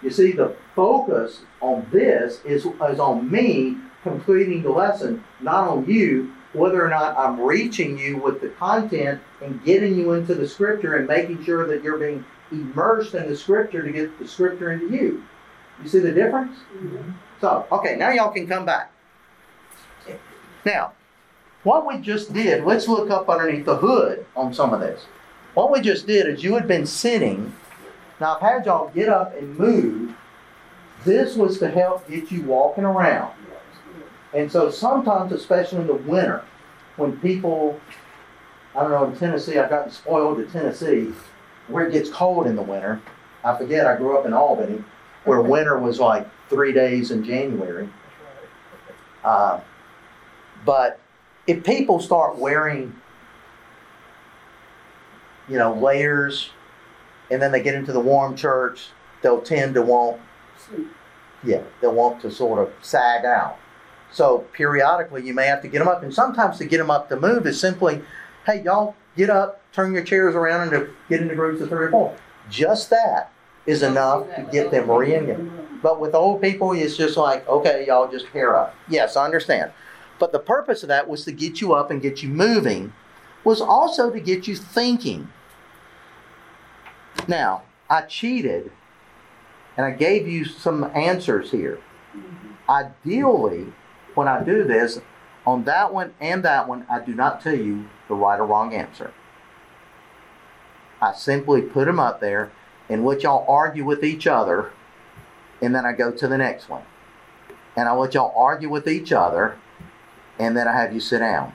You 0.01 0.11
see, 0.11 0.31
the 0.31 0.55
focus 0.75 1.41
on 1.61 1.87
this 1.91 2.41
is, 2.45 2.65
is 2.65 2.99
on 2.99 3.29
me 3.31 3.77
completing 4.05 4.61
the 4.61 4.69
lesson, 4.69 5.23
not 5.41 5.67
on 5.67 5.89
you, 5.89 6.31
whether 6.53 6.85
or 6.85 6.89
not 6.89 7.17
I'm 7.17 7.41
reaching 7.41 7.97
you 7.97 8.17
with 8.17 8.39
the 8.39 8.49
content 8.49 9.19
and 9.41 9.61
getting 9.65 9.95
you 9.95 10.13
into 10.13 10.35
the 10.35 10.47
scripture 10.47 10.97
and 10.97 11.07
making 11.07 11.43
sure 11.43 11.65
that 11.67 11.83
you're 11.83 11.97
being 11.97 12.23
immersed 12.51 13.15
in 13.15 13.27
the 13.27 13.35
scripture 13.35 13.81
to 13.81 13.91
get 13.91 14.17
the 14.19 14.27
scripture 14.27 14.71
into 14.71 14.95
you. 14.95 15.23
You 15.81 15.89
see 15.89 15.99
the 15.99 16.11
difference? 16.11 16.55
Mm-hmm. 16.75 17.11
So, 17.41 17.65
okay, 17.71 17.95
now 17.95 18.11
y'all 18.11 18.31
can 18.31 18.47
come 18.47 18.63
back. 18.63 18.91
Now, 20.63 20.93
what 21.63 21.87
we 21.87 21.97
just 21.97 22.31
did, 22.31 22.63
let's 22.63 22.87
look 22.87 23.09
up 23.09 23.27
underneath 23.27 23.65
the 23.65 23.77
hood 23.77 24.23
on 24.35 24.53
some 24.53 24.71
of 24.71 24.79
this. 24.81 25.05
What 25.55 25.71
we 25.71 25.81
just 25.81 26.05
did 26.05 26.27
is 26.27 26.43
you 26.43 26.53
had 26.53 26.67
been 26.67 26.85
sitting. 26.85 27.53
Now, 28.19 28.35
I've 28.35 28.41
had 28.41 28.65
y'all 28.67 28.89
get 28.89 29.09
up 29.09 29.35
and 29.35 29.57
move. 29.57 30.15
This 31.03 31.35
was 31.35 31.57
to 31.59 31.69
help 31.69 32.07
get 32.07 32.31
you 32.31 32.43
walking 32.43 32.83
around. 32.83 33.33
And 34.35 34.51
so 34.51 34.69
sometimes, 34.69 35.31
especially 35.31 35.79
in 35.79 35.87
the 35.87 35.93
winter, 35.93 36.43
when 36.97 37.17
people, 37.19 37.79
I 38.75 38.81
don't 38.81 38.91
know, 38.91 39.05
in 39.05 39.15
Tennessee, 39.15 39.57
I've 39.57 39.69
gotten 39.69 39.91
spoiled 39.91 40.37
to 40.37 40.45
Tennessee, 40.45 41.13
where 41.69 41.87
it 41.87 41.93
gets 41.93 42.09
cold 42.09 42.45
in 42.45 42.57
the 42.57 42.61
winter. 42.61 43.01
I 43.45 43.57
forget, 43.57 43.87
I 43.87 43.95
grew 43.95 44.17
up 44.17 44.25
in 44.25 44.33
Albany, 44.33 44.83
where 45.23 45.41
winter 45.41 45.79
was 45.79 46.01
like 46.01 46.27
three 46.49 46.73
days 46.73 47.11
in 47.11 47.23
January. 47.23 47.89
Uh, 49.23 49.61
but 50.65 50.99
if 51.47 51.63
people 51.63 52.01
start 52.01 52.37
wearing, 52.37 52.93
you 55.47 55.57
know, 55.57 55.73
layers, 55.73 56.49
and 57.31 57.41
then 57.41 57.53
they 57.53 57.63
get 57.63 57.73
into 57.73 57.93
the 57.93 58.01
warm 58.01 58.35
church, 58.35 58.87
they'll 59.21 59.41
tend 59.41 59.75
to 59.75 59.81
want, 59.81 60.19
Yeah, 61.41 61.61
they'll 61.79 61.93
want 61.93 62.21
to 62.23 62.31
sort 62.31 62.59
of 62.59 62.73
sag 62.81 63.23
out. 63.23 63.59
So 64.15 64.45
periodically, 64.53 65.27
you 65.27 65.33
may 65.33 65.45
have 65.47 65.61
to 65.63 65.67
get 65.67 65.79
them 65.79 65.89
up, 65.89 66.01
and 66.01 66.13
sometimes 66.13 66.57
to 66.59 66.65
get 66.65 66.77
them 66.77 66.89
up 66.89 67.09
to 67.09 67.19
move 67.19 67.45
is 67.45 67.59
simply, 67.59 68.01
hey, 68.45 68.63
y'all 68.63 68.95
get 69.17 69.29
up, 69.29 69.61
turn 69.73 69.93
your 69.93 70.05
chairs 70.05 70.35
around, 70.35 70.73
and 70.73 70.87
get 71.09 71.21
into 71.21 71.35
groups 71.35 71.59
of 71.59 71.67
three 71.67 71.87
or 71.87 71.91
four. 71.91 72.15
Just 72.49 72.89
that 72.91 73.33
is 73.65 73.83
enough 73.83 74.33
to 74.37 74.47
get 74.53 74.71
them 74.71 74.89
re-engaged. 74.89 75.81
But 75.81 75.99
with 75.99 76.15
old 76.15 76.41
people, 76.41 76.71
it's 76.71 76.95
just 76.95 77.17
like, 77.17 77.45
okay, 77.49 77.85
y'all 77.85 78.09
just 78.09 78.31
pair 78.31 78.55
up. 78.55 78.73
Yes, 78.87 79.17
I 79.17 79.25
understand. 79.25 79.73
But 80.17 80.31
the 80.31 80.39
purpose 80.39 80.81
of 80.81 80.87
that 80.87 81.09
was 81.09 81.25
to 81.25 81.33
get 81.33 81.59
you 81.59 81.73
up 81.73 81.91
and 81.91 82.01
get 82.01 82.23
you 82.23 82.29
moving, 82.29 82.93
was 83.43 83.59
also 83.59 84.09
to 84.11 84.21
get 84.21 84.47
you 84.47 84.55
thinking. 84.55 85.27
Now, 87.27 87.63
I 87.89 88.03
cheated 88.03 88.71
and 89.75 89.85
I 89.85 89.91
gave 89.91 90.25
you 90.25 90.45
some 90.45 90.85
answers 90.95 91.51
here. 91.51 91.79
Ideally, 92.69 93.73
when 94.15 94.27
I 94.27 94.43
do 94.43 94.63
this, 94.63 94.99
on 95.45 95.63
that 95.65 95.93
one 95.93 96.13
and 96.19 96.43
that 96.43 96.67
one, 96.67 96.85
I 96.89 96.99
do 96.99 97.13
not 97.13 97.41
tell 97.41 97.55
you 97.55 97.85
the 98.07 98.15
right 98.15 98.39
or 98.39 98.45
wrong 98.45 98.73
answer. 98.73 99.13
I 101.01 101.13
simply 101.13 101.61
put 101.61 101.85
them 101.85 101.99
up 101.99 102.19
there 102.19 102.51
and 102.89 103.05
let 103.05 103.23
y'all 103.23 103.45
argue 103.47 103.85
with 103.85 104.03
each 104.03 104.25
other, 104.25 104.71
and 105.61 105.75
then 105.75 105.85
I 105.85 105.93
go 105.93 106.11
to 106.11 106.27
the 106.27 106.37
next 106.37 106.69
one. 106.69 106.83
And 107.75 107.87
I 107.87 107.91
let 107.91 108.13
y'all 108.13 108.33
argue 108.35 108.69
with 108.69 108.87
each 108.87 109.11
other, 109.11 109.57
and 110.39 110.55
then 110.55 110.67
I 110.67 110.73
have 110.73 110.93
you 110.93 110.99
sit 110.99 111.19
down. 111.19 111.53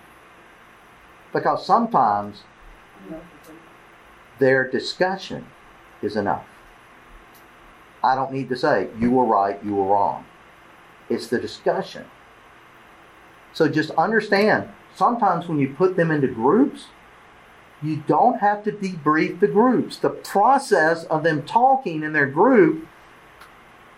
Because 1.33 1.65
sometimes 1.65 2.43
their 4.39 4.69
discussion 4.69 5.47
is 6.03 6.17
enough. 6.17 6.45
I 8.03 8.15
don't 8.15 8.33
need 8.33 8.49
to 8.49 8.57
say, 8.57 8.89
you 8.99 9.11
were 9.11 9.25
right, 9.25 9.63
you 9.65 9.75
were 9.75 9.87
wrong. 9.87 10.25
It's 11.09 11.27
the 11.27 11.39
discussion. 11.39 12.07
So 13.53 13.69
just 13.69 13.91
understand, 13.93 14.69
sometimes 14.95 15.49
when 15.49 15.59
you 15.59 15.75
put 15.75 15.97
them 15.97 16.11
into 16.11 16.29
groups, 16.29 16.87
you 17.83 18.03
don't 18.07 18.41
have 18.41 18.63
to 18.65 18.73
debrief 18.73 19.41
the 19.41 19.49
groups. 19.49 19.97
The 19.97 20.11
process 20.11 21.05
of 21.05 21.23
them 21.23 21.43
talking 21.43 22.03
in 22.03 22.13
their 22.13 22.27
group 22.27 22.87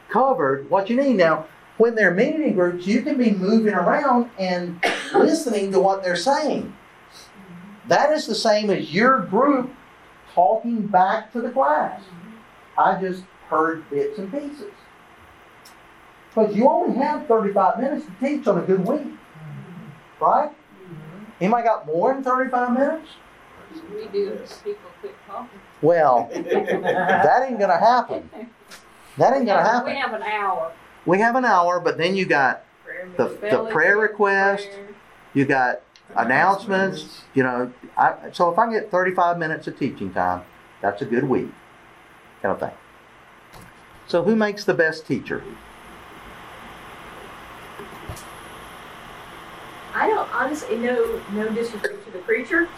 covered 0.08 0.70
what 0.70 0.88
you 0.88 0.96
need. 0.96 1.14
Now, 1.14 1.46
when 1.78 1.94
they're 1.94 2.14
meeting 2.14 2.44
in 2.44 2.54
groups, 2.54 2.86
you 2.86 3.02
can 3.02 3.16
be 3.16 3.30
moving 3.30 3.74
around 3.74 4.30
and 4.38 4.82
listening 5.14 5.72
to 5.72 5.80
what 5.80 6.04
they're 6.04 6.16
saying. 6.16 6.74
That 7.88 8.12
is 8.12 8.26
the 8.26 8.34
same 8.34 8.70
as 8.70 8.92
your 8.94 9.20
group 9.20 9.74
talking 10.34 10.86
back 10.86 11.32
to 11.32 11.40
the 11.40 11.50
class. 11.50 12.00
I 12.78 13.00
just 13.00 13.24
heard 13.48 13.88
bits 13.90 14.18
and 14.18 14.30
pieces. 14.30 14.72
Because 16.28 16.54
you 16.56 16.68
only 16.68 16.96
have 16.98 17.26
35 17.26 17.80
minutes 17.80 18.06
to 18.06 18.12
teach 18.26 18.46
on 18.46 18.58
a 18.58 18.62
good 18.62 18.86
week. 18.86 19.12
Right? 20.22 20.52
Anybody 21.40 21.64
got 21.64 21.84
more 21.84 22.14
than 22.14 22.22
35 22.22 22.72
minutes? 22.72 23.08
We 23.92 24.06
do 24.06 24.28
if 24.34 24.62
people 24.62 24.90
quit 25.00 25.14
talking. 25.26 25.58
Well, 25.80 26.30
that 26.32 27.44
ain't 27.48 27.58
gonna 27.58 27.78
happen. 27.78 28.30
That 29.18 29.34
ain't 29.34 29.46
gonna 29.46 29.62
happen. 29.62 29.92
We 29.92 29.98
have 29.98 30.12
an 30.12 30.22
hour. 30.22 30.72
We 31.04 31.18
have 31.18 31.34
an 31.34 31.44
hour, 31.44 31.80
but 31.80 31.98
then 31.98 32.14
you 32.14 32.24
got 32.24 32.64
the, 33.16 33.36
the 33.40 33.68
prayer 33.72 33.98
request, 33.98 34.68
you 35.34 35.44
got 35.44 35.82
announcements, 36.14 37.22
you 37.34 37.42
know. 37.42 37.72
I, 37.96 38.30
so 38.32 38.50
if 38.52 38.58
I 38.58 38.70
get 38.70 38.92
35 38.92 39.38
minutes 39.38 39.66
of 39.66 39.76
teaching 39.76 40.12
time, 40.12 40.42
that's 40.80 41.02
a 41.02 41.04
good 41.04 41.24
week, 41.24 41.50
kind 42.42 42.52
of 42.52 42.60
thing. 42.60 42.78
So 44.06 44.22
who 44.22 44.36
makes 44.36 44.64
the 44.64 44.74
best 44.74 45.04
teacher? 45.04 45.42
I 49.94 50.08
don't 50.08 50.21
honestly 50.32 50.76
no 50.76 51.20
no 51.32 51.48
disrespect 51.50 52.04
to 52.06 52.10
the 52.12 52.18
preacher, 52.20 52.68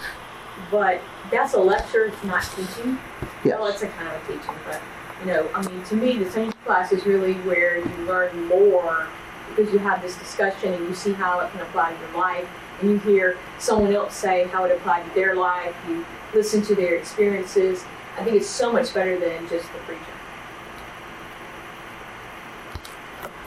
but 0.70 1.00
that's 1.30 1.54
a 1.54 1.58
lecture, 1.60 2.06
it's 2.06 2.24
not 2.24 2.42
teaching. 2.56 2.98
Well, 3.44 3.66
Yes. 3.66 3.74
it's 3.74 3.82
a 3.82 3.88
kind 3.88 4.08
of 4.08 4.20
teaching, 4.26 4.54
but 4.66 4.80
you 5.20 5.26
know, 5.32 5.48
I 5.54 5.62
mean, 5.66 5.82
to 5.84 5.94
me, 5.96 6.18
the 6.22 6.30
Saints 6.30 6.56
class 6.64 6.92
is 6.92 7.06
really 7.06 7.34
where 7.48 7.78
you 7.78 7.94
learn 8.06 8.46
more 8.48 9.06
because 9.48 9.72
you 9.72 9.78
have 9.78 10.02
this 10.02 10.16
discussion 10.16 10.72
and 10.74 10.88
you 10.88 10.94
see 10.94 11.12
how 11.12 11.40
it 11.40 11.50
can 11.52 11.60
apply 11.60 11.92
to 11.92 12.00
your 12.00 12.20
life, 12.20 12.48
and 12.80 12.90
you 12.90 12.98
hear 12.98 13.36
someone 13.58 13.94
else 13.94 14.14
say 14.14 14.44
how 14.48 14.64
it 14.64 14.72
applied 14.72 15.04
to 15.08 15.14
their 15.14 15.34
life. 15.34 15.74
You 15.88 16.04
listen 16.34 16.62
to 16.62 16.74
their 16.74 16.96
experiences. 16.96 17.84
I 18.18 18.24
think 18.24 18.36
it's 18.36 18.48
so 18.48 18.72
much 18.72 18.92
better 18.94 19.18
than 19.18 19.48
just 19.48 19.70
the 19.72 19.78
preacher. 19.80 20.02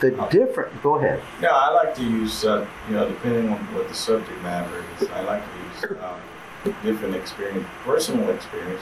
The 0.00 0.10
different. 0.30 0.82
Go 0.82 0.96
ahead. 0.96 1.20
Yeah, 1.42 1.50
I 1.50 1.70
like 1.72 1.94
to 1.96 2.02
use, 2.02 2.44
uh, 2.44 2.66
you 2.88 2.94
know, 2.94 3.08
depending 3.08 3.48
on 3.48 3.58
what 3.74 3.88
the 3.88 3.94
subject 3.94 4.40
matter 4.42 4.84
is, 5.00 5.08
I 5.08 5.22
like 5.22 5.42
to 5.42 5.86
use 5.88 5.98
um, 6.02 6.74
different 6.82 7.16
experience, 7.16 7.66
personal 7.84 8.30
experience, 8.30 8.80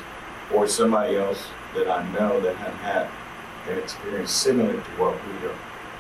or 0.53 0.69
somebody 0.69 1.17
else 1.17 1.47
that 1.75 1.89
I 1.89 2.07
know 2.12 2.41
that 2.41 2.57
had 2.57 2.73
had 2.75 3.73
an 3.73 3.79
experience 3.83 4.31
similar 4.31 4.73
to 4.73 4.91
what 4.99 5.14
we 5.27 5.47
are 5.49 5.55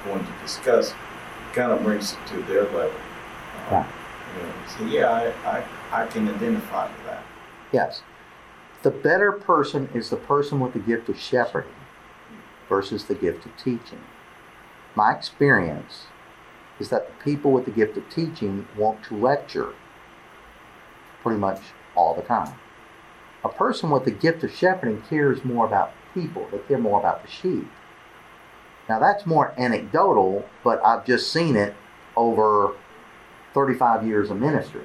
going 0.04 0.24
to 0.24 0.32
discuss, 0.42 0.90
It 0.90 1.54
kind 1.54 1.72
of 1.72 1.82
brings 1.82 2.12
it 2.12 2.18
to 2.28 2.42
their 2.42 2.64
level. 2.64 2.90
Um, 2.90 3.72
Right. 3.72 3.86
You 4.36 4.42
know, 4.42 4.52
so 4.78 4.84
yeah, 4.84 5.10
I, 5.10 5.58
I, 5.58 6.02
I 6.02 6.06
can 6.06 6.28
identify 6.28 6.86
with 6.86 7.04
that. 7.06 7.24
Yes. 7.72 8.02
The 8.82 8.90
better 8.90 9.32
person 9.32 9.88
is 9.94 10.10
the 10.10 10.16
person 10.16 10.60
with 10.60 10.74
the 10.74 10.78
gift 10.78 11.08
of 11.08 11.18
shepherding 11.18 11.72
versus 12.68 13.04
the 13.06 13.14
gift 13.14 13.46
of 13.46 13.56
teaching. 13.56 14.00
My 14.96 15.12
experience 15.14 16.06
is 16.80 16.88
that 16.88 17.06
the 17.06 17.24
people 17.24 17.52
with 17.52 17.66
the 17.66 17.70
gift 17.70 17.96
of 17.98 18.08
teaching 18.08 18.66
want 18.76 19.04
to 19.04 19.16
lecture 19.16 19.74
pretty 21.22 21.38
much 21.38 21.60
all 21.94 22.14
the 22.14 22.22
time. 22.22 22.54
A 23.44 23.48
person 23.48 23.90
with 23.90 24.04
the 24.04 24.10
gift 24.10 24.42
of 24.42 24.52
shepherding 24.52 25.02
cares 25.02 25.44
more 25.44 25.66
about 25.66 25.92
people, 26.14 26.48
they 26.50 26.58
care 26.58 26.78
more 26.78 26.98
about 26.98 27.22
the 27.22 27.30
sheep. 27.30 27.68
Now, 28.88 28.98
that's 28.98 29.26
more 29.26 29.52
anecdotal, 29.58 30.48
but 30.64 30.82
I've 30.84 31.04
just 31.04 31.30
seen 31.32 31.56
it 31.56 31.74
over 32.16 32.74
35 33.52 34.06
years 34.06 34.30
of 34.30 34.38
ministry 34.38 34.84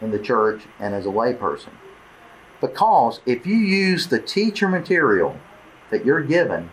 in 0.00 0.10
the 0.10 0.18
church 0.18 0.62
and 0.78 0.94
as 0.94 1.04
a 1.04 1.10
layperson. 1.10 1.72
Because 2.60 3.20
if 3.26 3.46
you 3.46 3.56
use 3.56 4.06
the 4.06 4.20
teacher 4.20 4.68
material 4.68 5.36
that 5.90 6.06
you're 6.06 6.22
given, 6.22 6.70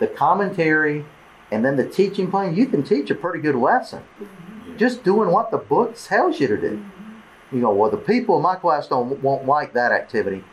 the 0.00 0.08
commentary, 0.08 1.04
and 1.50 1.64
then 1.64 1.76
the 1.76 1.88
teaching 1.88 2.30
plan, 2.30 2.54
you 2.54 2.66
can 2.66 2.82
teach 2.82 3.10
a 3.10 3.14
pretty 3.14 3.40
good 3.40 3.54
lesson. 3.54 4.02
Mm-hmm. 4.20 4.76
Just 4.76 5.04
doing 5.04 5.30
what 5.30 5.50
the 5.50 5.58
book 5.58 5.96
tells 5.96 6.40
you 6.40 6.48
to 6.48 6.56
do. 6.56 6.76
Mm-hmm. 6.76 7.56
You 7.56 7.62
go, 7.62 7.72
well, 7.72 7.90
the 7.90 7.96
people 7.96 8.36
in 8.36 8.42
my 8.42 8.56
class 8.56 8.88
don't 8.88 9.22
won't 9.22 9.46
like 9.46 9.72
that 9.74 9.92
activity. 9.92 10.44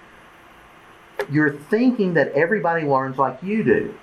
You're 1.29 1.53
thinking 1.53 2.13
that 2.15 2.31
everybody 2.33 2.85
learns 2.85 3.17
like 3.17 3.41
you 3.41 3.63
do. 3.63 3.95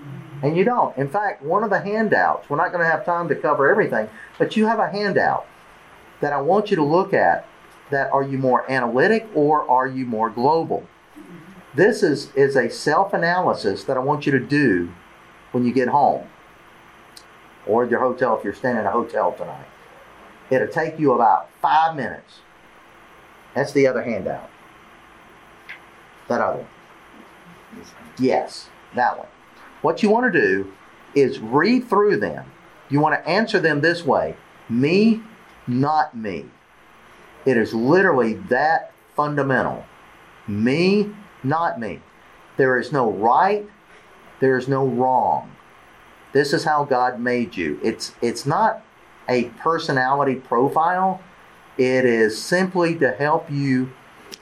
Mm-hmm. 0.00 0.46
And 0.46 0.56
you 0.56 0.64
don't. 0.64 0.96
In 0.96 1.08
fact, 1.08 1.42
one 1.42 1.62
of 1.62 1.70
the 1.70 1.80
handouts, 1.80 2.48
we're 2.48 2.56
not 2.56 2.72
going 2.72 2.84
to 2.84 2.90
have 2.90 3.04
time 3.04 3.28
to 3.28 3.34
cover 3.34 3.70
everything, 3.70 4.08
but 4.38 4.56
you 4.56 4.66
have 4.66 4.78
a 4.78 4.88
handout 4.88 5.46
that 6.20 6.32
I 6.32 6.40
want 6.40 6.70
you 6.70 6.76
to 6.76 6.84
look 6.84 7.12
at 7.12 7.46
that 7.90 8.10
are 8.12 8.22
you 8.22 8.38
more 8.38 8.70
analytic 8.70 9.28
or 9.34 9.68
are 9.68 9.86
you 9.86 10.06
more 10.06 10.30
global? 10.30 10.86
This 11.74 12.02
is, 12.02 12.32
is 12.34 12.56
a 12.56 12.70
self 12.70 13.12
analysis 13.12 13.84
that 13.84 13.96
I 13.96 14.00
want 14.00 14.26
you 14.26 14.32
to 14.32 14.40
do 14.40 14.92
when 15.52 15.64
you 15.64 15.72
get 15.72 15.88
home 15.88 16.26
or 17.66 17.84
your 17.84 18.00
hotel 18.00 18.36
if 18.36 18.44
you're 18.44 18.54
staying 18.54 18.76
in 18.76 18.86
a 18.86 18.90
hotel 18.90 19.32
tonight. 19.32 19.66
It'll 20.50 20.68
take 20.68 20.98
you 20.98 21.12
about 21.12 21.48
five 21.60 21.94
minutes. 21.94 22.40
That's 23.54 23.72
the 23.72 23.86
other 23.86 24.02
handout. 24.02 24.50
That 26.28 26.40
other 26.40 26.58
one. 26.58 27.86
Yes, 28.18 28.68
that 28.94 29.18
one. 29.18 29.28
What 29.82 30.02
you 30.02 30.10
want 30.10 30.32
to 30.32 30.40
do 30.40 30.72
is 31.14 31.38
read 31.38 31.88
through 31.88 32.18
them. 32.18 32.50
You 32.88 33.00
want 33.00 33.14
to 33.14 33.28
answer 33.28 33.60
them 33.60 33.80
this 33.80 34.04
way 34.04 34.36
me, 34.68 35.22
not 35.66 36.16
me. 36.16 36.46
It 37.44 37.56
is 37.56 37.74
literally 37.74 38.34
that 38.34 38.92
fundamental. 39.16 39.84
Me, 40.46 41.10
not 41.42 41.80
me. 41.80 42.00
There 42.56 42.78
is 42.78 42.92
no 42.92 43.10
right, 43.10 43.66
there 44.40 44.56
is 44.56 44.66
no 44.68 44.86
wrong. 44.86 45.52
This 46.32 46.52
is 46.52 46.64
how 46.64 46.84
God 46.84 47.20
made 47.20 47.56
you. 47.56 47.78
It's 47.82 48.12
it's 48.20 48.46
not 48.46 48.82
a 49.28 49.44
personality 49.60 50.34
profile. 50.34 51.22
It 51.78 52.04
is 52.04 52.40
simply 52.40 52.96
to 52.96 53.12
help 53.12 53.50
you 53.50 53.92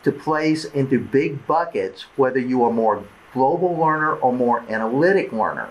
to 0.02 0.12
place 0.12 0.64
into 0.64 0.98
big 0.98 1.46
buckets 1.46 2.06
whether 2.16 2.38
you 2.38 2.64
are 2.64 2.72
more 2.72 3.04
global 3.32 3.76
learner 3.76 4.14
or 4.16 4.32
more 4.32 4.60
analytic 4.68 5.32
learner. 5.32 5.70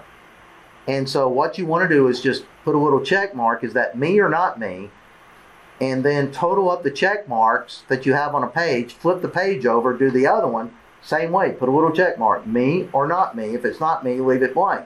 And 0.87 1.09
so 1.09 1.27
what 1.27 1.57
you 1.57 1.65
want 1.65 1.89
to 1.89 1.95
do 1.95 2.07
is 2.07 2.21
just 2.21 2.45
put 2.63 2.75
a 2.75 2.77
little 2.77 3.01
check 3.01 3.35
mark 3.35 3.63
is 3.63 3.73
that 3.73 3.97
me 3.97 4.19
or 4.19 4.29
not 4.29 4.59
me? 4.59 4.89
And 5.79 6.03
then 6.03 6.31
total 6.31 6.71
up 6.71 6.83
the 6.83 6.91
check 6.91 7.27
marks 7.27 7.83
that 7.87 8.05
you 8.05 8.13
have 8.13 8.33
on 8.33 8.43
a 8.43 8.47
page, 8.47 8.93
flip 8.93 9.21
the 9.21 9.27
page 9.27 9.65
over, 9.65 9.95
do 9.95 10.09
the 10.09 10.25
other 10.25 10.47
one, 10.47 10.73
same 11.01 11.31
way, 11.31 11.51
put 11.51 11.69
a 11.69 11.71
little 11.71 11.91
check 11.91 12.19
mark, 12.19 12.45
me 12.45 12.89
or 12.91 13.07
not 13.07 13.35
me. 13.35 13.55
If 13.55 13.65
it's 13.65 13.79
not 13.79 14.03
me, 14.03 14.19
leave 14.19 14.41
it 14.41 14.53
blank. 14.53 14.85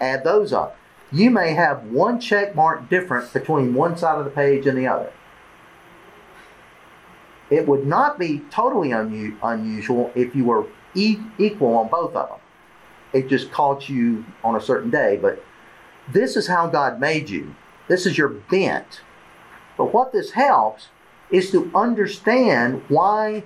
Add 0.00 0.24
those 0.24 0.52
up. 0.52 0.76
You 1.12 1.30
may 1.30 1.54
have 1.54 1.84
one 1.84 2.20
check 2.20 2.54
mark 2.54 2.88
different 2.90 3.32
between 3.32 3.74
one 3.74 3.96
side 3.96 4.18
of 4.18 4.24
the 4.24 4.30
page 4.30 4.66
and 4.66 4.76
the 4.76 4.86
other. 4.86 5.12
It 7.48 7.68
would 7.68 7.86
not 7.86 8.18
be 8.18 8.40
totally 8.50 8.88
unu- 8.88 9.36
unusual 9.42 10.10
if 10.14 10.34
you 10.34 10.44
were 10.44 10.66
e- 10.94 11.20
equal 11.38 11.76
on 11.76 11.88
both 11.88 12.14
of 12.16 12.28
them. 12.28 12.38
It 13.12 13.28
just 13.28 13.52
caught 13.52 13.88
you 13.88 14.24
on 14.42 14.56
a 14.56 14.60
certain 14.60 14.90
day, 14.90 15.16
but 15.16 15.42
this 16.12 16.36
is 16.36 16.48
how 16.48 16.66
God 16.66 17.00
made 17.00 17.30
you. 17.30 17.54
This 17.88 18.04
is 18.04 18.18
your 18.18 18.28
bent. 18.28 19.02
But 19.76 19.94
what 19.94 20.12
this 20.12 20.32
helps 20.32 20.88
is 21.30 21.50
to 21.52 21.70
understand 21.74 22.82
why 22.88 23.44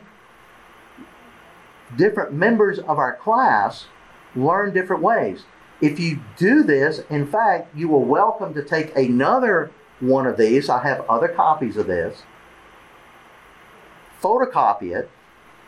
different 1.97 2.33
members 2.33 2.79
of 2.79 2.99
our 2.99 3.17
class 3.17 3.87
learn 4.35 4.73
different 4.73 5.03
ways. 5.03 5.45
If 5.81 5.99
you 5.99 6.21
do 6.37 6.63
this, 6.63 7.03
in 7.09 7.27
fact, 7.27 7.75
you 7.75 7.95
are 7.95 7.99
welcome 7.99 8.55
to 8.55 8.63
take 8.63 8.95
another 8.97 9.71
one 9.99 10.27
of 10.27 10.37
these. 10.37 10.69
I 10.69 10.83
have 10.83 11.09
other 11.09 11.29
copies 11.29 11.77
of 11.77 11.87
this. 11.87 12.23
Photocopy 14.21 14.95
it 14.95 15.11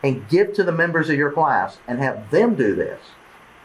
and 0.03 0.29
give 0.29 0.53
to 0.55 0.65
the 0.65 0.73
members 0.73 1.09
of 1.09 1.17
your 1.17 1.33
class 1.33 1.79
and 1.87 1.99
have 2.01 2.31
them 2.31 2.55
do 2.55 2.75
this. 2.75 3.01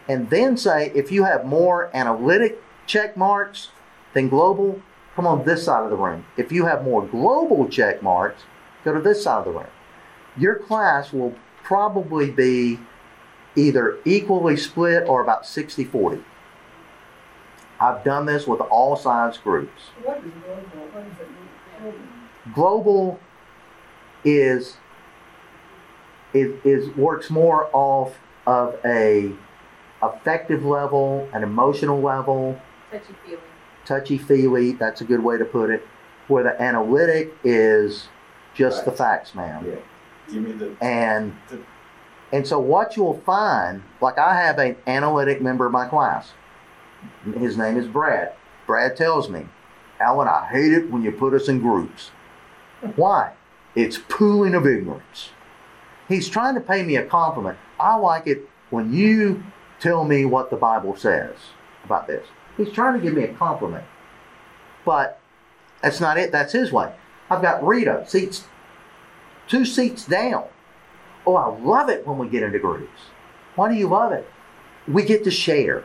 And 0.08 0.30
then 0.30 0.56
say 0.56 0.92
if 0.96 1.12
you 1.12 1.24
have 1.26 1.46
more 1.46 1.90
analytic 1.94 2.62
check 2.86 3.18
marks 3.18 3.70
than 4.14 4.30
global, 4.30 4.82
come 5.16 5.28
on 5.28 5.44
this 5.46 5.66
side 5.66 5.84
of 5.84 5.90
the 5.90 5.98
room. 5.98 6.26
If 6.38 6.52
you 6.52 6.66
have 6.66 6.84
more 6.84 7.06
global 7.06 7.68
check 7.68 8.02
marks, 8.02 8.44
go 8.86 8.94
to 8.94 9.02
this 9.02 9.24
side 9.24 9.40
of 9.40 9.46
the 9.46 9.52
room. 9.52 9.68
Your 10.38 10.56
class 10.56 11.12
will 11.12 11.36
probably 11.68 12.32
be 12.32 12.80
either 13.58 13.98
equally 14.06 14.56
split 14.56 15.06
or 15.06 15.22
about 15.22 15.46
60 15.46 15.84
40. 15.84 16.24
I've 17.82 18.06
done 18.06 18.26
this 18.26 18.48
with 18.48 18.62
all 18.62 18.96
size 18.96 19.38
groups. 19.38 19.82
What 20.02 20.18
is 20.20 20.32
global? 20.46 20.88
What 20.94 21.04
does 21.04 21.20
it 21.20 21.84
mean? 21.84 22.54
Global 22.54 23.20
is 24.24 24.78
is, 26.34 26.54
is 26.64 26.96
works 26.96 27.30
more 27.30 27.70
off 27.74 28.16
of 28.46 28.80
a 28.86 29.34
affective 30.02 30.64
level, 30.64 31.28
an 31.34 31.44
emotional 31.44 32.02
level, 32.02 32.62
Touchy 32.92 33.14
feely. 33.26 33.40
touchy 33.84 34.18
feely. 34.18 34.72
That's 34.72 35.02
a 35.02 35.06
good 35.06 35.22
way 35.22 35.38
to 35.38 35.46
put 35.46 35.70
it. 35.70 35.86
Where 36.30 36.44
the 36.44 36.62
analytic 36.62 37.34
is 37.44 38.08
just 38.54 38.86
the 38.86 38.92
facts, 38.92 39.36
man. 39.36 39.66
Yeah. 39.66 39.76
Give 40.32 40.44
me 40.44 40.52
the, 40.54 40.76
And 40.82 41.36
the 41.50 41.60
and 42.32 42.46
so 42.46 42.60
what 42.60 42.98
you'll 42.98 43.22
find, 43.22 43.84
like 44.02 44.18
I 44.18 44.36
have 44.36 44.60
an 44.60 44.76
analytic 44.86 45.42
member 45.42 45.66
of 45.66 45.72
my 45.72 45.88
class. 45.88 46.34
His 47.38 47.58
name 47.58 47.78
is 47.78 47.88
Brad. 47.88 48.34
Brad 48.66 48.98
tells 48.98 49.30
me, 49.30 49.46
Alan, 50.00 50.28
I 50.28 50.48
hate 50.52 50.74
it 50.74 50.92
when 50.92 51.04
you 51.04 51.12
put 51.12 51.34
us 51.34 51.48
in 51.48 51.60
groups. 51.60 52.12
Why? 52.96 53.34
It's 53.76 53.98
pooling 54.10 54.56
of 54.56 54.68
ignorance. 54.68 55.30
He's 56.08 56.30
trying 56.30 56.56
to 56.56 56.62
pay 56.62 56.84
me 56.84 56.96
a 56.96 57.06
compliment. 57.06 57.58
I 57.80 57.96
like 57.96 58.28
it 58.28 58.50
when 58.70 58.94
you 58.94 59.44
tell 59.80 60.04
me 60.04 60.26
what 60.26 60.50
the 60.50 60.56
Bible 60.58 60.96
says 60.96 61.36
about 61.86 62.08
this. 62.08 62.28
He's 62.58 62.72
trying 62.72 62.96
to 62.96 63.00
give 63.00 63.14
me 63.14 63.24
a 63.24 63.34
compliment. 63.34 63.86
But 64.84 65.20
that's 65.82 66.02
not 66.02 66.18
it. 66.18 66.32
That's 66.32 66.54
his 66.54 66.72
way. 66.72 66.94
I've 67.30 67.42
got 67.42 67.66
Rita, 67.66 68.04
seats 68.08 68.46
two 69.48 69.66
seats 69.66 70.06
down. 70.06 70.46
Oh, 71.26 71.36
I 71.36 71.58
love 71.58 71.90
it 71.90 72.06
when 72.08 72.18
we 72.18 72.28
get 72.30 72.44
into 72.44 72.60
groups. 72.60 73.00
Why 73.56 73.70
do 73.70 73.76
you 73.76 73.88
love 73.88 74.12
it? 74.12 74.28
We 74.88 75.04
get 75.04 75.24
to 75.26 75.32
share. 75.32 75.84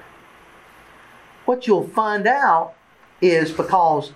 What 1.47 1.67
you'll 1.67 1.89
find 1.89 2.27
out 2.27 2.75
is 3.21 3.51
because 3.51 4.13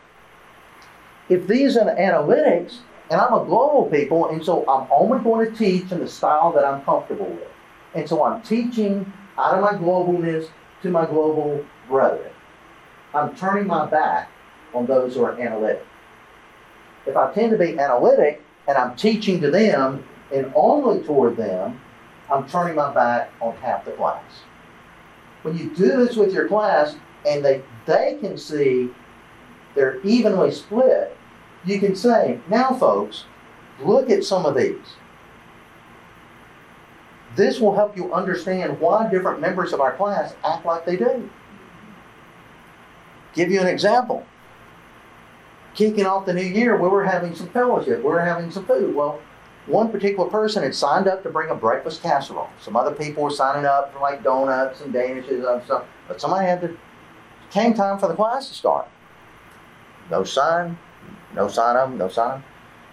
if 1.29 1.47
these 1.49 1.77
are 1.77 1.85
the 1.85 1.93
analytics, 1.93 2.79
and 3.11 3.21
I'm 3.21 3.35
a 3.35 3.45
global 3.45 3.89
people, 3.91 4.29
and 4.29 4.45
so 4.45 4.69
I'm 4.69 4.89
only 4.91 5.23
going 5.23 5.51
to 5.51 5.57
teach 5.57 5.91
in 5.93 6.01
the 6.01 6.09
style 6.09 6.53
that 6.53 6.65
I'm 6.65 6.83
comfortable 6.83 7.27
with. 7.27 7.49
And 7.95 8.09
so 8.09 8.25
I'm 8.25 8.43
teaching 8.43 9.13
out 9.39 9.55
of 9.55 9.63
my 9.63 9.73
globalness 9.73 10.49
to 10.83 10.91
my 10.91 11.07
global 11.07 11.65
brethren. 11.89 12.33
I'm 13.15 13.35
turning 13.37 13.67
my 13.67 13.87
back 13.87 14.31
on 14.75 14.87
those 14.87 15.15
who 15.15 15.25
are 15.25 15.41
analytic. 15.41 15.85
If 17.07 17.17
I 17.17 17.33
tend 17.33 17.53
to 17.53 17.59
be 17.59 17.79
analytic 17.79 18.43
and 18.69 18.77
I'm 18.77 18.97
teaching 18.97 19.41
to 19.41 19.51
them 19.51 20.05
and 20.33 20.53
only 20.55 21.03
toward 21.05 21.37
them, 21.37 21.81
I'm 22.31 22.49
turning 22.49 22.75
my 22.75 22.93
back 22.93 23.31
on 23.41 23.57
half 23.57 23.85
the 23.85 23.93
class. 23.93 24.23
When 25.43 25.57
you 25.57 25.71
do 25.71 25.89
this 26.05 26.17
with 26.17 26.33
your 26.33 26.49
class 26.49 26.97
and 27.27 27.45
they, 27.45 27.63
they 27.87 28.19
can 28.21 28.37
see 28.37 28.91
they're 29.75 30.01
evenly 30.01 30.51
split, 30.51 31.17
you 31.65 31.79
can 31.79 31.95
say, 31.95 32.41
now, 32.49 32.75
folks, 32.75 33.25
look 33.81 34.11
at 34.11 34.25
some 34.25 34.47
of 34.47 34.57
these. 34.57 34.97
This 37.37 37.61
will 37.61 37.75
help 37.75 37.97
you 37.97 38.13
understand 38.15 38.81
why 38.81 39.09
different 39.11 39.41
members 39.41 39.73
of 39.73 39.81
our 39.81 39.95
class 39.95 40.35
act 40.45 40.65
like 40.65 40.87
they 40.87 40.97
do. 40.97 41.29
Give 43.35 43.51
you 43.51 43.61
an 43.61 43.67
example. 43.67 44.27
Kicking 45.77 46.07
off 46.07 46.27
the 46.27 46.35
new 46.35 46.43
year, 46.43 46.77
we 46.77 46.89
were 46.89 47.05
having 47.05 47.35
some 47.35 47.49
fellowship, 47.51 47.99
we 47.99 48.05
were 48.05 48.21
having 48.21 48.51
some 48.51 48.67
food. 48.67 48.95
Well, 48.95 49.21
one 49.67 49.91
particular 49.91 50.29
person 50.29 50.63
had 50.63 50.75
signed 50.75 51.07
up 51.07 51.23
to 51.25 51.31
bring 51.31 51.51
a 51.51 51.55
breakfast 51.55 52.03
casserole. 52.03 52.49
Some 52.61 52.77
other 52.77 52.93
people 52.93 53.23
were 53.23 53.31
signing 53.31 53.67
up 53.67 53.93
for 53.93 54.01
like 54.01 54.23
donuts 54.23 54.81
and 54.81 54.95
danishes 54.95 55.47
and 55.47 55.63
stuff. 55.65 55.85
But 56.09 56.21
somebody 56.21 56.47
had 56.47 56.61
to. 56.63 56.77
Came 57.51 57.75
time 57.75 57.99
for 57.99 58.09
the 58.09 58.15
class 58.15 58.49
to 58.49 58.55
start. 58.55 58.89
No 60.11 60.25
sign, 60.25 60.79
no 61.35 61.49
sign 61.49 61.77
of 61.77 61.91
them, 61.91 61.99
no 61.99 62.09
sign. 62.09 62.43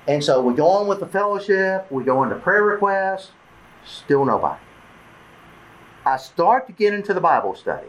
And 0.08 0.24
so 0.24 0.42
we 0.42 0.54
go 0.54 0.68
on 0.68 0.88
with 0.88 1.00
the 1.00 1.08
fellowship. 1.08 1.92
We 1.92 2.04
go 2.04 2.24
into 2.24 2.36
prayer 2.36 2.64
requests. 2.64 3.32
Still 3.86 4.26
nobody. 4.26 4.60
I 6.06 6.18
start 6.18 6.68
to 6.68 6.74
get 6.74 6.94
into 6.94 7.14
the 7.14 7.22
Bible 7.22 7.56
study. 7.56 7.88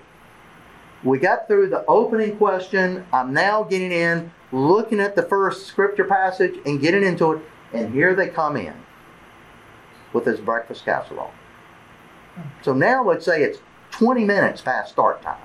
We 1.03 1.19
got 1.19 1.47
through 1.47 1.69
the 1.69 1.85
opening 1.87 2.37
question. 2.37 3.07
I'm 3.13 3.33
now 3.35 3.63
getting 3.65 3.93
in, 3.93 4.31
looking 4.55 5.01
at 5.01 5.17
the 5.17 5.23
first 5.23 5.67
scripture 5.67 6.05
passage 6.05 6.59
and 6.65 6.81
getting 6.81 7.03
into 7.03 7.33
it. 7.33 7.43
And 7.73 7.93
here 7.93 8.15
they 8.15 8.29
come 8.29 8.57
in 8.57 8.75
with 10.13 10.25
this 10.25 10.41
breakfast 10.41 10.85
casserole. 10.85 11.33
So 12.63 12.73
now 12.73 13.05
let's 13.05 13.25
say 13.25 13.43
it's 13.43 13.59
20 13.91 14.25
minutes 14.25 14.61
past 14.61 14.93
start 14.93 15.23
time. 15.23 15.43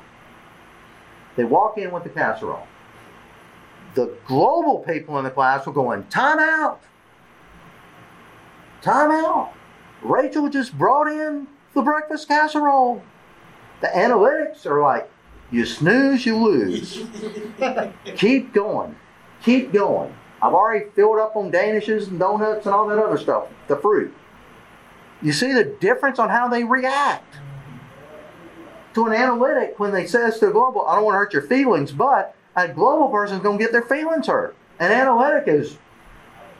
They 1.35 1.43
walk 1.43 1.77
in 1.77 1.91
with 1.91 2.03
the 2.03 2.09
casserole. 2.09 2.67
The 3.95 4.15
global 4.27 4.79
people 4.79 5.17
in 5.17 5.23
the 5.23 5.31
class 5.31 5.65
are 5.65 5.73
going, 5.73 6.03
time 6.05 6.39
out. 6.39 6.81
Time 8.81 9.11
out. 9.11 9.53
Rachel 10.01 10.49
just 10.49 10.77
brought 10.77 11.07
in 11.07 11.47
the 11.73 11.81
breakfast 11.81 12.27
casserole. 12.27 13.01
The 13.81 13.87
analytics 13.87 14.65
are 14.65 14.81
like, 14.81 15.09
you 15.51 15.65
snooze, 15.65 16.25
you 16.25 16.37
lose. 16.37 17.03
Keep 18.17 18.53
going. 18.53 18.95
Keep 19.43 19.73
going. 19.73 20.13
I've 20.41 20.53
already 20.53 20.89
filled 20.91 21.19
up 21.19 21.35
on 21.35 21.51
danishes 21.51 22.07
and 22.07 22.19
donuts 22.19 22.65
and 22.65 22.73
all 22.73 22.87
that 22.87 22.97
other 22.97 23.17
stuff, 23.17 23.47
the 23.67 23.75
fruit. 23.75 24.13
You 25.21 25.33
see 25.33 25.51
the 25.51 25.65
difference 25.65 26.17
on 26.19 26.29
how 26.29 26.47
they 26.47 26.63
react 26.63 27.35
to 28.93 29.05
an 29.05 29.13
analytic 29.13 29.79
when 29.79 29.91
they 29.91 30.05
says 30.05 30.39
to 30.39 30.49
a 30.49 30.51
global, 30.51 30.87
I 30.87 30.95
don't 30.95 31.05
want 31.05 31.15
to 31.15 31.19
hurt 31.19 31.33
your 31.33 31.41
feelings, 31.41 31.91
but 31.91 32.35
a 32.55 32.67
global 32.67 33.09
person 33.09 33.37
is 33.37 33.43
going 33.43 33.57
to 33.57 33.63
get 33.63 33.71
their 33.71 33.81
feelings 33.81 34.27
hurt. 34.27 34.55
An 34.79 34.91
analytic 34.91 35.47
is, 35.47 35.77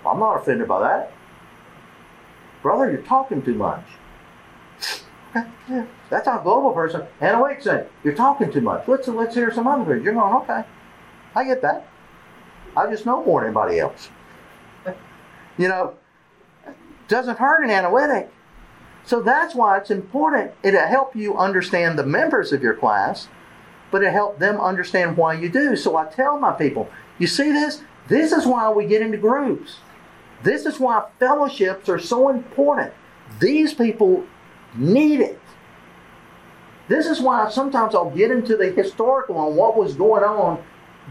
I'm 0.06 0.20
not 0.20 0.42
offended 0.42 0.68
by 0.68 0.80
that. 0.82 1.14
Brother, 2.62 2.92
you're 2.92 3.02
talking 3.02 3.42
too 3.42 3.56
much. 3.56 3.86
That's 6.10 6.28
how 6.28 6.40
a 6.40 6.44
global 6.44 6.72
person. 6.72 7.04
Analytic 7.22 7.62
saying, 7.62 7.86
you're 8.04 8.16
talking 8.16 8.52
too 8.52 8.62
much. 8.62 8.88
Let's 8.88 9.08
let's 9.08 9.36
hear 9.36 9.54
some 9.54 9.68
other 9.68 9.86
things. 9.86 10.04
You're 10.04 10.14
going, 10.14 10.34
okay, 10.44 10.64
I 11.36 11.44
get 11.44 11.62
that. 11.62 11.88
I 12.76 12.90
just 12.90 13.06
know 13.06 13.24
more 13.24 13.42
than 13.42 13.50
anybody 13.50 13.80
else. 13.80 14.10
You 15.58 15.68
know, 15.68 15.96
doesn't 17.10 17.38
hurt 17.38 17.66
an 17.66 17.70
analytic. 17.70 18.32
So 19.04 19.22
that's 19.22 19.54
why 19.54 19.78
it's 19.78 19.92
important. 19.92 20.52
It'll 20.64 20.88
help 20.88 21.16
you 21.18 21.38
understand 21.38 22.00
the 22.00 22.06
members 22.06 22.54
of 22.54 22.64
your 22.64 22.76
class, 22.76 23.28
but 23.92 24.04
it 24.04 24.14
help 24.14 24.40
them 24.40 24.62
understand 24.62 25.18
why 25.18 25.34
you 25.34 25.50
do. 25.50 25.76
So 25.76 25.98
I 25.98 26.06
tell 26.06 26.40
my 26.40 26.54
people, 26.54 26.90
you 27.18 27.28
see 27.28 27.52
this? 27.52 27.82
This 28.08 28.32
is 28.32 28.46
why 28.46 28.72
we 28.72 28.86
get 28.86 29.02
into 29.02 29.18
groups. 29.18 29.80
This 30.44 30.66
is 30.66 30.80
why 30.80 31.08
fellowships 31.20 31.90
are 31.90 32.00
so 32.00 32.30
important. 32.30 32.94
These 33.40 33.74
people 33.74 34.26
need 34.76 35.20
it. 35.20 35.39
This 36.90 37.06
is 37.06 37.22
why 37.22 37.50
sometimes 37.50 37.96
I'll 37.96 38.10
get 38.10 38.32
into 38.32 38.58
the 38.58 38.72
historical 38.72 39.38
on 39.38 39.56
what 39.56 39.78
was 39.78 39.94
going 39.94 40.24
on 40.24 40.62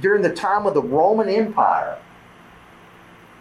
during 0.00 0.22
the 0.22 0.34
time 0.34 0.66
of 0.66 0.74
the 0.74 0.82
Roman 0.82 1.28
Empire. 1.28 1.98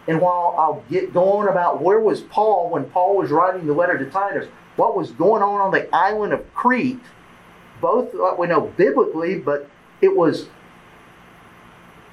And 0.06 0.20
while 0.20 0.54
I'll 0.56 0.82
get 0.88 1.12
going 1.12 1.48
about 1.48 1.82
where 1.82 2.00
was 2.00 2.22
Paul 2.22 2.70
when 2.70 2.84
Paul 2.86 3.16
was 3.16 3.30
writing 3.30 3.66
the 3.66 3.74
letter 3.74 3.98
to 3.98 4.08
Titus, 4.08 4.48
what 4.76 4.96
was 4.96 5.10
going 5.10 5.42
on 5.42 5.60
on 5.60 5.72
the 5.72 5.94
island 5.94 6.32
of 6.32 6.54
Crete 6.54 7.00
both 7.80 8.14
what 8.14 8.38
we 8.38 8.46
know 8.46 8.72
biblically, 8.76 9.38
but 9.38 9.68
it 10.00 10.16
was 10.16 10.48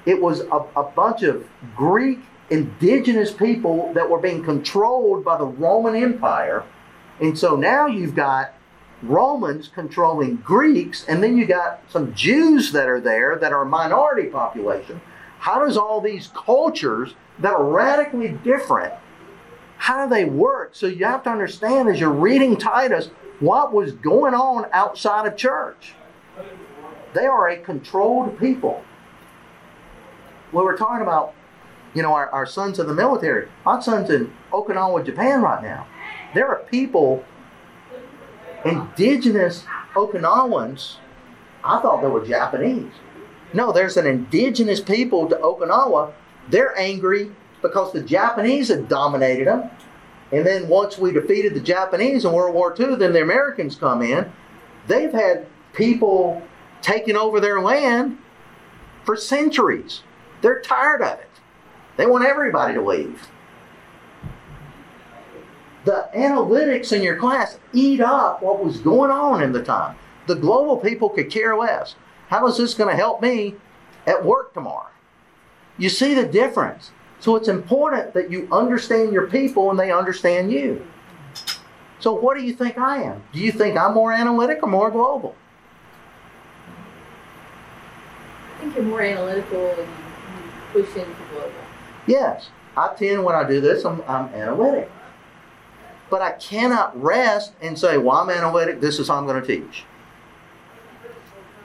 it 0.04 0.20
was 0.20 0.40
a, 0.40 0.64
a 0.76 0.84
bunch 0.84 1.22
of 1.22 1.46
Greek 1.74 2.20
indigenous 2.50 3.32
people 3.32 3.92
that 3.94 4.08
were 4.08 4.20
being 4.20 4.44
controlled 4.44 5.24
by 5.24 5.36
the 5.36 5.44
Roman 5.44 5.96
Empire. 5.96 6.64
And 7.20 7.36
so 7.36 7.56
now 7.56 7.86
you've 7.86 8.14
got 8.14 8.54
Romans 9.08 9.68
controlling 9.72 10.36
Greeks, 10.36 11.04
and 11.08 11.22
then 11.22 11.36
you 11.36 11.46
got 11.46 11.80
some 11.88 12.14
Jews 12.14 12.72
that 12.72 12.88
are 12.88 13.00
there 13.00 13.38
that 13.38 13.52
are 13.52 13.62
a 13.62 13.66
minority 13.66 14.28
population. 14.28 15.00
How 15.38 15.64
does 15.64 15.76
all 15.76 16.00
these 16.00 16.28
cultures 16.28 17.14
that 17.38 17.52
are 17.52 17.64
radically 17.64 18.28
different, 18.28 18.94
how 19.78 20.04
do 20.04 20.14
they 20.14 20.24
work? 20.24 20.74
So 20.74 20.86
you 20.86 21.04
have 21.04 21.22
to 21.24 21.30
understand 21.30 21.88
as 21.88 22.00
you're 22.00 22.10
reading 22.10 22.56
Titus 22.56 23.10
what 23.40 23.72
was 23.72 23.92
going 23.92 24.34
on 24.34 24.66
outside 24.72 25.26
of 25.26 25.36
church. 25.36 25.92
They 27.14 27.26
are 27.26 27.48
a 27.48 27.58
controlled 27.58 28.38
people. 28.38 28.82
We 30.52 30.62
were 30.62 30.76
talking 30.76 31.02
about, 31.02 31.34
you 31.94 32.02
know, 32.02 32.12
our, 32.14 32.30
our 32.30 32.46
sons 32.46 32.78
in 32.78 32.86
the 32.86 32.94
military. 32.94 33.48
My 33.64 33.80
son's 33.80 34.10
in 34.10 34.32
Okinawa, 34.52 35.04
Japan 35.04 35.42
right 35.42 35.62
now. 35.62 35.86
There 36.34 36.48
are 36.48 36.60
people, 36.70 37.24
indigenous 38.66 39.64
Okinawans, 39.94 40.96
I 41.64 41.80
thought 41.80 42.02
they 42.02 42.08
were 42.08 42.24
Japanese. 42.24 42.92
No, 43.52 43.72
there's 43.72 43.96
an 43.96 44.06
indigenous 44.06 44.80
people 44.80 45.28
to 45.28 45.36
Okinawa. 45.36 46.12
They're 46.48 46.78
angry 46.78 47.32
because 47.62 47.92
the 47.92 48.02
Japanese 48.02 48.68
had 48.68 48.88
dominated 48.88 49.46
them. 49.46 49.70
And 50.32 50.44
then 50.44 50.68
once 50.68 50.98
we 50.98 51.12
defeated 51.12 51.54
the 51.54 51.60
Japanese 51.60 52.24
in 52.24 52.32
World 52.32 52.54
War 52.54 52.74
II, 52.78 52.96
then 52.96 53.12
the 53.12 53.22
Americans 53.22 53.76
come 53.76 54.02
in. 54.02 54.30
They've 54.86 55.12
had 55.12 55.46
people 55.72 56.42
taking 56.82 57.16
over 57.16 57.40
their 57.40 57.60
land 57.60 58.18
for 59.04 59.16
centuries. 59.16 60.02
They're 60.42 60.60
tired 60.60 61.02
of 61.02 61.18
it. 61.18 61.30
They 61.96 62.06
want 62.06 62.24
everybody 62.24 62.74
to 62.74 62.82
leave. 62.82 63.28
The 65.86 66.08
analytics 66.16 66.92
in 66.92 67.00
your 67.04 67.16
class 67.16 67.58
eat 67.72 68.00
up 68.00 68.42
what 68.42 68.62
was 68.62 68.78
going 68.78 69.12
on 69.12 69.40
in 69.40 69.52
the 69.52 69.62
time. 69.62 69.96
The 70.26 70.34
global 70.34 70.76
people 70.76 71.08
could 71.08 71.30
care 71.30 71.56
less. 71.56 71.94
How 72.26 72.48
is 72.48 72.56
this 72.56 72.74
going 72.74 72.90
to 72.90 72.96
help 72.96 73.22
me 73.22 73.54
at 74.04 74.24
work 74.24 74.52
tomorrow? 74.52 74.90
You 75.78 75.88
see 75.88 76.12
the 76.12 76.26
difference. 76.26 76.90
So 77.20 77.36
it's 77.36 77.46
important 77.46 78.14
that 78.14 78.32
you 78.32 78.48
understand 78.50 79.12
your 79.12 79.28
people 79.28 79.70
and 79.70 79.78
they 79.78 79.92
understand 79.92 80.50
you. 80.50 80.84
So 82.00 82.12
what 82.12 82.36
do 82.36 82.44
you 82.44 82.52
think 82.52 82.78
I 82.78 83.02
am? 83.04 83.22
Do 83.32 83.38
you 83.38 83.52
think 83.52 83.78
I'm 83.78 83.94
more 83.94 84.12
analytic 84.12 84.64
or 84.64 84.68
more 84.68 84.90
global? 84.90 85.36
I 88.56 88.58
think 88.58 88.74
you're 88.74 88.84
more 88.84 89.02
analytical 89.02 89.68
and 89.68 89.78
you 89.78 90.82
push 90.82 90.96
into 90.96 91.14
global. 91.30 91.52
Yes, 92.08 92.50
I 92.76 92.92
tend 92.98 93.22
when 93.22 93.36
I 93.36 93.46
do 93.46 93.60
this, 93.60 93.84
I'm, 93.84 94.02
I'm 94.08 94.26
analytic. 94.34 94.90
But 96.08 96.22
I 96.22 96.32
cannot 96.32 97.00
rest 97.00 97.52
and 97.60 97.78
say, 97.78 97.98
well, 97.98 98.16
I'm 98.16 98.30
analytic, 98.30 98.80
this 98.80 98.98
is 98.98 99.08
how 99.08 99.16
I'm 99.16 99.26
going 99.26 99.40
to 99.40 99.46
teach. 99.46 99.84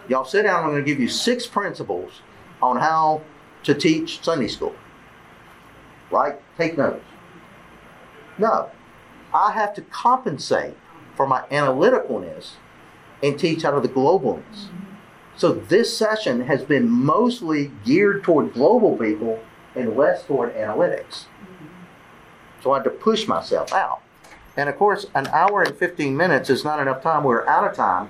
Y'all 0.09 0.25
sit 0.25 0.43
down, 0.43 0.63
I'm 0.63 0.71
going 0.71 0.83
to 0.83 0.89
give 0.89 0.99
you 0.99 1.07
six 1.07 1.45
principles 1.45 2.21
on 2.61 2.77
how 2.77 3.21
to 3.63 3.73
teach 3.73 4.23
Sunday 4.23 4.47
school. 4.47 4.75
Right? 6.09 6.41
Take 6.57 6.77
notes. 6.77 7.05
No, 8.37 8.71
I 9.33 9.51
have 9.51 9.73
to 9.75 9.81
compensate 9.81 10.75
for 11.15 11.27
my 11.27 11.41
analyticalness 11.51 12.53
and 13.21 13.37
teach 13.37 13.63
out 13.63 13.75
of 13.75 13.83
the 13.83 13.89
globalness. 13.89 14.69
So 15.37 15.53
this 15.53 15.95
session 15.95 16.41
has 16.41 16.63
been 16.63 16.89
mostly 16.89 17.71
geared 17.85 18.23
toward 18.23 18.53
global 18.53 18.97
people 18.97 19.39
and 19.75 19.95
less 19.95 20.23
toward 20.25 20.53
analytics. 20.55 21.25
So 22.61 22.71
I 22.71 22.77
had 22.77 22.83
to 22.83 22.89
push 22.89 23.27
myself 23.27 23.71
out. 23.73 24.01
And 24.57 24.69
of 24.69 24.77
course, 24.77 25.05
an 25.15 25.27
hour 25.27 25.63
and 25.63 25.75
15 25.75 26.15
minutes 26.15 26.49
is 26.49 26.63
not 26.63 26.79
enough 26.79 27.01
time. 27.01 27.23
We're 27.23 27.47
out 27.47 27.69
of 27.69 27.75
time. 27.75 28.09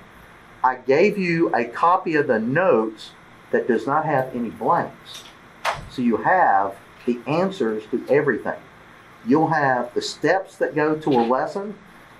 I 0.64 0.76
gave 0.76 1.18
you 1.18 1.54
a 1.54 1.64
copy 1.64 2.14
of 2.14 2.26
the 2.26 2.38
notes 2.38 3.12
that 3.50 3.68
does 3.68 3.86
not 3.86 4.04
have 4.04 4.34
any 4.34 4.50
blanks. 4.50 5.24
So 5.90 6.02
you 6.02 6.18
have 6.18 6.76
the 7.06 7.20
answers 7.26 7.84
to 7.90 8.04
everything. 8.08 8.58
You'll 9.26 9.50
have 9.50 9.92
the 9.94 10.02
steps 10.02 10.56
that 10.56 10.74
go 10.74 10.96
to 10.96 11.10
a 11.10 11.22
lesson. 11.22 11.76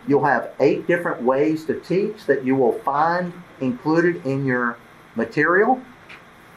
You'll 0.07 0.25
have 0.25 0.53
eight 0.61 0.87
different 0.87 1.23
ways 1.23 1.65
to 1.67 1.79
teach 1.81 2.27
that 2.27 2.45
you 2.45 2.55
will 2.55 2.79
find 2.81 3.33
included 3.61 4.25
in 4.27 4.45
your 4.45 4.77
material, 5.15 5.81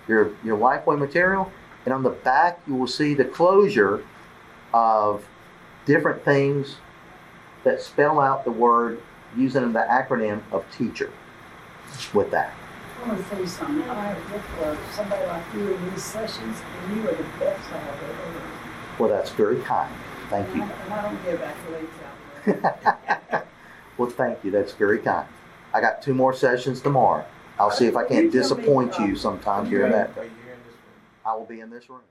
your, 0.07 0.31
your 0.43 0.57
Lifeway 0.57 0.97
material. 0.97 1.51
And 1.85 1.93
on 1.93 2.03
the 2.03 2.09
back, 2.09 2.59
you 2.67 2.75
will 2.75 2.87
see 2.87 3.13
the 3.13 3.25
closure 3.25 4.03
of 4.73 5.25
different 5.85 6.25
things 6.25 6.77
that 7.65 7.81
spell 7.81 8.21
out 8.21 8.45
the 8.45 8.51
word 8.51 9.01
using 9.35 9.73
the 9.73 9.79
acronym 9.79 10.41
of 10.51 10.63
teacher 10.71 11.11
with 12.13 12.31
that. 12.31 12.53
I 13.03 13.07
want 13.07 13.29
to 13.29 13.35
say 13.35 13.45
something. 13.45 13.89
I 13.89 14.13
for 14.15 14.77
somebody 14.93 15.25
like 15.25 15.43
you 15.53 15.73
in 15.73 15.91
these 15.91 16.03
sessions, 16.03 16.57
and 16.83 16.95
you 16.95 17.09
are 17.09 17.13
the 17.13 17.23
best 17.39 17.71
I 17.71 17.77
have 17.77 18.03
ever 18.03 18.13
heard. 18.13 18.99
Well, 18.99 19.09
that's 19.09 19.31
very 19.31 19.59
kind. 19.61 19.93
Thank 20.29 20.47
And 20.49 20.55
you. 20.57 20.63
I, 20.63 20.71
and 20.71 20.93
I 20.93 21.01
don't 21.01 21.23
give 21.25 21.41
accolades 21.41 22.61
out 22.61 22.61
there. 23.31 23.47
well, 23.97 24.09
thank 24.09 24.43
you. 24.43 24.51
That's 24.51 24.71
very 24.71 24.99
kind. 24.99 25.27
I 25.73 25.81
got 25.81 26.01
two 26.01 26.13
more 26.13 26.33
sessions 26.33 26.81
tomorrow. 26.81 27.25
I'll 27.59 27.71
see 27.71 27.85
if 27.85 27.95
I 27.95 28.05
can't 28.05 28.25
You 28.25 28.31
tell 28.31 28.41
disappoint 28.41 28.99
uh, 28.99 29.03
you 29.03 29.15
sometime 29.15 29.69
during 29.69 29.91
that. 29.91 30.17
Are 30.17 30.23
you 30.23 30.29
here 30.43 30.53
in 30.53 30.59
this 30.65 30.73
room? 30.73 31.25
I 31.25 31.35
will 31.35 31.45
be 31.45 31.59
in 31.59 31.69
this 31.69 31.89
room. 31.89 32.01